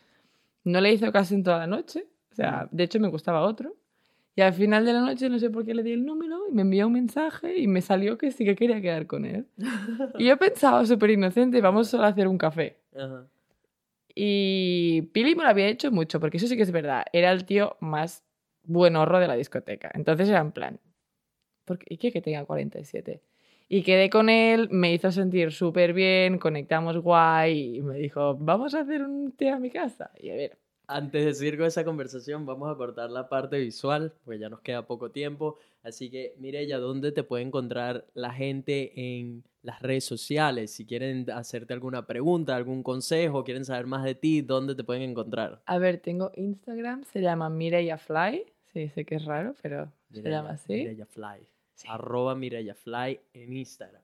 [0.64, 2.06] No le hizo caso en toda la noche.
[2.30, 3.74] O sea, de hecho me gustaba otro.
[4.36, 6.52] Y al final de la noche, no sé por qué le di el número y
[6.52, 9.46] me envió un mensaje y me salió que sí que quería quedar con él.
[10.18, 12.76] Y yo pensaba súper inocente, vamos solo a hacer un café.
[12.94, 13.26] ajá.
[14.20, 17.04] Y Pili me lo había hecho mucho, porque eso sí que es verdad.
[17.12, 18.24] Era el tío más
[18.64, 19.92] buenorro de la discoteca.
[19.94, 20.80] Entonces era en plan,
[21.64, 23.22] ¿por qué, ¿y qué que tenga 47?
[23.68, 28.74] Y quedé con él, me hizo sentir súper bien, conectamos guay y me dijo, vamos
[28.74, 30.10] a hacer un té a mi casa.
[30.18, 30.58] Y a ver,
[30.88, 34.62] Antes de seguir con esa conversación, vamos a cortar la parte visual, porque ya nos
[34.62, 35.58] queda poco tiempo.
[35.88, 40.70] Así que, Mireya, ¿dónde te puede encontrar la gente en las redes sociales?
[40.70, 45.02] Si quieren hacerte alguna pregunta, algún consejo, quieren saber más de ti, ¿dónde te pueden
[45.02, 45.60] encontrar?
[45.66, 48.44] a ver, tengo Instagram, se llama Mireia Fly.
[48.72, 50.72] Sí, sé que es raro, pero se Mireya- llama así.
[50.74, 51.46] Mireya Fly.
[51.88, 54.02] Arroba Mirayafly en Instagram.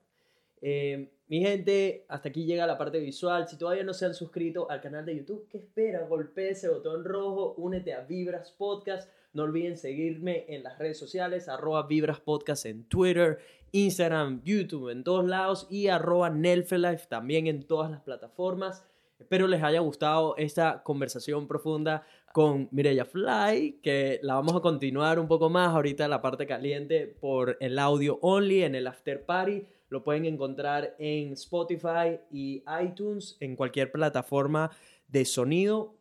[0.61, 3.47] Eh, mi gente, hasta aquí llega la parte visual.
[3.47, 6.05] Si todavía no se han suscrito al canal de YouTube, ¿qué espera?
[6.07, 9.09] Golpea ese botón rojo, únete a Vibras Podcast.
[9.35, 13.39] No olviden seguirme en las redes sociales, arroba Vibras Podcast en Twitter,
[13.73, 18.85] Instagram, YouTube, en todos lados y arroba Nelfelife también en todas las plataformas.
[19.19, 25.19] Espero les haya gustado esta conversación profunda con Mireya Fly, que la vamos a continuar
[25.19, 29.65] un poco más ahorita la parte caliente por el audio only en el after party.
[29.89, 34.71] Lo pueden encontrar en Spotify y iTunes, en cualquier plataforma
[35.09, 35.97] de sonido.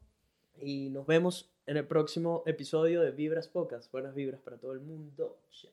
[0.63, 3.91] Y nos vemos en el próximo episodio de Vibras Pocas.
[3.91, 5.39] Buenas vibras para todo el mundo.
[5.51, 5.71] Chao.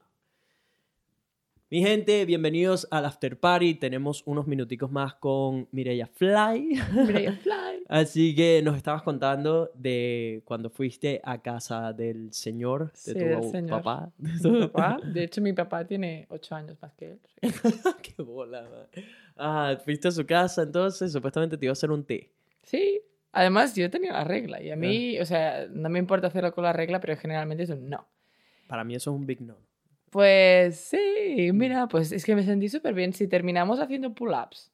[1.69, 3.75] Mi gente, bienvenidos al After Party.
[3.75, 6.81] Tenemos unos minuticos más con Mireya Fly.
[7.07, 7.83] Mireia Fly.
[7.87, 13.51] Así que nos estabas contando de cuando fuiste a casa del señor, de Sí, tu
[13.51, 13.81] señor.
[13.81, 14.11] papá.
[14.17, 14.31] Mi
[14.67, 17.19] papá, de hecho, mi papá tiene ocho años más que él.
[18.01, 19.05] Qué bola, man.
[19.37, 22.31] Ah, fuiste a su casa entonces, supuestamente te iba a hacer un té.
[22.63, 23.01] Sí,
[23.31, 26.63] además yo tenía la regla y a mí, o sea, no me importa hacerlo con
[26.63, 28.07] la regla, pero generalmente es un no.
[28.67, 29.57] Para mí eso es un big no.
[30.09, 33.13] Pues sí, mira, pues es que me sentí súper bien.
[33.13, 34.71] Si terminamos haciendo pull-ups.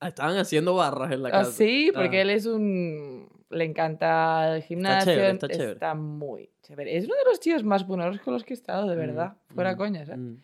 [0.00, 1.50] Ah, estaban haciendo barras en la casa.
[1.50, 2.22] Ah, sí, porque Ah.
[2.22, 3.28] él es un...
[3.50, 5.12] Le encanta el gimnasio.
[5.12, 5.72] chévere, está chévere.
[5.72, 6.96] está muy chévere.
[6.96, 9.36] Es uno de los tíos más buenos con los que he estado, de verdad.
[9.50, 10.16] Mm, Fuera mm, coñas, ¿eh?
[10.16, 10.42] mm.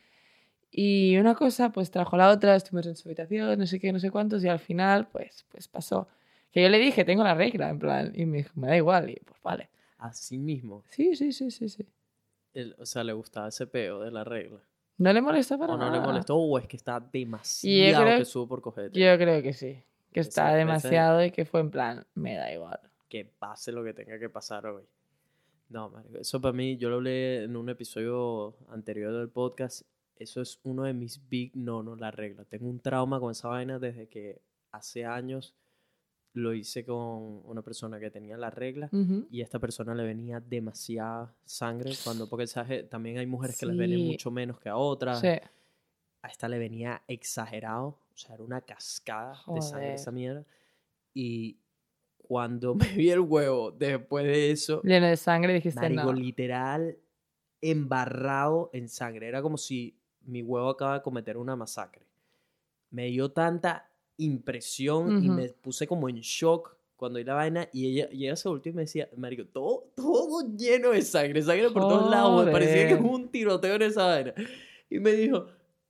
[0.73, 3.99] Y una cosa, pues trajo la otra, estuvimos en su habitación, no sé qué, no
[3.99, 6.09] sé cuántos, y al final, pues, pues pasó.
[6.57, 9.11] Que yo le dije, tengo la regla, en plan, y me dijo, me da igual,
[9.11, 9.69] y pues vale.
[9.99, 10.85] Así mismo.
[10.89, 11.87] Sí, sí, sí, sí, sí.
[12.55, 14.59] El- o sea, le gustaba ese peo de la regla.
[14.97, 16.07] No le molesta para O no le nada.
[16.07, 18.99] molestó o es que está demasiado creo- que subo por cogerte.
[18.99, 19.83] Yo creo que sí.
[20.15, 22.81] Que está demasiado y que fue en plan, me da igual.
[23.11, 24.85] que pase lo que tenga que pasar hoy.
[25.69, 29.83] No, marico, eso para mí, yo lo hablé en un episodio anterior del podcast,
[30.17, 32.45] eso es uno de mis big no, no, la regla.
[32.47, 34.41] Tengo un trauma con esa vaina desde que
[34.73, 35.55] hace años
[36.37, 38.91] lo hice con una persona que tenía la regla
[39.31, 42.87] y a esta persona le venía demasiada sangre cuando, porque ¿sabes?
[42.91, 45.21] también hay mujeres que les vienen mucho menos que a otras.
[45.21, 45.29] Sí.
[45.29, 50.45] A esta le venía exagerado, o sea, era una cascada de sangre esa mierda.
[51.15, 51.57] Y
[52.19, 56.13] cuando me vi el huevo después de eso, Lleno de sangre, dijiste marico, no.
[56.13, 56.99] literal
[57.63, 59.27] embarrado en sangre.
[59.29, 62.05] Era como si mi huevo acaba de cometer una masacre.
[62.91, 65.37] Me dio tanta impresión y Ujú.
[65.37, 68.73] me puse como en shock cuando vi la vaina y ella, y ella se volteó
[68.73, 72.87] y me decía, marico, todo, todo lleno de sangre, sangre por todos lados, me parecía
[72.89, 73.03] que Joder.
[73.07, 74.33] hubo un tiroteo en esa vaina.
[74.89, 75.47] Y me dijo,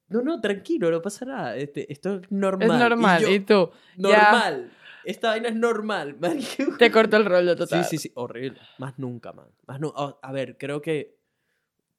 [0.09, 2.71] no, no, tranquilo, no pasa nada, este, esto es normal.
[2.73, 3.23] Es normal.
[3.23, 4.73] Y Y, yo, tú, ya normal,
[5.05, 6.77] esta vaina es normal, marico.
[6.77, 7.85] te cortó el rollo total.
[7.85, 8.59] Sí, sí, sí, horrible.
[8.79, 9.47] Más nunca, man.
[9.69, 11.17] Más nu- a- a ver, creo que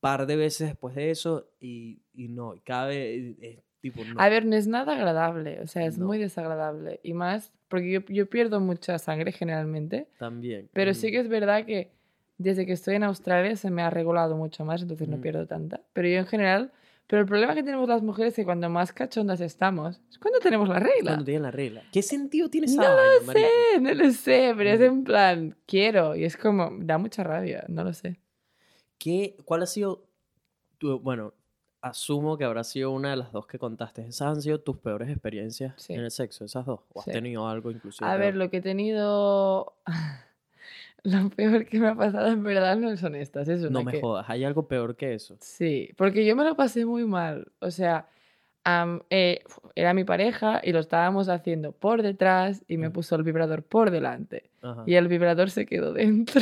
[0.02, 3.60] par de veces después de eso y, y no, y cada vez es
[3.92, 4.20] tipo no.
[4.20, 6.06] A ver, no es nada agradable, o sea, es No.
[6.08, 7.00] muy desagradable.
[7.04, 10.70] Y más, porque yo, yo pierdo mucha sangre generalmente, También.
[10.74, 11.92] pero mm, sí que es verdad que
[12.38, 15.22] desde que estoy en Australia se me ha regulado mucho más, entonces no Mm.
[15.22, 15.82] pierdo tanta.
[15.94, 16.72] Pero yo en general,
[17.08, 20.40] pero el problema que tenemos las mujeres es que cuando más cachondas estamos, es cuando
[20.40, 21.12] tenemos la regla.
[21.12, 21.82] Cuando tienen la regla.
[21.92, 23.48] ¿Qué sentido tiene esa No vaina, lo marico?
[23.48, 27.64] sé, no lo sé, pero es en plan, quiero, y es como, da mucha rabia,
[27.70, 28.20] no lo sé.
[29.00, 30.04] ¿Qué, ¿Cuál ha sido
[30.80, 31.34] tu, bueno,
[31.90, 34.04] asumo que habrá sido una de las dos que contaste.
[34.08, 35.94] ¿Esas han sido tus peores experiencias Sí.
[35.94, 36.46] en el sexo?
[36.46, 36.82] ¿Esas dos?
[36.94, 37.12] ¿O has Sí.
[37.12, 38.10] tenido algo inclusive?
[38.10, 38.36] A ver, peor?
[38.46, 39.74] lo que he tenido...
[41.04, 44.02] lo peor que me ha pasado en verdad no son estas, es No me que-
[44.02, 45.38] jodas, ¿hay algo peor que eso?
[45.40, 47.52] Sí, porque yo me lo pasé muy mal.
[47.60, 48.08] O sea,
[48.64, 49.40] am, eh,
[49.76, 52.94] era mi pareja y lo estábamos haciendo por detrás y me Mm.
[52.94, 54.50] puso el vibrador por delante.
[54.62, 54.84] Ajá.
[54.86, 55.94] Y el vibrador se quedó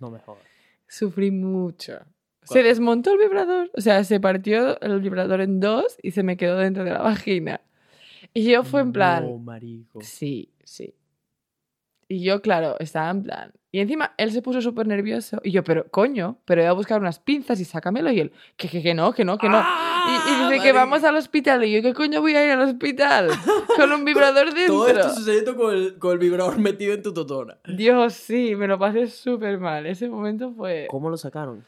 [0.00, 0.42] No me jodas.
[0.88, 1.98] Sufrí mucho.
[2.46, 6.36] Se desmontó el vibrador, o sea, se partió el vibrador en dos y se me
[6.36, 7.60] quedó dentro de la vagina.
[8.34, 10.00] Y yo fue en plan, No, marico.
[10.02, 10.94] sí, sí.
[12.08, 13.52] Y yo, claro, estaba en plan.
[13.72, 15.40] Y encima él se puso súper nervioso.
[15.42, 18.12] Y yo, pero coño, pero voy a buscar unas pinzas y sácamelo.
[18.12, 19.58] Y él, que, que, que no, que no, que no.
[19.58, 20.74] Y, y dice que marico.
[20.76, 21.64] vamos al hospital.
[21.64, 23.28] Y yo, ¿qué coño voy a ir al hospital?
[23.76, 25.14] Con un vibrador Todo esto dentro.
[25.14, 27.58] sucediendo con el, con el vibrador metido en tu totona.
[27.66, 29.84] Dios, sí, me lo pasé súper mal.
[29.84, 30.86] Ese momento fue.
[30.88, 31.64] ¿Cómo lo sacaron?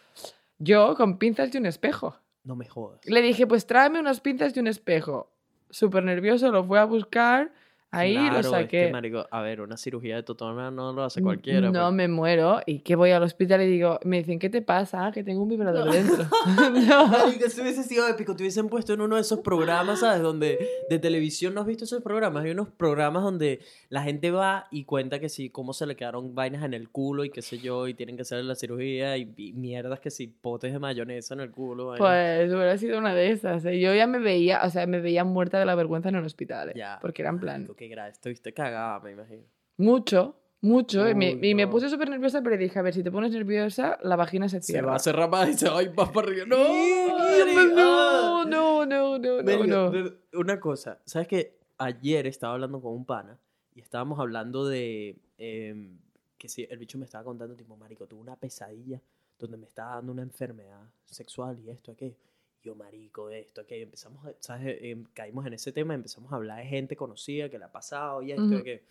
[0.58, 2.16] Yo con pinzas y un espejo.
[2.44, 3.00] No me jodas.
[3.04, 5.32] Le dije, pues tráeme unas pinzas y un espejo.
[5.70, 7.52] Súper nervioso, lo fue a buscar.
[7.90, 8.90] Ahí Claro, lo es que, saqué.
[8.92, 11.70] marico, a ver, una cirugía de totona no lo hace cualquiera.
[11.70, 11.92] No pues.
[11.94, 12.60] me muero.
[12.66, 15.06] Y que voy al hospital y digo, me dicen, ¿qué te pasa?
[15.06, 16.24] "Ah, que tengo un vibrador dentro.
[16.88, 17.06] no.
[17.08, 18.36] Marico, eso hubiese sido épico.
[18.36, 20.20] Te hubiesen puesto en uno de esos programas, ¿sabes?
[20.20, 20.58] Donde
[20.90, 22.44] de televisión no has visto esos programas.
[22.44, 26.34] Hay unos programas donde la gente va y cuenta que sí, cómo se le quedaron
[26.34, 29.32] vainas en el culo y qué sé yo, y tienen que hacer la cirugía y,
[29.36, 31.86] y mierdas que sí, potes de mayonesa en el culo.
[31.86, 31.98] vainas.
[32.06, 33.64] Pues hubiera sido una de esas.
[33.64, 33.80] ¿eh?
[33.80, 36.68] Yo ya me veía, o sea, me veía muerta de la vergüenza en el hospital.
[36.68, 36.72] ¿eh?
[36.76, 36.98] Ya.
[37.00, 38.10] Porque era en plan, qué grave.
[38.10, 39.42] Estuviste cagada, me imagino.
[39.78, 41.08] mucho, mucho.
[41.08, 41.70] y me, Uy, y me no.
[41.70, 44.72] puse súper nerviosa, pero dije, a ver, si te pones nerviosa, la vagina se Se
[44.72, 44.90] cierra.
[44.90, 46.44] va a cerrar más y se va a ir más para arriba.
[46.46, 46.56] ¡No!
[46.58, 48.44] No, ah.
[48.46, 49.90] no, no, no, no, Marico, no.
[49.90, 51.56] de- Una cosa, ¿sabes qué?
[51.78, 53.38] Ayer estaba hablando con un pana
[53.74, 55.96] y estábamos hablando de em,
[56.36, 59.00] que si el bicho me estaba contando, tipo, marico, tuve una pesadilla
[59.38, 62.16] donde me estaba dando una enfermedad sexual y esto, aquello.
[62.62, 63.84] Yo, marico, esto, aquello.
[63.84, 64.78] Empezamos, a- ¿sabes?
[64.82, 68.22] Em, caímos en ese tema, empezamos a hablar de gente conocida que le ha pasado
[68.22, 68.56] y esto, Ujú.
[68.56, 68.82] aquello.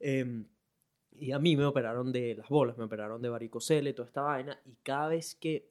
[0.00, 0.46] Em,
[1.16, 4.58] y a mí me operaron de las bolas, me operaron de varicocele, toda esta vaina.
[4.66, 5.68] Y cada vez que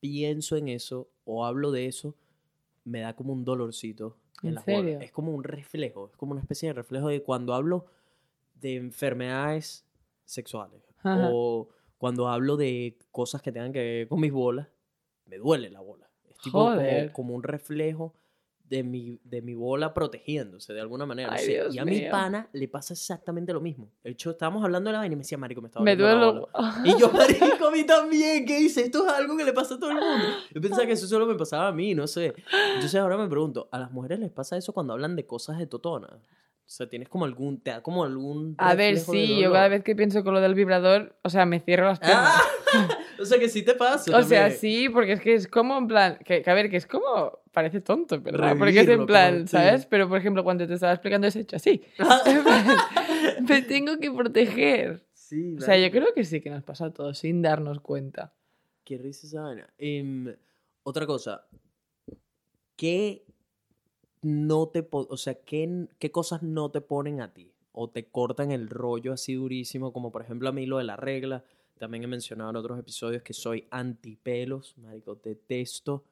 [0.00, 2.14] pienso en eso o hablo de eso,
[2.84, 4.16] me da como un dolorcito.
[4.42, 5.02] En, ¿En las bolas.
[5.02, 7.86] Es como un reflejo, es como una especie de reflejo de cuando hablo
[8.54, 9.84] de enfermedades
[10.24, 11.30] sexuales Ajá.
[11.32, 11.68] o
[11.98, 14.68] cuando hablo de cosas que tengan que ver con mis bolas,
[15.26, 16.08] me duele la bola.
[16.36, 17.12] Es tipo como, Joder.
[17.12, 18.14] como un reflejo
[18.68, 21.32] de mi, de mi bola protegiéndose de alguna manera.
[21.34, 23.92] Ay, y a mi pana le pasa exactamente lo mismo.
[24.02, 26.18] De hecho, estábamos hablando de la vaina y me decía, marico, me estaba Me doliendo
[26.26, 26.46] la duele.
[26.52, 26.82] bola".
[26.84, 28.80] Y yo, marico, a mí también, ¿qué dice?
[28.82, 30.26] Esto es algo que le pasa a todo el mundo.
[30.52, 32.34] Yo pensaba que eso solo me pasaba a mí, no sé.
[32.74, 35.66] Entonces ahora me pregunto, ¿a las mujeres les pasa eso cuando hablan de cosas de
[35.68, 36.08] totona?
[36.66, 39.84] O sea, ¿tienes como algún, te da como algún A ver, sí, yo cada vez
[39.84, 42.28] que pienso con lo del vibrador, o sea, me cierro las piernas.
[42.28, 45.78] Ah, o sea, que sí te pasa o sea, sí, porque es que es como
[45.78, 48.56] en plan, que, que a ver, que es como, parece tonto, ¿verdad?
[48.58, 49.52] Porque es en plan, sí.
[49.52, 49.86] ¿sabes?
[49.86, 51.84] Pero por ejemplo, cuando te estaba explicando ese hecho así,
[53.48, 55.06] me tengo que proteger.
[55.12, 58.34] Sí, O sea, yo creo que sí que nos pasa a todos sin darnos cuenta.
[58.82, 59.68] Qué risa esa vaina.
[59.78, 60.34] Em,
[60.82, 61.46] otra cosa.
[62.76, 63.24] ¿Qué
[64.26, 64.86] no te...
[64.90, 67.52] O sea, ¿qué, ¿qué cosas no te ponen a ti?
[67.72, 70.96] O te cortan el rollo así durísimo, como por ejemplo a mí lo de la
[70.96, 71.44] regla.
[71.78, 75.14] También he mencionado en otros episodios que soy antipelos, marico.
[75.14, 76.04] Detesto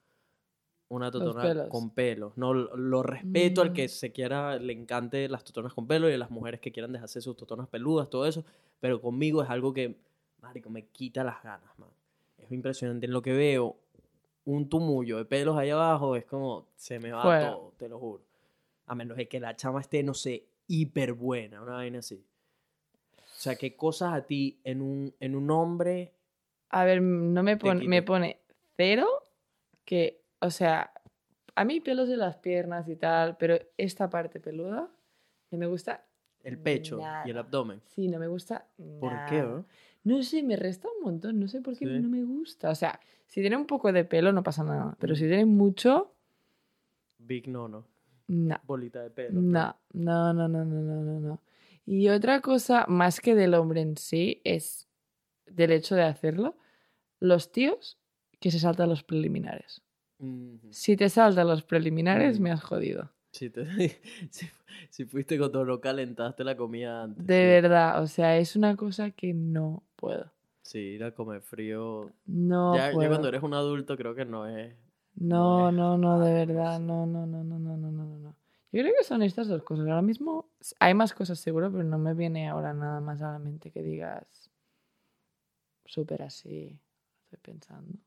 [0.89, 1.69] una totona pelos.
[1.69, 2.37] con pelos.
[2.37, 3.89] No, lo, respeto al que Mm.
[3.89, 7.21] se quiera, le encante las totonas con pelo y a las mujeres que quieran dejarse
[7.21, 8.45] sus totonas peludas, todo eso.
[8.81, 9.97] Pero conmigo es algo que,
[10.41, 11.89] marico, me quita las ganas, man.
[12.39, 13.07] Es impresionante.
[13.07, 13.77] En lo que veo,
[14.45, 17.53] un tumullo de pelos ahí abajo, es como, se me va Fuera.
[17.53, 18.23] todo, te lo juro.
[18.87, 22.25] A menos de que la chama esté, no sé, hiper buena, una vaina así.
[23.17, 26.13] O sea, ¿qué cosas a ti en un, en un hombre...
[26.71, 28.41] A ver, no me pone, me pone
[28.77, 29.07] cero
[29.85, 30.93] que, o sea,
[31.55, 34.89] a mí pelos de las piernas y tal, pero esta parte peluda
[35.51, 36.05] no me gusta.
[36.43, 37.81] El pecho y el abdomen.
[37.87, 38.67] Sí, no me gusta.
[39.01, 39.65] ¿Por qué, bro?
[40.05, 41.99] No sé, me resta un montón, no sé por qué Sí.
[42.01, 42.71] no me gusta.
[42.71, 45.17] O sea, si tiene un poco de pelo no pasa nada, pero Mm.
[45.17, 46.15] si tiene mucho,
[47.19, 47.87] Big no, no.
[48.29, 48.61] no.
[48.65, 49.41] Bolita de pelo.
[49.41, 51.43] No, no, no, no, no, no, no, no.
[51.87, 54.89] Y otra cosa, más que del hombre en sí, es
[55.47, 56.57] del hecho de hacerlo,
[57.21, 57.99] los tíos
[58.41, 59.83] que se saltan los preliminares.
[60.71, 62.43] Si te saltan los preliminares, Mm.
[62.43, 63.11] me has jodido.
[63.35, 63.67] Si, te-
[64.31, 64.47] si,
[64.91, 67.25] si fuiste con todo, no calentaste la comida antes.
[67.27, 67.47] De sí.
[67.47, 70.31] verdad, o sea, es una cosa que no puedo.
[70.63, 72.11] Sí, ir a comer frío.
[72.27, 74.75] No ya, cuando eres un adulto creo que no es...
[75.17, 78.19] No, no es no, no, de verdad, no, no, no, no, no, no, no, no,
[78.19, 78.37] no.
[78.73, 79.87] Yo creo que son estas dos cosas.
[79.87, 80.49] Ahora mismo
[80.81, 83.83] hay más cosas seguro, pero no me viene ahora nada más a la mente que
[83.83, 84.51] digas
[85.87, 86.79] súper así.
[87.25, 87.99] Estoy pensando.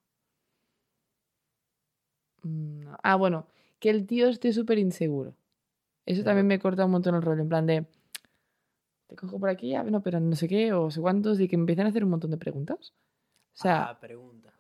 [2.43, 2.97] Mm, no.
[3.03, 3.47] Ah, bueno,
[3.79, 5.35] que el tío esté súper inseguro.
[6.05, 7.85] Eso también me corta un montón el rollo, en plan de
[9.07, 11.55] te cojo por aquí, ah, no, pero no sé qué, o sé cuántos, y que
[11.57, 12.93] me empiecen a hacer un montón de preguntas.
[13.53, 14.53] O sea, Ah, preguntas,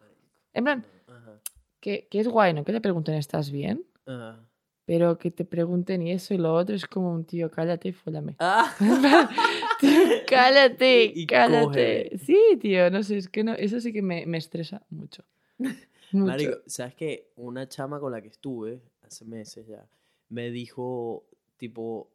[0.53, 1.39] en plan, Ajá.
[1.79, 2.63] que, que es guay, ¿no?
[2.63, 3.85] Que te pregunten, ¿estás bien?
[4.05, 4.39] Ajá.
[4.85, 7.91] Pero que te pregunten y eso y lo otro es como un tío, cállate y
[7.91, 8.35] fóllame.
[8.39, 8.73] Ah.
[9.81, 9.89] Tío,
[10.27, 12.17] cállate, Y cállate.
[12.19, 15.23] Sí, tío, no sé, es que no, eso sí que me, me estresa mucho.
[16.13, 16.25] Mucho.
[16.27, 17.33] Marico, ¿sabes qué?
[17.35, 19.87] Una chama con la que estuve hace meses ya
[20.29, 21.25] me dijo,
[21.57, 22.09] tipo,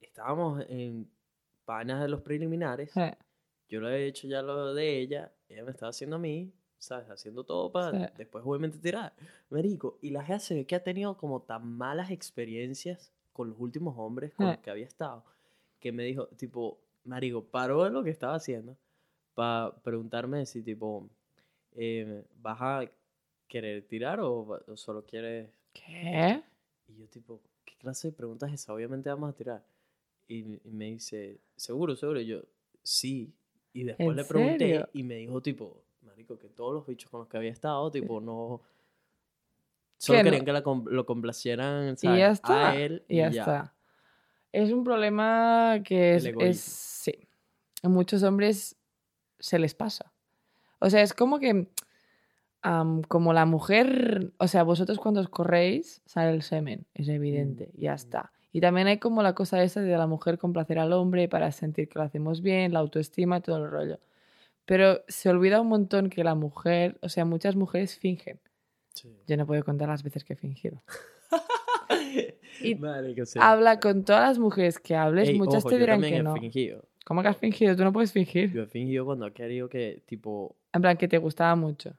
[0.00, 1.10] estábamos en
[1.64, 2.92] panas de los preliminares.
[3.68, 7.08] Yo le había hecho ya lo de ella, ella me estaba haciendo a mí, ¿sabes?
[7.10, 8.12] Haciendo todo para Sí.
[8.16, 9.12] después obviamente tirar.
[9.50, 13.60] Marico, y la gente se ve que ha tenido como tan malas experiencias con los
[13.60, 15.24] últimos hombres con los que había estado,
[15.78, 18.76] que me dijo, tipo, Marico, paró de lo que estaba haciendo
[19.34, 21.08] para preguntarme si, tipo,
[21.72, 22.90] eh, ¿vas a
[23.46, 25.50] querer tirar o, o solo quieres...?
[25.72, 26.42] ¿Qué?
[26.88, 28.72] Y yo, tipo, ¿qué clase de pregunta es esa?
[28.72, 29.64] Obviamente vamos a tirar.
[30.26, 30.38] Y,
[30.68, 32.20] y me dice, ¿seguro, seguro?
[32.20, 32.42] Y yo,
[32.82, 33.32] sí.
[33.72, 34.88] Y después ¿En le pregunté serio?
[34.92, 38.20] y me dijo, tipo, marico, que todos los bichos con los que había estado, tipo,
[38.20, 38.62] no...
[39.98, 42.18] Solo no- querían que la lo complacieran, Y ¿sabes?
[42.18, 42.70] ya está.
[42.70, 43.74] A él y ya, está.
[44.52, 47.28] Es un problema que es, es- sí.
[47.82, 48.76] A muchos hombres
[49.38, 50.12] se les pasa.
[50.78, 51.68] O sea, es como que
[52.62, 57.70] am, como la mujer, o sea, vosotros cuando os corréis sale el semen, es evidente,
[57.76, 58.32] ya está.
[58.52, 61.88] Y también hay como la cosa esa de la mujer complacer al hombre para sentir
[61.88, 64.00] que lo hacemos bien, la autoestima, todo el rollo.
[64.64, 68.40] Pero se olvida un montón que la mujer, o sea, muchas mujeres fingen.
[68.94, 69.14] Sí.
[69.26, 70.82] Yo no puedo contar las veces que he fingido.
[72.60, 73.38] Y Marico, sí.
[73.40, 76.18] Habla con todas las mujeres que hables, Ey, muchas ojo, te yo dirán también que
[76.20, 76.34] he no.
[76.34, 76.84] fingido.
[77.04, 77.76] ¿Cómo que has fingido?
[77.76, 78.52] Tú no puedes fingir.
[78.52, 81.94] Yo he fingido cuando he querido que, tipo, En plan, que te gustaba mucho.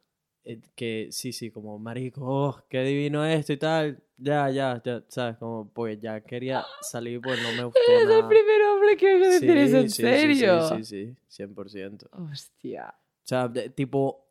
[0.52, 4.02] Eh, que sí, sí, como marico, oh, qué divino esto y tal.
[4.18, 5.38] Ya, ya, ya, ¿sabes?
[5.38, 8.28] Como, pues ya quería salir, pues no me gustó Eres el nada.
[8.30, 10.62] primer hombre que oigo decir eso en sí, sí, serio.
[10.68, 12.10] Sí, sí, sí, 100%.
[12.12, 12.94] O Hostia.
[13.24, 14.26] sea, de- tipo,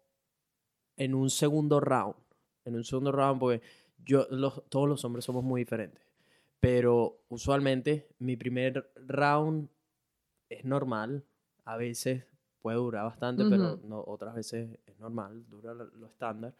[0.97, 2.17] en un segundo round,
[2.65, 3.63] en un segundo round, porque
[4.05, 6.03] yo, los, todos los hombres somos muy diferentes.
[6.61, 9.69] Pero usualmente mi primer round
[10.49, 11.25] es normal.
[11.65, 12.25] A veces
[12.63, 13.87] puede durar bastante, pero Ujú.
[13.89, 16.55] no, otras veces es normal, dura lo, lo estándar.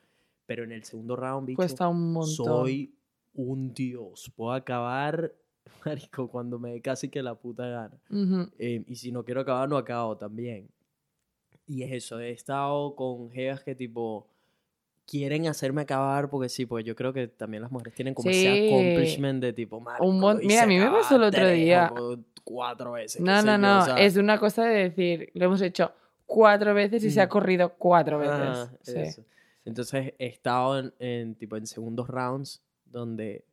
[0.47, 2.29] Pero en el segundo round, bicho, Cuesta un montón.
[2.29, 2.95] soy
[3.35, 4.33] un dios.
[4.35, 5.33] Puedo acabar,
[5.85, 7.99] marico, cuando me dé casi que la puta gana.
[8.11, 8.51] Ujú.
[8.59, 10.69] Eh, y si no quiero acabar, no acabo también.
[11.67, 14.27] Y es eso, he estado con jevas que tipo
[15.11, 18.49] quieren hacerme acabar porque sí, porque yo creo que también las mujeres tienen como ese
[18.67, 21.91] accomplishment de tipo, marico, Un mon- Mira, a mí me pasó el otro día.
[21.99, 23.21] o cuatro veces.
[23.23, 23.79] No, no, yo, no.
[23.81, 25.93] o sea, Es una cosa de decir, lo hemos hecho
[26.27, 28.69] cuatro veces y se ha corrido cuatro veces.
[28.83, 28.99] Sí.
[28.99, 29.25] eso.
[29.65, 33.45] Entonces he estado en, en, tipo en segundos rounds donde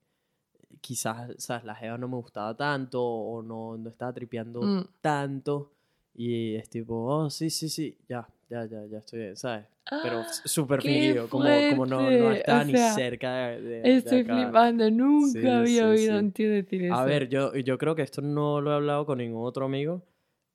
[0.82, 1.64] quizás, ¿sabes?
[1.66, 4.88] La jeva no me gustaba tanto o no, no estaba tripeando Mm.
[5.02, 5.72] tanto.
[6.14, 9.66] Y es tipo, oh, sí, sí, sí, ya, ya, ya, ya estoy bien, ¿sabes?
[9.90, 13.82] Pero Ah, súper fingido, como, como no, no estaba o ni sea, cerca de, de-
[13.82, 14.46] de Estoy acabar.
[14.46, 14.90] flipando.
[14.92, 16.26] Nunca Sí, había sí, oído a sí.
[16.26, 16.96] un tío decir eso.
[16.96, 20.02] A ver, yo, yo creo que esto no lo he hablado con ningún otro amigo,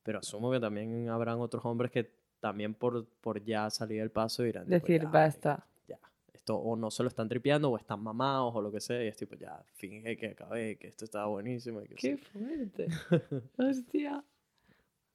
[0.03, 4.43] pero asumo que también habrán otros hombres que también por, por ya salir del paso
[4.43, 5.67] dirán, Decir, "Ya, basta.
[5.87, 5.99] ya,
[6.33, 9.07] esto o no se lo están tripeando o están mamados o lo que sea, y
[9.09, 11.83] es tipo, ya, finge que acabé, que esto estaba buenísimo.
[11.83, 12.23] y que Qué sí".
[12.33, 12.89] fuerte.
[13.59, 14.25] Hostia.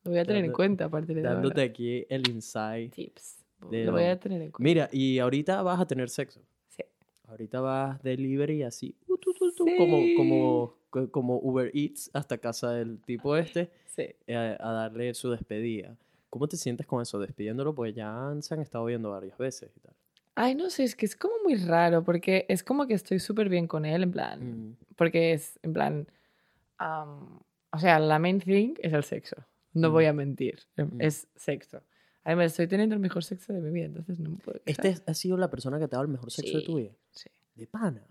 [0.04, 1.72] Lo voy a tener en cuenta a partir de Dándote ahora.
[1.72, 2.94] aquí el insight.
[2.94, 3.44] Tips.
[3.70, 4.64] De Lo voy a tener en cuenta.
[4.64, 6.42] Mira, y ahorita vas a tener sexo.
[6.68, 6.84] Sí.
[7.28, 12.38] Ahorita vas delivery así, uh, tu, tu, tu, como, como, co- como Uber Eats hasta
[12.38, 14.04] casa del tipo este, Sí.
[14.28, 15.96] eh, a, a darle su despedida.
[16.30, 17.18] ¿Cómo te sientes con eso?
[17.20, 19.94] Despidiéndolo, pues ya se han estado viendo varias veces y tal.
[20.38, 23.48] Ay, no sé, es que es como muy raro porque es como que estoy súper
[23.48, 24.40] bien con él, en plan.
[24.72, 26.08] Mm, Porque es, en plan.
[26.78, 27.40] am,
[27.72, 29.38] o sea, la main thing es el sexo.
[29.74, 29.94] No Mm.
[29.94, 30.60] voy a mentir.
[30.78, 31.02] em, Mm.
[31.02, 31.82] Es sexo.
[32.26, 34.60] Además, estoy teniendo el mejor sexo de mi vida, entonces no me puedo.
[34.66, 34.86] quejar.
[34.88, 36.82] ¿Este ha sido la persona que te ha dado el mejor sexo de tu Sí.
[36.84, 36.92] vida?
[37.12, 37.30] Sí.
[37.56, 38.04] De pana.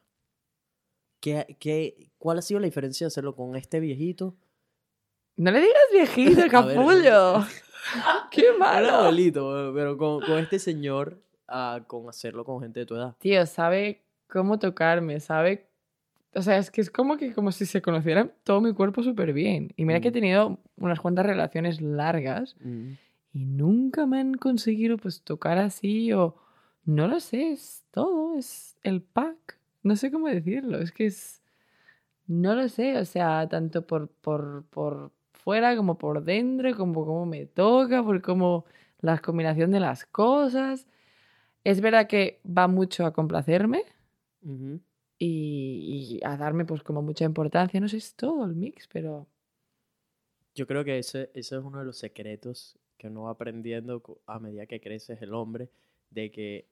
[1.20, 4.36] ¿Qué, qué, ¿Cuál ha sido la diferencia de hacerlo con este viejito?
[5.36, 6.50] No le digas viejito, ver.
[6.50, 7.44] capullo.
[8.30, 8.88] ¡Qué Era malo!
[8.90, 13.16] abuelito, pero con, con este señor, ah, con hacerlo con gente de tu edad.
[13.18, 15.68] Tío, sabe cómo tocarme, sabe...
[16.36, 19.32] O sea, es que es como que como si se conocieran todo mi cuerpo súper
[19.32, 19.72] bien.
[19.76, 20.14] Y mira que he Mm.
[20.14, 22.92] tenido unas cuantas relaciones largas Mm.
[23.34, 26.36] Y nunca me han conseguido pues tocar así o...
[26.86, 29.58] No lo sé, es todo, es el pack.
[29.82, 31.42] No sé cómo decirlo, es que es...
[32.26, 37.26] No lo sé, o sea, tanto por, por, por fuera como por dentro, como cómo
[37.26, 38.66] me toca, por cómo
[39.00, 40.86] la combinación de las cosas.
[41.64, 43.82] Es verdad que va mucho a complacerme
[45.18, 47.80] y, y a darme pues como mucha importancia.
[47.80, 49.26] No sé, es todo el mix, pero...
[50.54, 54.38] Yo creo que ese, ese es uno de los secretos que uno va aprendiendo a
[54.38, 55.68] medida que creces el hombre,
[56.10, 56.66] de que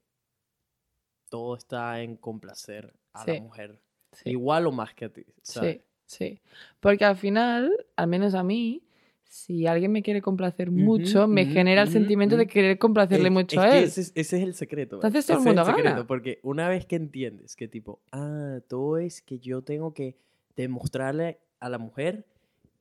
[1.29, 3.33] todo está en complacer a Sí.
[3.35, 3.81] la mujer.
[4.13, 4.31] Sí.
[4.31, 5.25] Igual o más que a ti.
[5.43, 5.77] ¿sabes?
[5.77, 6.41] Sí, sí.
[6.81, 8.83] Porque al final, al menos a mí,
[9.25, 13.57] si alguien me quiere complacer mucho, me genera el sentimiento de querer complacerle Es- mucho
[13.61, 13.85] es a él.
[13.85, 14.97] Ese, es- ese es el secreto.
[14.97, 16.07] Entonces todo el Ese es mundo secreto, gana.
[16.07, 20.17] Porque una vez que entiendes que tipo, ah, todo es que yo tengo que
[20.55, 22.27] demostrarle a la mujer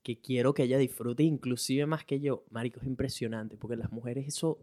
[0.03, 2.43] que quiero que ella disfrute inclusive más que yo.
[2.49, 4.59] Marico, es impresionante porque las mujeres eso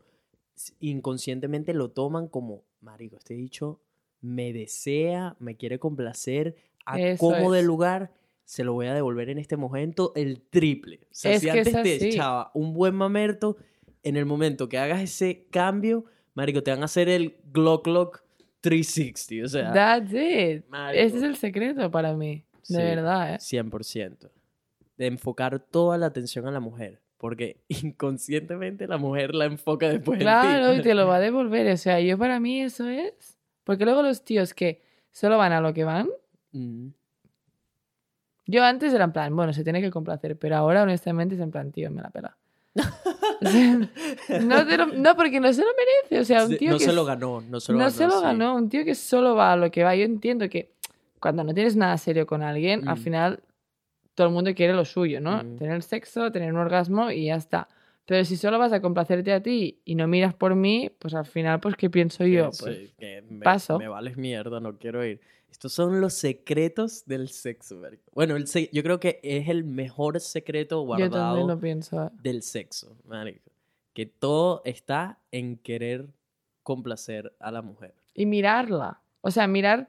[0.80, 3.80] inconscientemente lo toman como, marico, este dicho
[4.20, 7.58] me desea, me quiere complacer, a Eso como es.
[7.58, 8.12] del lugar
[8.44, 11.00] se lo voy a devolver en este momento el triple.
[11.04, 13.56] O sea, Es si antes te echaba un buen mamerto,
[14.02, 18.22] en el momento que hagas ese cambio, marico, te van a hacer el Glock Glock
[18.60, 20.64] 360, o sea, That's it.
[20.68, 22.44] marico, Ese es el secreto para mí.
[22.68, 23.38] De Sí, verdad, ¿eh?
[23.38, 24.30] 100%.
[24.98, 27.00] De enfocar toda la atención a la mujer.
[27.16, 31.72] Porque inconscientemente la mujer la enfoca después Claro, en y te lo va a devolver.
[31.72, 33.38] O sea, yo para mí eso es.
[33.64, 36.08] Porque luego los tíos que solo van a lo que van.
[36.52, 36.88] Mm.
[38.46, 41.50] Yo antes era en plan, bueno, se tiene que complacer, pero ahora honestamente es en
[41.50, 42.36] plan, tío, me la pela.
[42.74, 43.76] O sea,
[44.40, 46.20] no, lo- no, porque no se lo merece.
[46.20, 47.94] O sea, un tío no que se lo ganó, no se lo no ganó.
[47.96, 48.22] se lo sí.
[48.22, 48.54] ganó.
[48.54, 49.94] Un tío que solo va a lo que va.
[49.94, 50.72] Yo entiendo que
[51.20, 53.02] cuando no tienes nada serio con alguien, al Mm.
[53.02, 53.40] final
[54.18, 55.44] todo el mundo quiere lo suyo, ¿no?
[55.44, 55.56] Mm.
[55.58, 57.68] Tener sexo, tener un orgasmo y ya está.
[58.04, 61.24] Pero si solo vas a complacerte a ti y no miras por mí, pues al
[61.24, 62.50] final, pues, ¿qué pienso yo?
[62.50, 63.78] Sí, Pues, que me, paso.
[63.78, 65.20] me vales mierda, no quiero ir.
[65.50, 67.80] Estos son los secretos del sexo.
[68.12, 72.10] Bueno, el se- yo creo que es el mejor secreto yo también guardado lo pienso.
[72.20, 73.50] del sexo, marico.
[73.92, 76.06] Que todo está en querer
[76.64, 77.94] complacer a la mujer.
[78.14, 79.00] Y mirarla.
[79.20, 79.88] O sea, mirar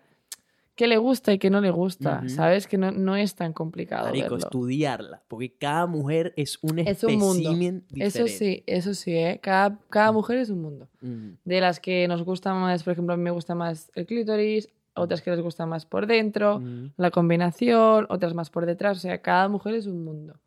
[0.80, 2.20] qué le gusta y qué no le gusta.
[2.20, 2.30] Ujú.
[2.30, 2.66] ¿Sabes?
[2.66, 4.06] Que no, no es tan complicado.
[4.06, 4.38] Marico, verlo.
[4.38, 5.22] estudiarla.
[5.28, 7.50] Porque cada mujer es un Es un mundo.
[7.54, 7.86] diferente.
[8.06, 9.40] Eso sí, eso sí, ¿eh?
[9.44, 10.88] Cada, cada mujer es un mundo.
[11.02, 14.06] Mm, De las que nos gusta más, por ejemplo, a mí me gusta más el
[14.06, 16.94] clítoris, otras que les gusta más por dentro, mm.
[16.96, 19.00] la combinación, otras más por detrás.
[19.00, 20.40] O sea, cada mujer es un mundo.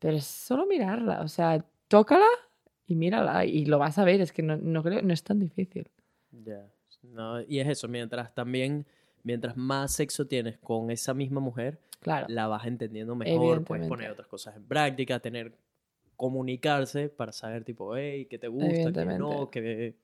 [0.00, 1.20] Pero es solo mirarla.
[1.20, 2.26] O sea, tócala
[2.88, 3.44] y mírala.
[3.44, 4.20] Y lo vas a ver.
[4.20, 5.86] Es que no, no creo, no es tan difícil.
[6.44, 6.66] Ya.
[7.02, 8.84] No, y es eso, mientras también,
[9.22, 12.26] mientras más sexo tienes con esa misma mujer, Claro.
[12.28, 15.52] la vas entendiendo mejor, puedes poner otras cosas en práctica, tener,
[16.16, 19.94] comunicarse para saber tipo, hey, qué te gusta, qué no, que-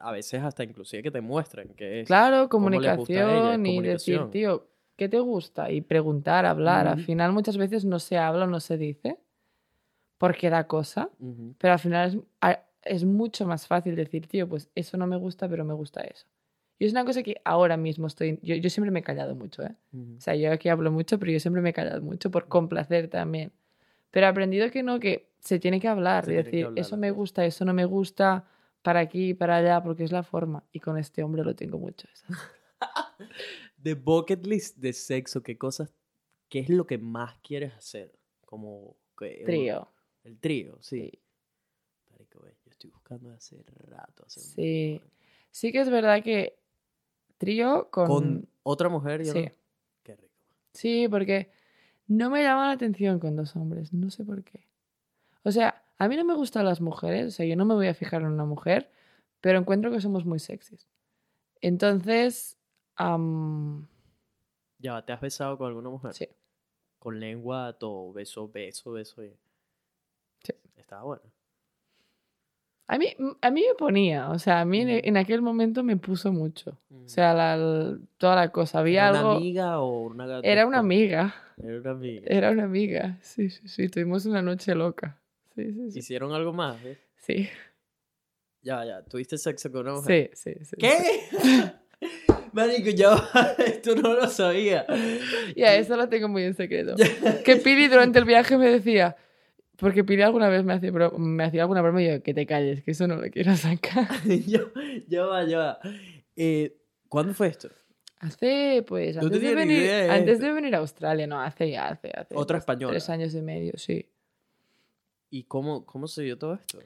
[0.00, 5.08] a veces hasta inclusive que te muestren que es Claro, comunicación y decir, tío, ¿qué
[5.08, 5.70] te gusta?
[5.70, 6.86] Y preguntar, hablar.
[6.86, 9.18] Al final muchas veces no se habla o no se dice
[10.18, 11.10] porque da cosa,
[11.58, 12.24] pero al final
[12.82, 16.26] es mucho más fácil decir, tío, pues eso no me gusta, pero me gusta eso.
[16.78, 18.38] Y es una cosa que ahora mismo estoy...
[18.42, 19.74] Yo, yo siempre me he callado mucho, ¿eh?
[20.16, 23.08] O sea, yo aquí hablo mucho, pero yo siempre me he callado mucho por complacer
[23.08, 23.52] también.
[24.10, 26.96] Pero he aprendido que no, que se tiene que hablar Se y decir, hablar eso
[26.96, 28.48] me gusta, eso no me gusta,
[28.82, 30.64] para aquí, para allá, porque es la forma.
[30.72, 32.08] Y con este hombre lo tengo mucho.
[33.76, 35.94] De bucket list de sexo, ¿qué cosas,
[36.48, 38.12] qué es lo que más quieres hacer?
[38.44, 39.88] Como que Trío.
[40.24, 41.10] El trío, sí.
[41.10, 41.22] Sí.
[42.10, 44.24] Marico, ve, yo estoy buscando hace rato.
[44.26, 45.00] hace Sí.
[45.50, 46.58] Sí que es verdad que
[47.38, 48.06] trío con...
[48.06, 49.42] Con otra mujer, yo Sí.
[49.46, 49.52] no-
[50.02, 50.34] Qué rico.
[50.72, 51.50] Sí, porque
[52.08, 54.66] no me llama la atención con dos hombres, no sé por qué.
[55.42, 57.86] O sea, a mí no me gustan las mujeres, o sea, yo no me voy
[57.88, 58.90] a fijar en una mujer,
[59.40, 60.88] pero encuentro que somos muy sexys.
[61.60, 62.56] Entonces,
[62.96, 63.86] am,
[64.78, 66.12] Ya, ¿te has besado con alguna mujer?
[66.14, 66.28] sí,
[66.98, 69.22] Con lengua, todo, beso, beso, beso.
[69.24, 69.34] Y...
[70.42, 70.52] Sí.
[70.76, 71.22] Estaba bueno.
[72.86, 73.08] A mí,
[73.40, 76.78] a mí me ponía, o sea, a mí en, en aquel momento me puso mucho.
[76.90, 79.30] O sea, la- toda la cosa, había ¿Era algo...
[79.30, 80.46] una amiga o una gata?
[80.48, 82.22] Era una amiga, Era una amiga.
[82.26, 85.20] era una amiga, sí, sí, sí, tuvimos una noche loca.
[85.54, 85.98] Sí, sí, sí.
[86.00, 86.98] Hicieron algo más, ¿ves?
[87.16, 87.48] Sí,
[88.62, 89.02] Ya, ya.
[89.02, 90.30] ¿Tuviste sexo con una mujer?
[90.34, 90.64] sí, sí.
[90.64, 90.76] sí.
[90.78, 90.94] ¿Qué?
[92.52, 92.90] Marico,
[93.34, 94.86] va, esto no lo sabía.
[95.56, 96.94] Ya, eso lo tengo muy en secreto.
[97.44, 99.16] Que Pili durante el viaje me decía,
[99.84, 102.82] porque Pili alguna vez me bro- me hacía alguna broma y yo, que te calles,
[102.82, 104.08] que eso no lo quiero sacar.
[104.46, 104.60] ya,
[105.06, 105.78] ya va, ya va.
[106.34, 106.76] Eh,
[107.08, 107.68] ¿Cuándo fue esto?
[108.18, 111.88] Hace, pues, ¿Tú antes de, venir, de antes de venir a Australia, no, hace ya,
[111.88, 112.34] hace, hace.
[112.34, 112.92] Otra española.
[112.92, 114.08] Tres años y medio, sí.
[115.30, 116.78] ¿Y cómo, cómo se dio todo esto?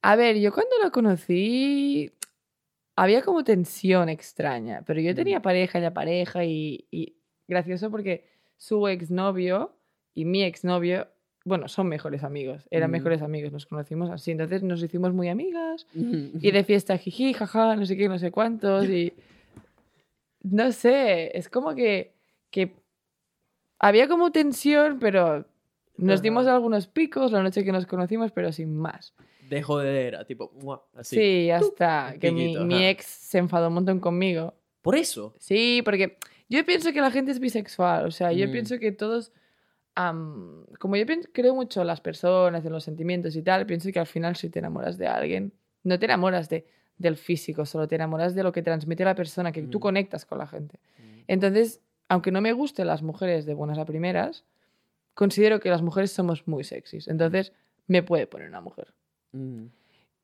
[0.00, 2.10] A ver, yo cuando la conocí,
[2.96, 5.42] había como tensión extraña, pero yo tenía Mm.
[5.42, 8.26] pareja, ya pareja, y, y gracioso porque
[8.56, 9.76] su exnovio
[10.14, 11.08] y mi exnovio,
[11.44, 12.92] bueno, son mejores amigos, eran Mm.
[12.92, 17.32] mejores amigos, nos conocimos así, entonces nos hicimos muy amigas, y y de fiesta jiji,
[17.34, 19.12] jaja, no sé qué, no sé cuántos, y
[20.42, 22.12] no sé, es como que,
[22.50, 22.74] que
[23.78, 25.46] había como tensión, pero
[25.96, 26.22] nos Ajá.
[26.22, 29.14] dimos algunos picos la noche que nos conocimos, pero sin más.
[29.48, 30.50] De jodedera, tipo,
[30.94, 31.16] así.
[31.16, 32.14] Sí, ya está.
[32.18, 34.54] Que mi, mi ex se enfadó un montón conmigo.
[34.80, 35.34] Por eso.
[35.38, 36.16] Sí, porque
[36.48, 38.06] yo pienso que la gente es bisexual.
[38.06, 38.52] O sea, yo Mm.
[38.52, 39.30] pienso que todos.
[39.94, 43.90] Am, como yo pienso- creo mucho en las personas, en los sentimientos y tal, pienso
[43.92, 45.52] que al final si te enamoras de alguien,
[45.84, 46.66] no te enamoras de,
[46.98, 49.82] del físico, solo te enamoras de lo que transmite la persona, que tú Mm.
[49.82, 50.78] conectas con la gente.
[51.26, 54.44] Entonces, aunque no me gusten las mujeres de buenas a primeras,
[55.14, 57.08] considero que las mujeres somos muy sexys.
[57.08, 57.52] Entonces,
[57.86, 58.92] me puede poner una mujer.
[59.32, 59.64] Mm.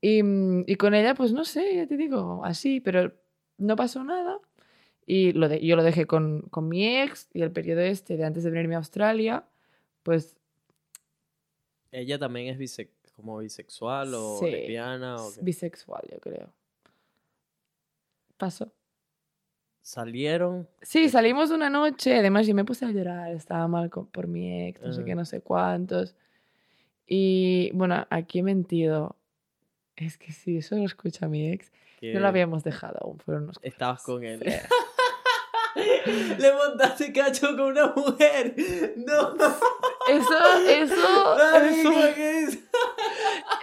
[0.01, 3.11] Y, mm, y con ella, pues no sé, ya te digo, así, pero
[3.57, 4.37] no pasó nada.
[5.05, 8.23] Y lo de, yo lo dejé con, con mi ex y el periodo este de
[8.25, 9.43] antes de venirme a Australia,
[10.09, 10.35] pues
[11.91, 15.41] Ella también es bise- como bisexual o Sí, lesbiana o qué?
[15.41, 16.49] bisexual, yo creo.
[18.37, 18.71] Pasó.
[19.81, 20.67] salieron.
[20.81, 24.67] Sí, salimos una noche, además yo me puse a llorar, estaba mal con- por mi
[24.67, 25.05] ex, no sé Ah.
[25.05, 26.15] qué, no sé cuántos.
[27.07, 29.15] Y bueno, aquí he mentido.
[29.95, 33.43] Es que si eso lo escucha mi ex, que no lo habíamos dejado aún, fueron
[33.45, 34.39] unos Estabas con él.
[34.43, 34.49] Sí.
[36.39, 38.55] Le montaste cacho con una mujer.
[38.97, 39.33] No.
[40.09, 40.37] Eso,
[40.67, 42.59] eso, eso, ¿qué es?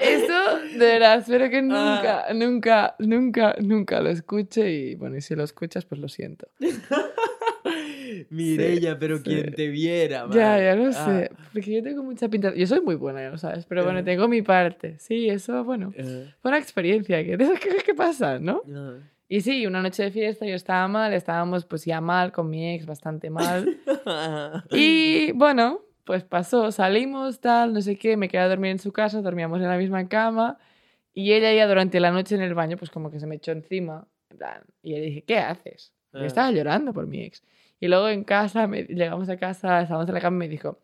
[0.01, 2.27] eso, de verdad, espero que Ah.
[2.32, 6.48] nunca, nunca, nunca, nunca lo escuche y bueno, y si lo escuchas, pues lo siento.
[8.31, 9.24] Mirella, pero sí.
[9.24, 10.27] quien te viera.
[10.31, 10.60] Ya, man.
[10.62, 13.39] ya lo Ah, sé, porque yo tengo mucha pinta, yo soy muy buena, ya lo
[13.39, 14.05] sabes, pero bueno, Ajá.
[14.06, 17.94] tengo mi parte, sí, eso, bueno, eh, fue una experiencia, que de esas cosas que
[17.94, 18.62] pasan, ¿no?
[18.74, 18.94] ah.
[19.28, 22.74] Y sí, una noche de fiesta yo estaba mal, estábamos pues ya mal con mi
[22.74, 23.77] ex, bastante mal.
[24.70, 28.92] Y bueno, pues pasó, salimos, tal, no sé qué, me quedé a dormir en su
[28.92, 30.58] casa, dormíamos en la misma cama
[31.12, 33.52] y ella ya durante la noche en el baño pues como que se me echó
[33.52, 34.06] encima.
[34.30, 35.92] en plan, Y le dije, ¿qué haces?
[36.12, 36.26] Yo Ah.
[36.26, 37.42] estaba llorando por mi ex.
[37.80, 40.78] Y luego en casa, me- llegamos a casa, estábamos en la cama y me dijo,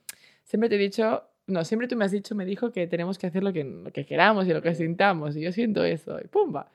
[0.45, 3.27] siempre te he dicho, no, siempre tú me has dicho, me dijo que tenemos que
[3.29, 5.37] hacer lo que, lo que queramos y lo que sintamos.
[5.37, 6.19] Y yo siento eso.
[6.23, 6.71] Y pumba.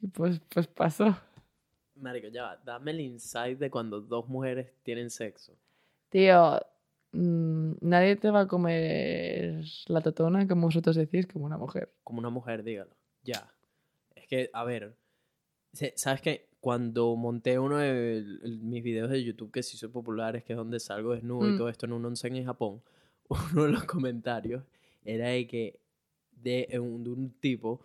[0.00, 1.16] Y pues, pues pasó.
[1.96, 2.56] Marico, ya va.
[2.64, 5.52] Dame el insight de cuando dos mujeres tienen sexo.
[6.08, 6.60] Tío,
[7.12, 11.92] mm, nadie te va a comer la totona, como vosotros decís, como una mujer.
[12.04, 12.90] Como una mujer, dígalo.
[13.22, 13.52] Ya.
[14.14, 14.96] Es que, a ver.
[15.96, 16.48] ¿Sabes qué?
[16.60, 18.24] Cuando monté uno de
[18.62, 21.58] mis videos de YouTube que se hizo populares, que es donde salgo desnudo y Mm.
[21.58, 22.82] todo esto en un onsen en Japón,
[23.54, 24.64] uno de los comentarios
[25.04, 25.78] era de que
[26.32, 27.80] de, eh, un, de un tipo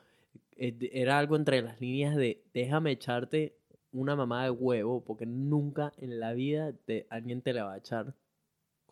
[0.55, 3.57] eh, era algo entre las líneas de déjame echarte
[3.91, 7.77] una mamá de huevo porque nunca en la vida te, alguien te la va a
[7.77, 8.15] echar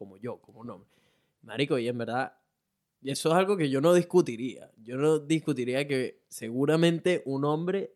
[0.02, 0.90] como yo, como un hombre.
[1.44, 2.34] Marico, y en verdad,
[3.04, 4.72] eso es algo que yo no discutiría.
[4.82, 7.94] Yo no discutiría que seguramente un hombre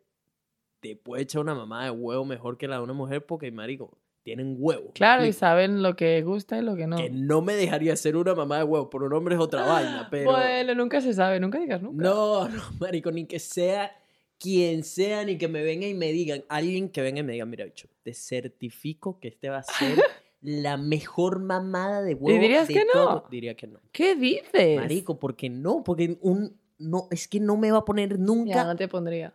[0.82, 3.98] te puede echar una mamá de huevo mejor que la de una mujer porque, marico,
[4.22, 4.86] tienen huevo.
[4.86, 6.98] ¿me Claro, y saben lo que gusta y lo que no.
[6.98, 10.08] Que no me dejaría ser una mamá de huevo por un hombre es otra vaina,
[10.12, 10.30] pero...
[10.30, 12.04] Bueno, nunca se sabe, nunca digas nunca.
[12.04, 13.92] No, no, marico, ni que sea
[14.38, 17.46] quien sea, ni que me venga y me digan, alguien que venga y me diga,
[17.46, 19.98] mira, bicho, te certifico que este va a ser
[20.46, 22.40] la mejor mamada de huevo.
[22.40, 22.92] dirías de que no?
[22.94, 23.26] todo".
[23.30, 23.80] Diría que no.
[23.92, 24.78] ¿Qué dices?
[24.78, 25.84] Marico, ¿por qué no?
[25.84, 29.34] Porque un, no, es que no me va a poner nunca Ya, no te pondría.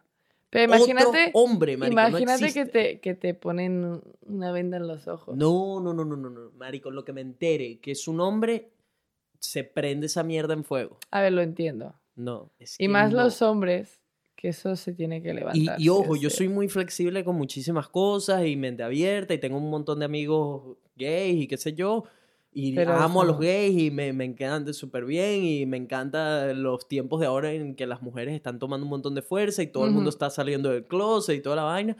[0.50, 4.88] Pero imagínate, otro hombre, marico, no imagínate que, te, que te ponen una venda en
[4.88, 5.36] los ojos.
[5.36, 8.72] No, no, no, no, no, no, marico, lo que me entere que es un hombre,
[9.38, 10.98] se prende esa mierda en fuego.
[11.12, 11.94] A ver, lo entiendo.
[12.16, 13.22] No, es Y más no.
[13.22, 13.99] los hombres,
[14.40, 15.78] que eso se tiene que levantar.
[15.78, 19.68] y ojo, yo soy muy flexible con muchísimas cosas y mente abierta y tengo un
[19.68, 22.04] montón de amigos gays y qué sé yo.
[22.52, 26.62] Y Pero amo a los gays y me, me encantan súper bien y me encantan
[26.62, 29.66] los tiempos de ahora en que las mujeres están tomando un montón de fuerza y
[29.66, 31.96] todo el mundo está saliendo del closet y toda la vaina.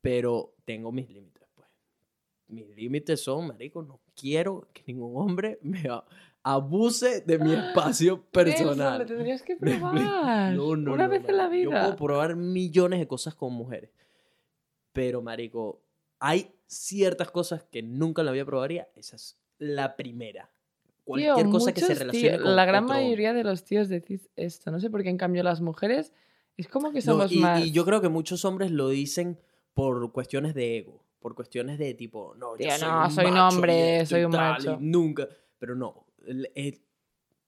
[0.00, 1.68] Pero tengo mis límites, pues.
[2.46, 5.82] Mis límites son, marico, no quiero que ningún hombre me
[6.48, 8.98] abuse de mi espacio Eso, personal.
[9.00, 10.52] lo tendrías que probar.
[10.54, 11.64] No, no, Una no, vez en la marico.
[11.64, 11.96] Yo puedo vida.
[11.96, 13.90] probar millones de cosas con mujeres.
[14.92, 15.80] Pero, marico,
[16.20, 18.88] hay ciertas cosas que nunca en la vida probaría.
[18.94, 20.50] Esa es la primera.
[21.04, 23.88] Cualquier Tío, cosa que se relacione tíos- con La gran otro mayoría de los tíos
[23.88, 24.70] decís esto.
[24.70, 26.12] No sé por qué, en cambio, las mujeres
[26.56, 27.64] es como que No, somos y, más.
[27.64, 29.38] y yo creo que muchos hombres lo dicen
[29.74, 31.02] por cuestiones de ego.
[31.20, 34.06] Por cuestiones de tipo, no, yo Tío, soy no, un soy un macho y hombre,
[34.06, 34.78] soy un tal, macho.
[34.80, 35.28] nunca.
[35.58, 36.05] Pero no.
[36.26, 36.82] El-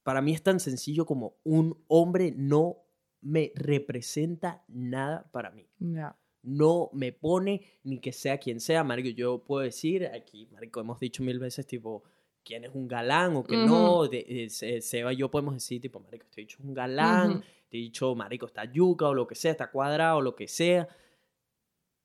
[0.02, 2.78] para mí es tan sencillo como un hombre no
[3.20, 5.66] me representa nada para mí.
[5.78, 6.16] Ya.
[6.42, 9.08] no me pone ni que sea quien sea, marico.
[9.10, 12.04] Yo puedo decir aquí, marico, hemos dicho mil veces, tipo,
[12.44, 14.06] quién es un galán o que no.
[14.06, 17.42] De, de- Se- Seba y yo podemos decir, tipo, marico, te he dicho un galán,
[17.68, 20.46] te he dicho, marico, está yuca o lo que sea, está cuadrado o lo que
[20.48, 20.88] sea.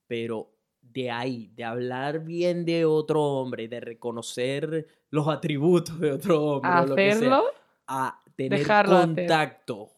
[0.07, 0.51] Pero
[0.81, 6.71] de ahí, de hablar bien de otro hombre, de reconocer los atributos de otro hombre,
[6.71, 7.43] o lo que sea, Hacerlo,
[7.87, 9.07] a tener dejarlo hacer.
[9.15, 9.91] contacto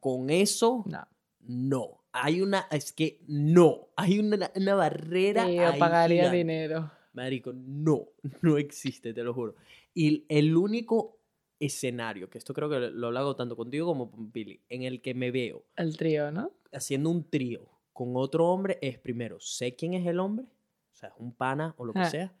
[0.00, 1.06] con eso, No.
[1.40, 1.98] no.
[2.14, 3.88] Hay una, es que no.
[3.96, 5.46] Hay una, una barrera.
[5.46, 6.36] Sí, yo ahí pagaría gigante.
[6.38, 6.90] dinero.
[7.14, 8.08] Marico, no,
[8.42, 9.54] no existe, te lo juro.
[9.94, 11.18] Y el único
[11.58, 15.14] escenario, que esto creo que lo hago tanto contigo como con Billy, en el que
[15.14, 16.50] me veo El trío, ¿no?
[16.72, 21.10] haciendo un trío con otro hombre es primero, sé quién es el hombre, o sea,
[21.10, 22.10] es un pana o lo que Ah.
[22.10, 22.32] sea,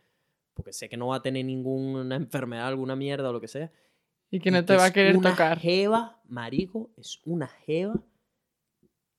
[0.54, 3.70] porque sé que no va a tener ninguna enfermedad, alguna mierda o lo que sea.
[4.30, 5.58] Y que y no te va a es querer una tocar.
[5.58, 8.02] jeva, marico, es una jeva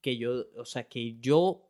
[0.01, 1.69] que yo, o sea, que yo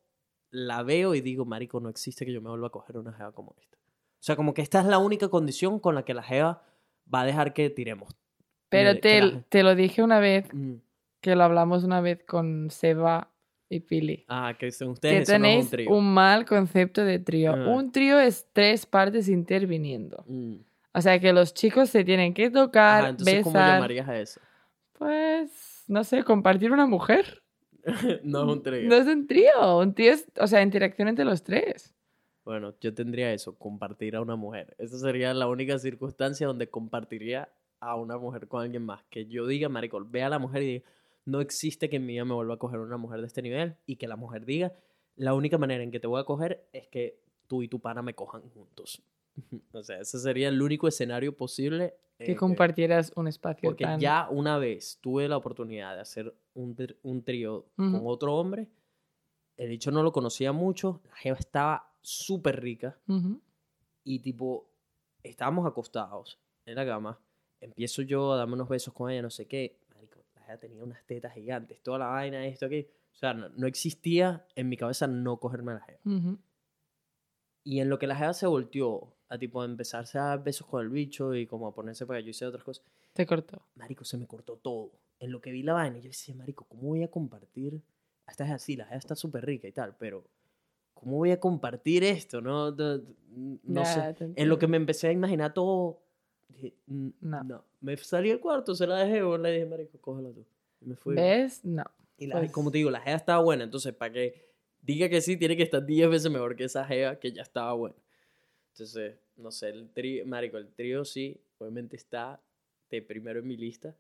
[0.50, 3.32] la veo y digo, marico, no existe que yo me vuelva a coger una jeva
[3.32, 3.78] como esta.
[3.78, 6.64] O sea, como que esta es la única condición con la que la jeva
[7.14, 8.16] va a dejar que tiremos.
[8.70, 10.76] Pero que te, la- te lo dije una vez, Mm,
[11.22, 13.33] que lo hablamos una vez con Seba
[13.74, 14.26] y Pili.
[14.28, 15.90] Ah, que son Que ustedes, eso no es tenéis un trío.
[15.92, 17.54] un mal concepto de trío.
[17.54, 17.68] Ah.
[17.70, 20.24] Un trío es tres partes interviniendo.
[20.28, 20.56] Mm.
[20.94, 23.74] O sea que los chicos se tienen que tocar, Ajá, entonces, ¿cómo besar.
[23.76, 24.40] llamarías a eso?
[24.98, 27.42] Pues, no sé, compartir una mujer.
[28.24, 28.90] no es un trío.
[28.90, 29.78] No es un trío.
[29.80, 31.94] Un trío es, o sea, interacción entre los tres.
[32.46, 34.76] Bueno, yo tendría eso, compartir a una mujer.
[34.78, 39.04] Esa sería la única circunstancia donde compartiría a una mujer con alguien más.
[39.10, 40.86] Que yo diga, marico, ve a la mujer y diga,
[41.26, 43.76] no existe que en mi vida me vuelva a coger una mujer de este nivel.
[43.86, 44.74] Y que la mujer diga,
[45.16, 48.02] la única manera en que te voy a coger es que tú y tu pana
[48.02, 49.02] me cojan juntos.
[49.74, 51.96] o sea, ese sería el único escenario posible.
[52.20, 54.00] eh, Que compartieras un espacio Porque tan...
[54.00, 58.68] ya una vez tuve la oportunidad de hacer un, un trío con otro hombre.
[59.58, 61.02] El dicho no lo conocía mucho.
[61.10, 62.98] La jeva estaba súper rica.
[64.04, 64.70] Y tipo,
[65.24, 67.20] estábamos acostados en la cama.
[67.62, 69.80] Empiezo yo a darme unos besos con ella, no sé qué.
[70.44, 72.88] Jeva tenía unas tetas gigantes, toda la vaina, esto, aquí.
[73.14, 76.00] O sea, no, no existía en mi cabeza no cogerme a la jeva.
[76.06, 76.40] Ujú.
[77.64, 80.82] Y en lo que la jeva se volteó a tipo empezarse a dar besos con
[80.82, 82.86] el bicho y como a ponerse para que yo hice otras cosas.
[83.14, 83.62] Te cortó.
[83.76, 84.92] Marico, se me cortó todo.
[85.20, 87.82] En lo que vi la vaina, yo decía, Marico, ¿cómo voy a compartir?
[88.28, 90.26] Esta es así, la jeva está súper rica y tal, pero
[90.94, 92.42] ¿cómo voy a compartir esto?
[92.42, 93.02] No, no,
[93.64, 94.16] no sé.
[94.36, 96.03] En lo que me empecé a imaginar todo,
[96.56, 97.44] dije, "Mm, No.
[97.44, 97.66] no.
[97.82, 100.46] Me salí del cuarto, se la dejé, o le dije, Marico, cógela tú.
[100.82, 101.16] Y me fui.
[101.16, 101.64] ¿Ves?
[101.66, 101.84] No.
[102.18, 104.46] Y la, Pues- como te digo, la jeva estaba buena, entonces para que
[104.82, 107.74] diga que sí, tiene que estar 10 veces mejor que esa jeva que ya estaba
[107.74, 107.96] buena.
[108.72, 112.40] Entonces, no sé, el trío, Marico, el trío sí, obviamente está
[112.90, 113.96] de primero en mi lista.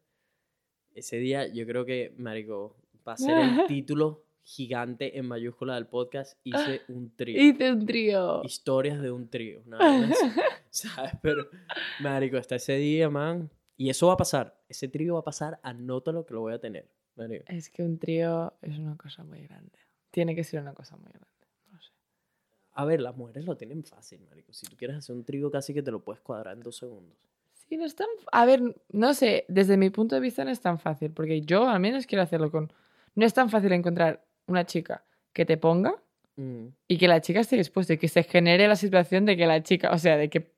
[0.95, 2.75] Ese día yo creo que, Marico,
[3.07, 7.85] va a ser el título gigante en mayúscula del podcast, hice un trío Hice un
[7.85, 8.41] trío.
[8.43, 9.61] historias de un trío.
[9.65, 10.27] vaina así,
[10.69, 11.13] ¿Sabes?
[11.21, 11.47] Pero,
[12.01, 13.49] marico, hasta ese día, man.
[13.77, 14.59] Y eso va a pasar.
[14.69, 15.59] Ese trío va a pasar.
[15.63, 16.87] Anótalo que lo voy a tener.
[17.15, 17.45] marico.
[17.47, 19.77] Es que un trío es una cosa muy grande.
[20.11, 21.27] Tiene que ser una cosa muy grande.
[21.71, 21.91] No sé.
[22.73, 24.51] A ver, las mujeres lo tienen fácil, marico.
[24.53, 27.17] Si tú quieres hacer un trío, casi que te lo puedes cuadrar en dos segundos.
[27.69, 28.07] Sí, no es tan...
[28.31, 31.67] A ver, no sé, desde mi punto de vista no es tan fácil, porque yo
[31.67, 32.71] al menos quiero hacerlo con...
[33.15, 35.03] No es tan fácil encontrar una chica
[35.33, 35.95] que te ponga
[36.35, 36.65] Mm.
[36.87, 39.61] y que la chica esté dispuesta y que se genere la situación de que la
[39.61, 40.51] chica, o sea, de que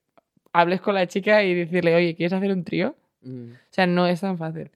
[0.54, 2.96] hables con la chica y decirle, oye, ¿quieres hacer un trío?
[3.22, 3.52] Mm.
[3.52, 4.72] O sea, no es tan fácil.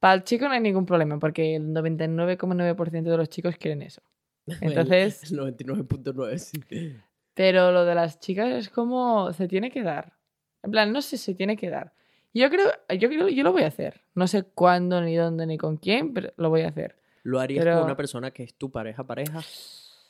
[0.00, 4.02] Para el chico no hay ningún problema, porque el 99,9% de los chicos quieren eso.
[4.60, 6.96] Entonces- El 99.9, sí.
[7.34, 10.14] Pero lo de las chicas es como se tiene que dar.
[10.62, 11.92] En plan, no sé, se tiene que dar.
[12.34, 12.66] Yo creo,
[12.98, 14.00] yo creo, yo lo voy a hacer.
[14.14, 16.96] No sé cuándo, ni dónde, ni con quién, pero lo voy a hacer.
[17.26, 19.40] ¿Lo harías Pero- con una persona que es tu pareja, pareja?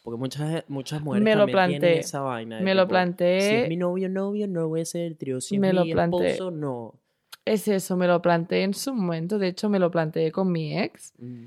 [0.02, 1.98] Porque muchas, muchas mujeres Me lo tienen planteé.
[2.00, 2.60] esa vaina.
[2.60, 3.62] Me lo tipo, Si planteé.
[3.62, 5.40] es mi novio, novio, no voy a hacer el trío.
[5.40, 6.32] Si es Me lo mi planteé.
[6.32, 6.94] esposo, no.
[7.44, 9.38] Es eso, me lo planteé en su momento.
[9.38, 11.44] De hecho, me lo planteé con mi ex Mm.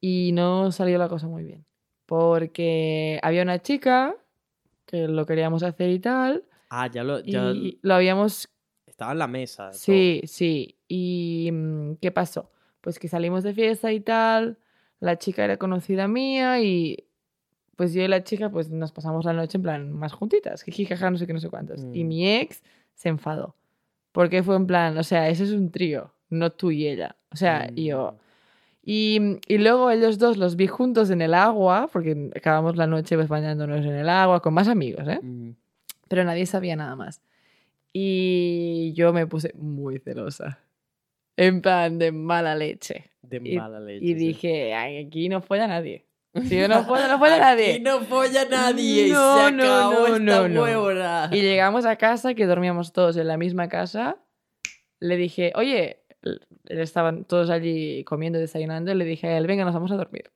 [0.00, 1.64] y no salió la cosa muy bien.
[2.04, 4.14] Porque había una chica
[4.86, 6.44] que lo queríamos hacer y tal.
[6.70, 8.48] Ah, ya lo, ya Y lo habíamos
[8.86, 9.72] estaba en la mesa.
[9.72, 10.76] Sí, sí.
[10.88, 12.50] ¿Y mm, qué pasó?
[12.80, 14.58] Pues que salimos de fiesta y tal.
[15.00, 17.04] La chica era conocida mía y
[17.76, 20.62] pues yo y la chica pues nos pasamos la noche en plan más juntitas.
[20.62, 21.82] Jiji, jaja, no sé qué, no sé cuántos.
[21.92, 22.08] Y Mm.
[22.08, 22.62] mi ex
[22.94, 23.54] se enfadó.
[24.12, 27.16] Porque fue en plan, o sea, eso es un trío, no tú y ella.
[27.30, 28.16] O sea, y yo.
[28.82, 33.16] Y, y luego ellos dos los vi juntos en el agua, porque acabamos la noche
[33.16, 35.18] pues bañándonos en el agua con más amigos, ¿eh?
[35.20, 35.50] Mm.
[36.08, 37.20] pero nadie sabía nada más.
[37.92, 40.60] Y yo me puse muy celosa.
[41.36, 43.10] En plan de mala leche.
[43.22, 44.04] De Y- mala leche.
[44.04, 46.06] Y dije, "Ay, aquí no folla nadie.
[46.50, 47.74] Si yo no folla, no folla nadie.
[47.74, 49.08] Aquí no folla nadie.
[49.12, 51.30] No, se no, acabó no, esta no, huevona.
[51.32, 54.18] Y llegamos a casa, que dormíamos todos en la misma casa.
[55.00, 56.02] Le dije, oye,
[56.66, 58.92] estaban todos allí comiendo, desayunando.
[58.92, 60.30] Y le dije a él, venga, nos vamos a dormir.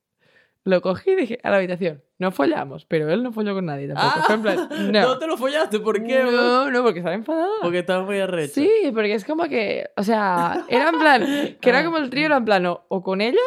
[0.65, 2.03] Lo cogí y dije, a la habitación.
[2.21, 4.27] No follamos, pero él no folló con nadie tampoco.
[4.29, 5.01] Ah, en plan, no.
[5.01, 5.81] no te lo follaste.
[5.81, 6.21] ¿Por qué?
[6.21, 6.31] bro?
[6.31, 7.49] No, no, porque estaba enfadada.
[7.63, 8.53] Porque estabas muy arrecho.
[8.53, 12.27] Sí, porque es como que, o sea, era en plan, que era como el trío,
[12.27, 13.41] era en plan, o, o con ella,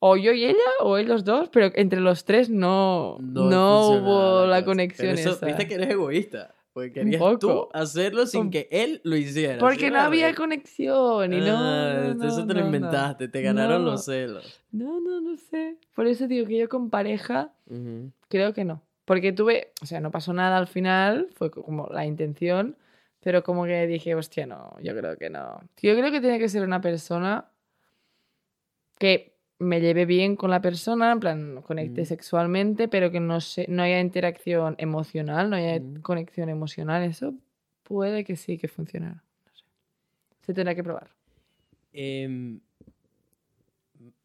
[0.00, 4.46] o yo y ella, o ellos dos, pero entre los tres no, no, funcionaba hubo
[4.46, 4.64] la cosa.
[4.64, 5.46] conexión Pero eso, esa.
[5.46, 6.52] Viste que eres egoísta.
[6.76, 9.58] Porque querías tú hacerlo sin que él lo hiciera.
[9.60, 12.66] Porque ¿sí, no había conexión y no, Ah, no, no, Eso te lo no.
[12.66, 13.28] inventaste.
[13.28, 14.62] Te ganaron los celos.
[14.72, 15.78] No, no, no sé.
[15.94, 17.54] Por eso digo que yo con pareja
[18.28, 18.82] creo que no.
[19.06, 22.76] Porque tuve, o sea, no pasó nada al final, fue como la intención,
[23.20, 25.58] pero como que dije, hostia, no, yo creo que no.
[25.80, 27.48] Yo creo que tiene que ser una persona
[28.98, 32.06] que me lleve bien con la persona, en plan, conecte Mm.
[32.06, 36.02] sexualmente, pero que no, se, no haya interacción emocional, no haya Mm.
[36.02, 37.02] conexión emocional.
[37.04, 37.34] Eso
[37.82, 39.22] puede que sí que funcionara.
[39.46, 39.64] No sé.
[40.42, 41.08] Se tendrá que probar.
[41.92, 42.60] Em,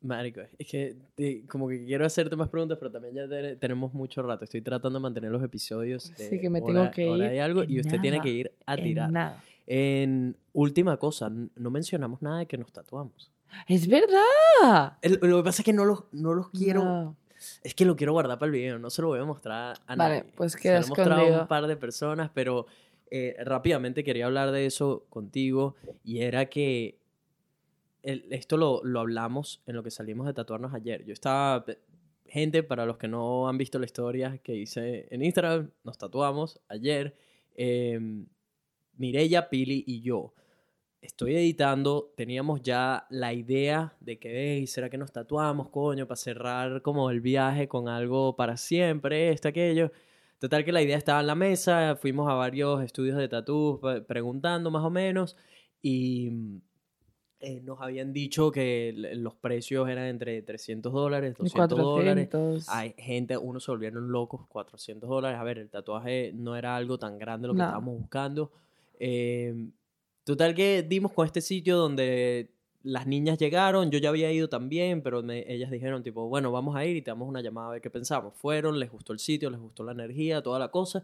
[0.02, 3.94] Marico, es que eh, como que quiero hacerte más preguntas, pero también ya te- tenemos
[3.94, 4.44] mucho rato.
[4.44, 6.12] Estoy tratando de mantener los episodios.
[6.16, 8.74] Sí, que me hora- tengo que ir y algo, y usted tiene que ir a
[8.76, 9.12] En tirar.
[9.12, 9.44] nada.
[9.68, 13.32] En última cosa, no mencionamos nada de que nos tatuamos.
[13.68, 14.98] ¡Es verdad!
[15.02, 16.84] El- lo que pasa es que no los, no los quiero.
[16.84, 17.16] No.
[17.64, 19.96] Es que lo quiero guardar para el video, no se lo voy a mostrar a
[19.96, 20.32] Vale, nadie.
[20.36, 21.42] pues Se queda lo he mostrado a escondido.
[21.42, 22.68] un par de personas, pero
[23.10, 27.00] eh, rápidamente quería hablar de eso contigo y era que
[28.04, 31.04] el- esto lo, lo hablamos en lo que salimos de tatuarnos ayer.
[31.06, 31.66] Yo estaba,
[32.28, 36.60] gente, para los que no han visto la historia que hice en Instagram, nos tatuamos
[36.68, 37.16] ayer.
[37.56, 38.00] Eh,
[38.98, 40.34] Mirella, Pili y yo.
[41.02, 46.16] Estoy editando, teníamos ya la idea de que, hey, ¿será que nos tatuamos, coño, para
[46.16, 49.92] cerrar como el viaje con algo para siempre, esto, aquello?
[50.38, 54.70] Total que la idea estaba en la mesa, fuimos a varios estudios de tatú preguntando
[54.70, 55.38] más o menos
[55.82, 56.32] y
[57.40, 62.30] eh, nos habían dicho que los precios eran entre 300 dólares, Y 200 dólares.
[62.30, 62.70] 400.
[62.70, 65.40] Hay gente, unos se volvieron locos, 400 dólares.
[65.40, 67.66] A ver, el tatuaje no era algo tan grande lo que No.
[67.66, 68.52] estábamos buscando.
[69.00, 69.70] Eh,
[70.24, 72.52] total que dimos con este sitio donde
[72.84, 76.86] las niñas llegaron, yo ya había ido también, pero ellas dijeron tipo, bueno, vamos a
[76.86, 78.34] ir y te damos una llamada a ver qué pensamos.
[78.36, 81.04] Fueron, les gustó el sitio, les gustó la energía, toda la cosa.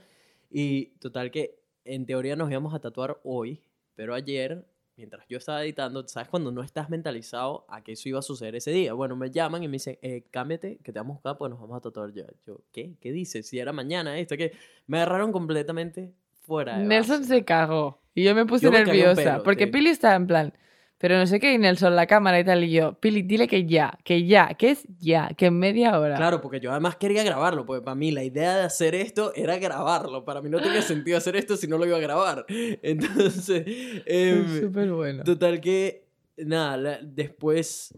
[0.49, 3.61] Y total que en teoría nos íbamos a tatuar hoy,
[3.95, 4.65] pero ayer,
[4.95, 8.55] mientras yo estaba editando, ¿sabes cuando no estás mentalizado a que eso iba a suceder
[8.55, 8.93] ese día?
[8.93, 11.59] Bueno, me llaman y me dicen, eh, cámbiate, que te vamos a buscar, pues nos
[11.59, 12.25] vamos a tatuar ya.
[12.45, 12.95] Yo, ¿qué?
[12.99, 13.47] ¿Qué dices?
[13.47, 14.53] Si era mañana esto, que
[14.87, 16.13] Me agarraron completamente
[16.47, 17.33] fuera Nelson base.
[17.35, 18.01] se cagó.
[18.15, 19.15] Y yo me puse Yo me nerviosa.
[19.33, 20.53] pelo, porque Pili estaba en plan.
[20.99, 22.63] Pero no sé qué, y Nelson, la cámara y tal.
[22.63, 26.15] Y yo, Pili, dile que ya, que ya, que es ya, que en media hora.
[26.15, 29.57] Claro, porque yo además quería grabarlo, porque para mí la idea de hacer esto era
[29.59, 30.25] grabarlo.
[30.25, 32.45] Para mí no tenía sentido hacer esto si no lo iba a grabar.
[32.81, 33.63] Entonces,
[34.07, 35.23] em, Súper bueno.
[35.23, 36.07] Total que,
[36.37, 37.93] nada, la- después,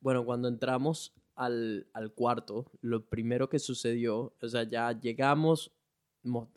[0.00, 5.72] bueno, cuando entramos al, al cuarto, lo primero que sucedió, o sea, ya llegamos, mos-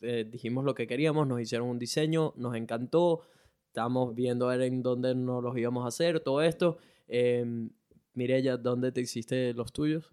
[0.02, 3.22] eh, dijimos lo que queríamos, nos hicieron un diseño, nos encantó,
[3.68, 6.78] estábamos viendo a ver en dónde nos los íbamos a hacer, todo esto.
[7.08, 7.68] Eh,
[8.14, 10.12] Mireya, ¿dónde te hiciste los tuyos?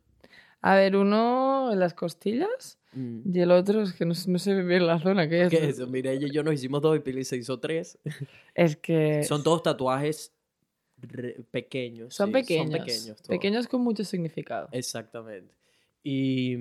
[0.61, 3.21] A ver, uno en las costillas Mm.
[3.33, 5.49] y el otro es que no, no sé bien la zona que es.
[5.49, 5.87] ¿Qué es eso?
[5.87, 7.97] Mireya y yo nos hicimos dos y Pili se hizo tres.
[8.53, 10.31] Es que Son todos tatuajes
[11.51, 12.13] pequeños.
[12.13, 12.69] son sí, pequeños.
[12.71, 13.21] Son pequeños.
[13.27, 14.69] Pequeños con mucho significado.
[14.71, 15.53] Exactamente.
[16.03, 16.55] Y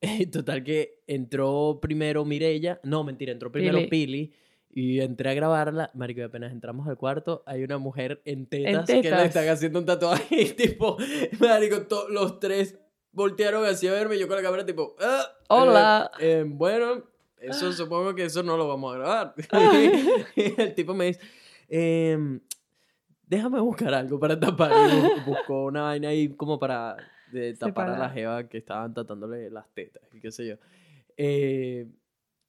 [0.32, 3.88] total que entró primero Mirella, no, mentira, entró primero Pili.
[3.88, 4.32] Pili.
[4.70, 8.86] y entré a grabarla, marico, y apenas entramos al cuarto, hay una mujer en tetas,
[8.86, 10.96] que le están haciendo un tatuaje y tipo,
[11.40, 12.78] marico, los tres
[13.12, 16.10] voltearon hacia verme y yo con la cámara tipo, "Ah, eh, Hola.
[16.20, 17.02] eh, bueno,
[17.40, 19.34] eso supongo que eso no lo vamos a grabar.
[20.36, 21.20] y el tipo me dice,
[21.68, 22.40] em,
[23.26, 24.70] déjame buscar algo para tapar.
[24.70, 26.96] Y bu- buscó una vaina ahí como para
[27.30, 30.54] de tapar a la jeva que estaban tratándole las tetas y qué sé yo.
[31.16, 31.86] Eh,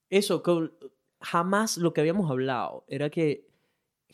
[0.09, 0.73] eso, con-
[1.21, 3.47] jamás lo que habíamos hablado era que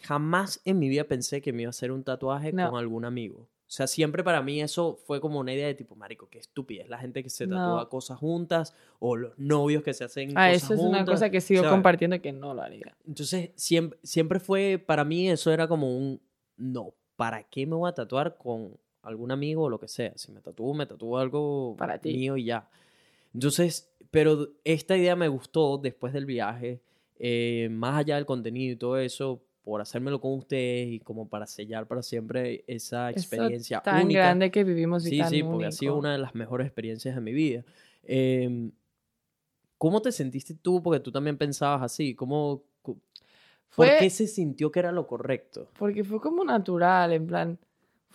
[0.01, 2.69] jamás en mi vida pensé que me iba a hacer un tatuaje No.
[2.69, 3.49] con algún amigo.
[3.67, 6.87] O sea, siempre para mí eso fue como una idea de tipo, marico, qué estupidez.
[6.87, 7.89] La gente que se tatúa No.
[7.89, 11.15] cosas juntas o los novios que se hacen Ah, cosas eso es una juntas.
[11.15, 12.95] cosa que sigo compartiendo que no lo haría.
[13.07, 16.21] Entonces, siempre, siempre fue, para mí eso era como un,
[16.57, 20.11] no, ¿para qué me voy a tatuar con algún amigo o lo que sea?
[20.17, 22.13] Si me tatúo, me tatúo algo Para ti.
[22.13, 22.67] mío y ya.
[23.33, 26.81] Entonces, pero esta idea me gustó después del viaje,
[27.19, 31.47] eh, más allá del contenido y todo eso, por hacérmelo con ustedes y como para
[31.47, 34.21] sellar para siempre esa Eso experiencia tan única.
[34.21, 35.99] grande que vivimos y Sí, tan sí, porque ha sido único.
[35.99, 37.63] una de las mejores experiencias de mi vida.
[38.03, 38.71] Em,
[39.77, 40.81] ¿Cómo te sentiste tú?
[40.81, 42.15] Porque tú también pensabas así.
[42.15, 42.93] ¿Cómo, cu-
[43.75, 45.67] ¿Por Fue- qué se sintió que era lo correcto?
[45.77, 47.59] Porque fue como natural, en plan,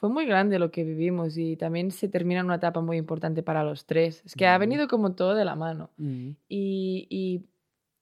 [0.01, 3.63] fue muy grande lo que vivimos y también se termina una etapa muy importante para
[3.63, 4.23] los tres.
[4.25, 4.61] Es que ha Ujú.
[4.61, 5.91] venido como todo de la mano.
[6.49, 7.43] Y, y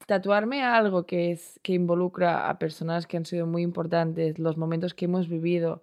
[0.06, 4.94] tatuarme algo que, es, que involucra a personas que han sido muy importantes, los momentos
[4.94, 5.82] que hemos vivido,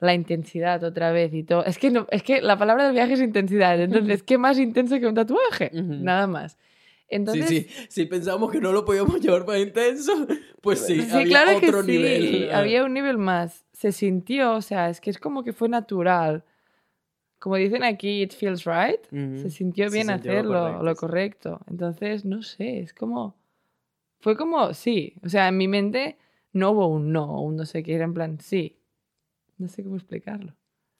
[0.00, 1.62] la intensidad otra vez y todo.
[1.66, 3.78] Es que, no, es que la palabra del viaje es intensidad.
[3.78, 5.70] Entonces, ¿qué más intenso que un tatuaje?
[5.74, 5.92] Ujú.
[6.02, 6.56] Nada más.
[7.06, 7.86] Entonces, sí, sí.
[7.90, 10.26] Si pensamos que no lo podíamos llevar más intenso,
[10.62, 12.50] pues sí, Sí, había claro que otro sí, nivel.
[12.50, 13.62] Había un nivel más.
[13.74, 16.42] Se sintió, o sea, es que es como que fue natural.
[17.38, 19.04] Como dicen aquí, it feels right.
[19.10, 21.60] Se sintió Se bien sintió lo hacerlo, correcto, lo correcto.
[21.68, 23.34] Entonces, no sé, es como...
[24.20, 25.14] Fue como, sí.
[25.22, 26.16] O sea, en mi mente
[26.54, 28.78] no hubo un no, un no sé qué, era en plan, sí.
[29.58, 30.54] No sé cómo explicarlo.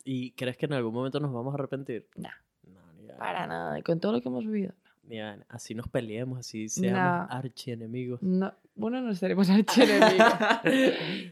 [0.05, 2.07] ¿Y crees que en algún momento nos vamos a arrepentir?
[2.17, 2.29] No,
[2.67, 3.81] No, para nada.
[3.83, 4.75] Con todo lo que hemos vivido,
[5.09, 5.45] vaina.
[5.49, 7.35] así nos peleemos, así seamos No.
[7.37, 8.23] archienemigos.
[8.23, 10.33] No, uno, no seremos archienemigos.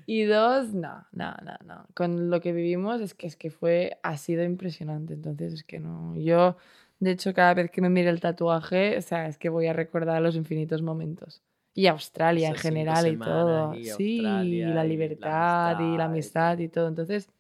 [0.07, 1.87] y dos, no, no, no, no.
[1.95, 5.15] Con lo que vivimos es que, es que fue, ha sido impresionante.
[5.15, 6.17] Entonces es que no.
[6.17, 6.57] Yo,
[7.01, 9.73] de hecho, cada vez que me mire el tatuaje, o sea, es que voy a
[9.73, 11.43] recordar los infinitos momentos.
[11.75, 13.75] Y Australia en Esas general y todo.
[13.75, 16.89] y sí, y y la libertad y la amistad amistad y todo.
[16.89, 17.31] Entonces,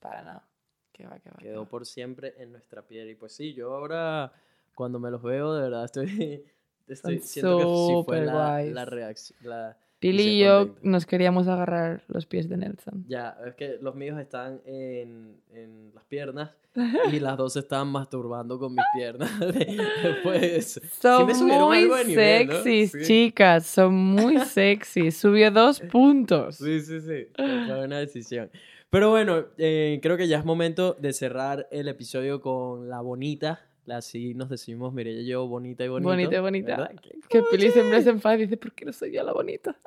[0.00, 0.48] para nada.
[0.92, 3.10] Qué va, qué va, Quedó por siempre en nuestra piel.
[3.10, 4.32] Y pues sí, yo ahora,
[4.74, 6.44] cuando me los veo, de verdad estoy.
[6.88, 9.38] estoy siento que sí fue la, la reacción.
[9.42, 13.06] la- Pili y yo nos queríamos agarrar los pies de Nelson.
[13.08, 16.50] Ya, es que los míos están en, en las piernas
[17.10, 19.30] y las dos estaban masturbando con mis piernas.
[20.02, 20.78] Después.
[21.00, 22.62] Son me subieron muy algo de nivel, ¿no?
[22.62, 22.90] Sí.
[23.02, 23.64] chicas.
[23.64, 25.16] Son muy sexys.
[25.16, 26.56] Subió dos puntos.
[26.56, 27.28] Sí, sí, sí.
[27.34, 28.50] Fue una decisión.
[28.90, 33.60] Pero bueno, eh, creo que ya es momento de cerrar el episodio con la bonita.
[33.86, 36.08] La así nos decimos, mire, yo bonita y bonito.
[36.08, 36.76] Bonita y bonita.
[36.76, 36.94] ¿verdad?
[37.02, 39.78] ¿Qué Que Pili siempre se enfada y dice, ¿por qué no soy yo la bonita?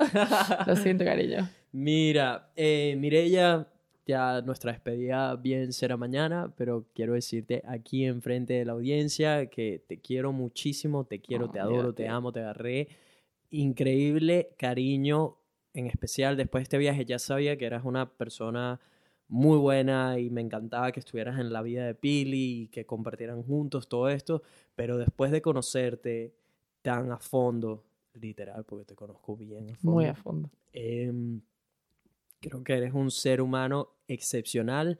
[0.68, 1.50] Lo siento, cariño.
[1.72, 3.68] Mira, eh, Mireya,
[4.06, 9.84] ya nuestra despedida bien será mañana, pero quiero decirte aquí enfrente de la audiencia que
[9.86, 12.88] te quiero muchísimo, te quiero, Oh, te adoro, te amo, te agarré.
[13.50, 15.38] Increíble cariño,
[15.74, 18.80] en especial después de este viaje ya sabía que eras una persona
[19.30, 23.44] muy buena y me encantaba que estuvieras en la vida de Pili y que compartieran
[23.44, 24.42] juntos todo esto,
[24.76, 26.34] pero después de conocerte
[26.82, 27.84] tan a fondo,
[28.14, 29.92] literal, porque te conozco bien a fondo.
[29.92, 30.50] Muy a fondo.
[30.72, 31.42] Em,
[32.40, 35.00] creo que eres un ser humano excepcional.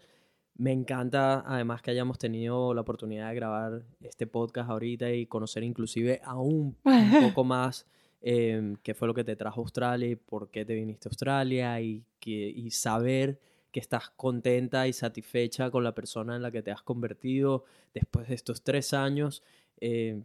[0.56, 5.64] Me encanta además que hayamos tenido la oportunidad de grabar este podcast ahorita y conocer
[5.64, 7.86] inclusive aún un poco más
[8.22, 11.12] em, qué fue lo que te trajo a Australia y por qué te viniste a
[11.12, 13.40] Australia y, que, y saber
[13.72, 18.28] que estás contenta y satisfecha con la persona en la que te has convertido después
[18.28, 19.44] de estos tres años.
[19.80, 20.24] Em,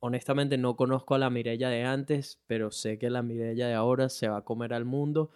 [0.00, 4.08] honestamente no conozco a la Mirella de antes, pero sé que la Mirella de ahora
[4.08, 5.30] se va a comer al mundo.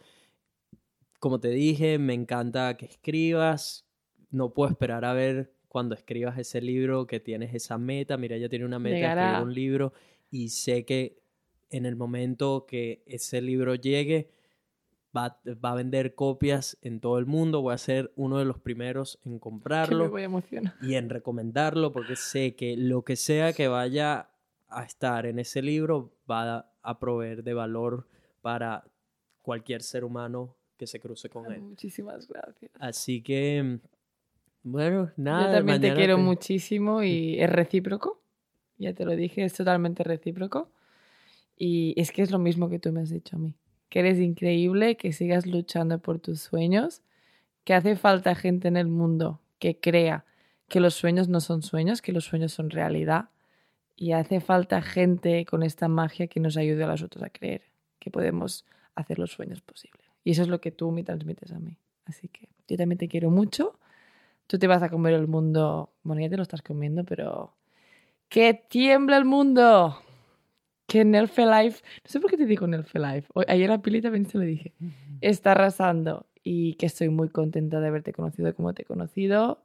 [1.21, 3.87] Como te dije, me encanta que escribas.
[4.31, 8.17] No puedo esperar a ver cuando escribas ese libro que tienes esa meta.
[8.17, 9.93] Mirella tiene una meta de escribir un libro
[10.31, 11.23] y sé que
[11.71, 14.31] en el momento que ese libro llegue
[15.16, 17.62] va, va a vender copias en todo el mundo.
[17.62, 20.31] Voy a ser uno de los primeros en comprarlo voy a
[20.82, 24.31] y en recomendarlo porque sé que lo que sea que vaya
[24.69, 28.07] a estar en ese libro va a, proveer de valor
[28.43, 28.85] para
[29.43, 31.62] cualquier ser humano que se cruce con él.
[31.62, 32.70] Muchísimas gracias.
[32.78, 33.78] Así que,
[34.62, 35.47] bueno, nada.
[35.47, 38.20] Yo también te quiero muchísimo y es recíproco.
[38.77, 40.70] Ya te lo dije, es totalmente recíproco.
[41.57, 43.55] Y es que es lo mismo que tú me has dicho a mí.
[43.95, 47.01] Que eres increíble, que sigas luchando por tus sueños,
[47.62, 50.25] que hace falta gente en el mundo que crea
[50.69, 53.29] que los sueños no son sueños, que los sueños son realidad.
[53.95, 57.62] Y hace falta gente con esta magia que nos ayude a los otros a creer
[58.01, 58.65] que podemos
[58.97, 60.09] hacer los sueños posibles.
[60.25, 61.79] Y eso es lo que tú me transmites a mí.
[62.05, 63.79] Así que yo también te quiero mucho.
[64.49, 65.93] Tú te vas a comer el mundo.
[66.03, 67.55] Bueno, ya te lo estás comiendo, pero.
[68.29, 70.04] ¡Que tiembla el mundo!
[70.86, 71.82] Que Nelfe Life.
[72.05, 73.28] No sé por qué te digo Nelfe Life.
[73.35, 74.73] Hoy- Ayer a Pili también se lo dije.
[75.20, 76.27] Está arrasando.
[76.43, 79.65] Y que estoy muy contenta de haberte conocido como te he conocido.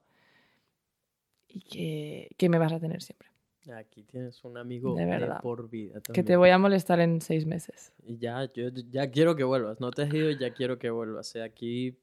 [1.47, 3.27] Y que, que me vas a tener siempre.
[3.75, 5.41] Aquí tienes un amigo De de, verdad.
[5.41, 5.99] por vida.
[6.13, 7.91] Que te voy a molestar en seis meses.
[8.03, 9.79] Y ya, yo ya quiero que vuelvas.
[9.79, 11.27] No te has ido, ya quiero que vuelvas.
[11.27, 11.95] O sea, aquí,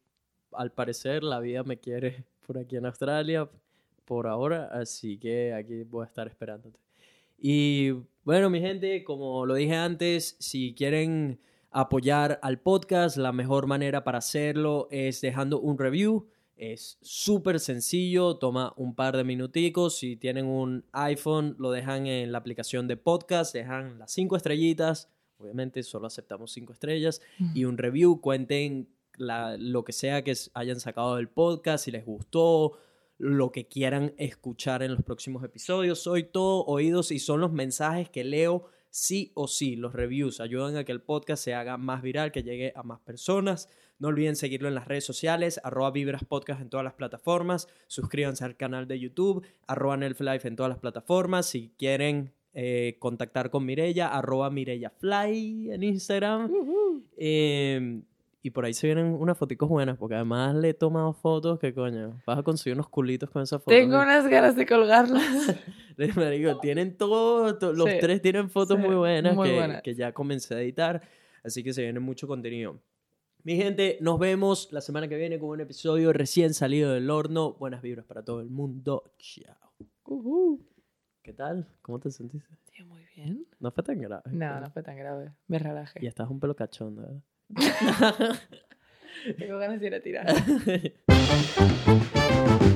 [0.52, 3.48] al parecer, la vida me quiere por aquí en Australia,
[4.05, 4.66] por ahora.
[4.72, 6.78] Así que aquí voy a estar esperándote.
[7.39, 7.93] Y
[8.25, 11.41] bueno, mi gente, como lo dije antes, si quieren
[11.71, 16.27] apoyar al podcast, la mejor manera para hacerlo es dejando un review.
[16.57, 19.99] Es súper sencillo, toma un par de minuticos.
[19.99, 25.11] Si tienen un iPhone, lo dejan en la aplicación de podcast, dejan las cinco estrellitas.
[25.39, 27.21] Obviamente solo aceptamos cinco estrellas.
[27.55, 28.89] Y un review, cuenten
[29.19, 32.79] lo que sea que hayan sacado del podcast, si les gustó,
[33.18, 36.01] lo que quieran escuchar en los próximos episodios.
[36.01, 39.76] Soy todo oídos y son los mensajes que leo sí o sí.
[39.76, 43.01] Los reviews ayudan a que el podcast se haga más viral, que llegue a más
[43.01, 43.68] personas.
[43.98, 47.68] No olviden seguirlo en las redes sociales, arroba Vibras Podcast en todas las plataformas.
[47.86, 51.47] Suscríbanse al canal de YouTube, arroba Nelflife en todas las plataformas.
[51.47, 56.52] Si quieren eh, contactar con Mirella, arroba MirellaFly en Instagram.
[57.16, 58.02] Eh,
[58.47, 61.74] y por ahí se vienen unas foticos buenas, porque además le he tomado fotos que
[61.74, 63.77] coño, vas a conseguir unos culitos con esas fotos.
[63.77, 65.20] Tengo unas ganas de colgarlas.
[66.16, 69.82] Marico, tienen todo, to- los Sí, tres tienen fotos sí, muy buenas, muy que, buenas.
[69.82, 71.02] que ya comencé a editar,
[71.43, 72.78] así que se viene mucho contenido.
[73.43, 77.55] Mi gente, nos vemos la semana que viene con un episodio recién salido del horno.
[77.55, 79.05] Buenas vibras para todo el mundo.
[79.18, 79.55] Chao.
[80.05, 80.60] Ujú.
[81.23, 81.66] ¿Qué tal?
[81.82, 82.48] ¿Cómo te sentiste?
[82.66, 83.44] salió muy bien.
[83.59, 84.23] No fue tan grave.
[84.31, 85.32] No, no fue tan grave.
[85.48, 85.98] Me relajé.
[86.02, 87.20] Y estás un pelo cachondo, ¿verdad?
[89.39, 90.27] Tengo ganas de ir a tirar.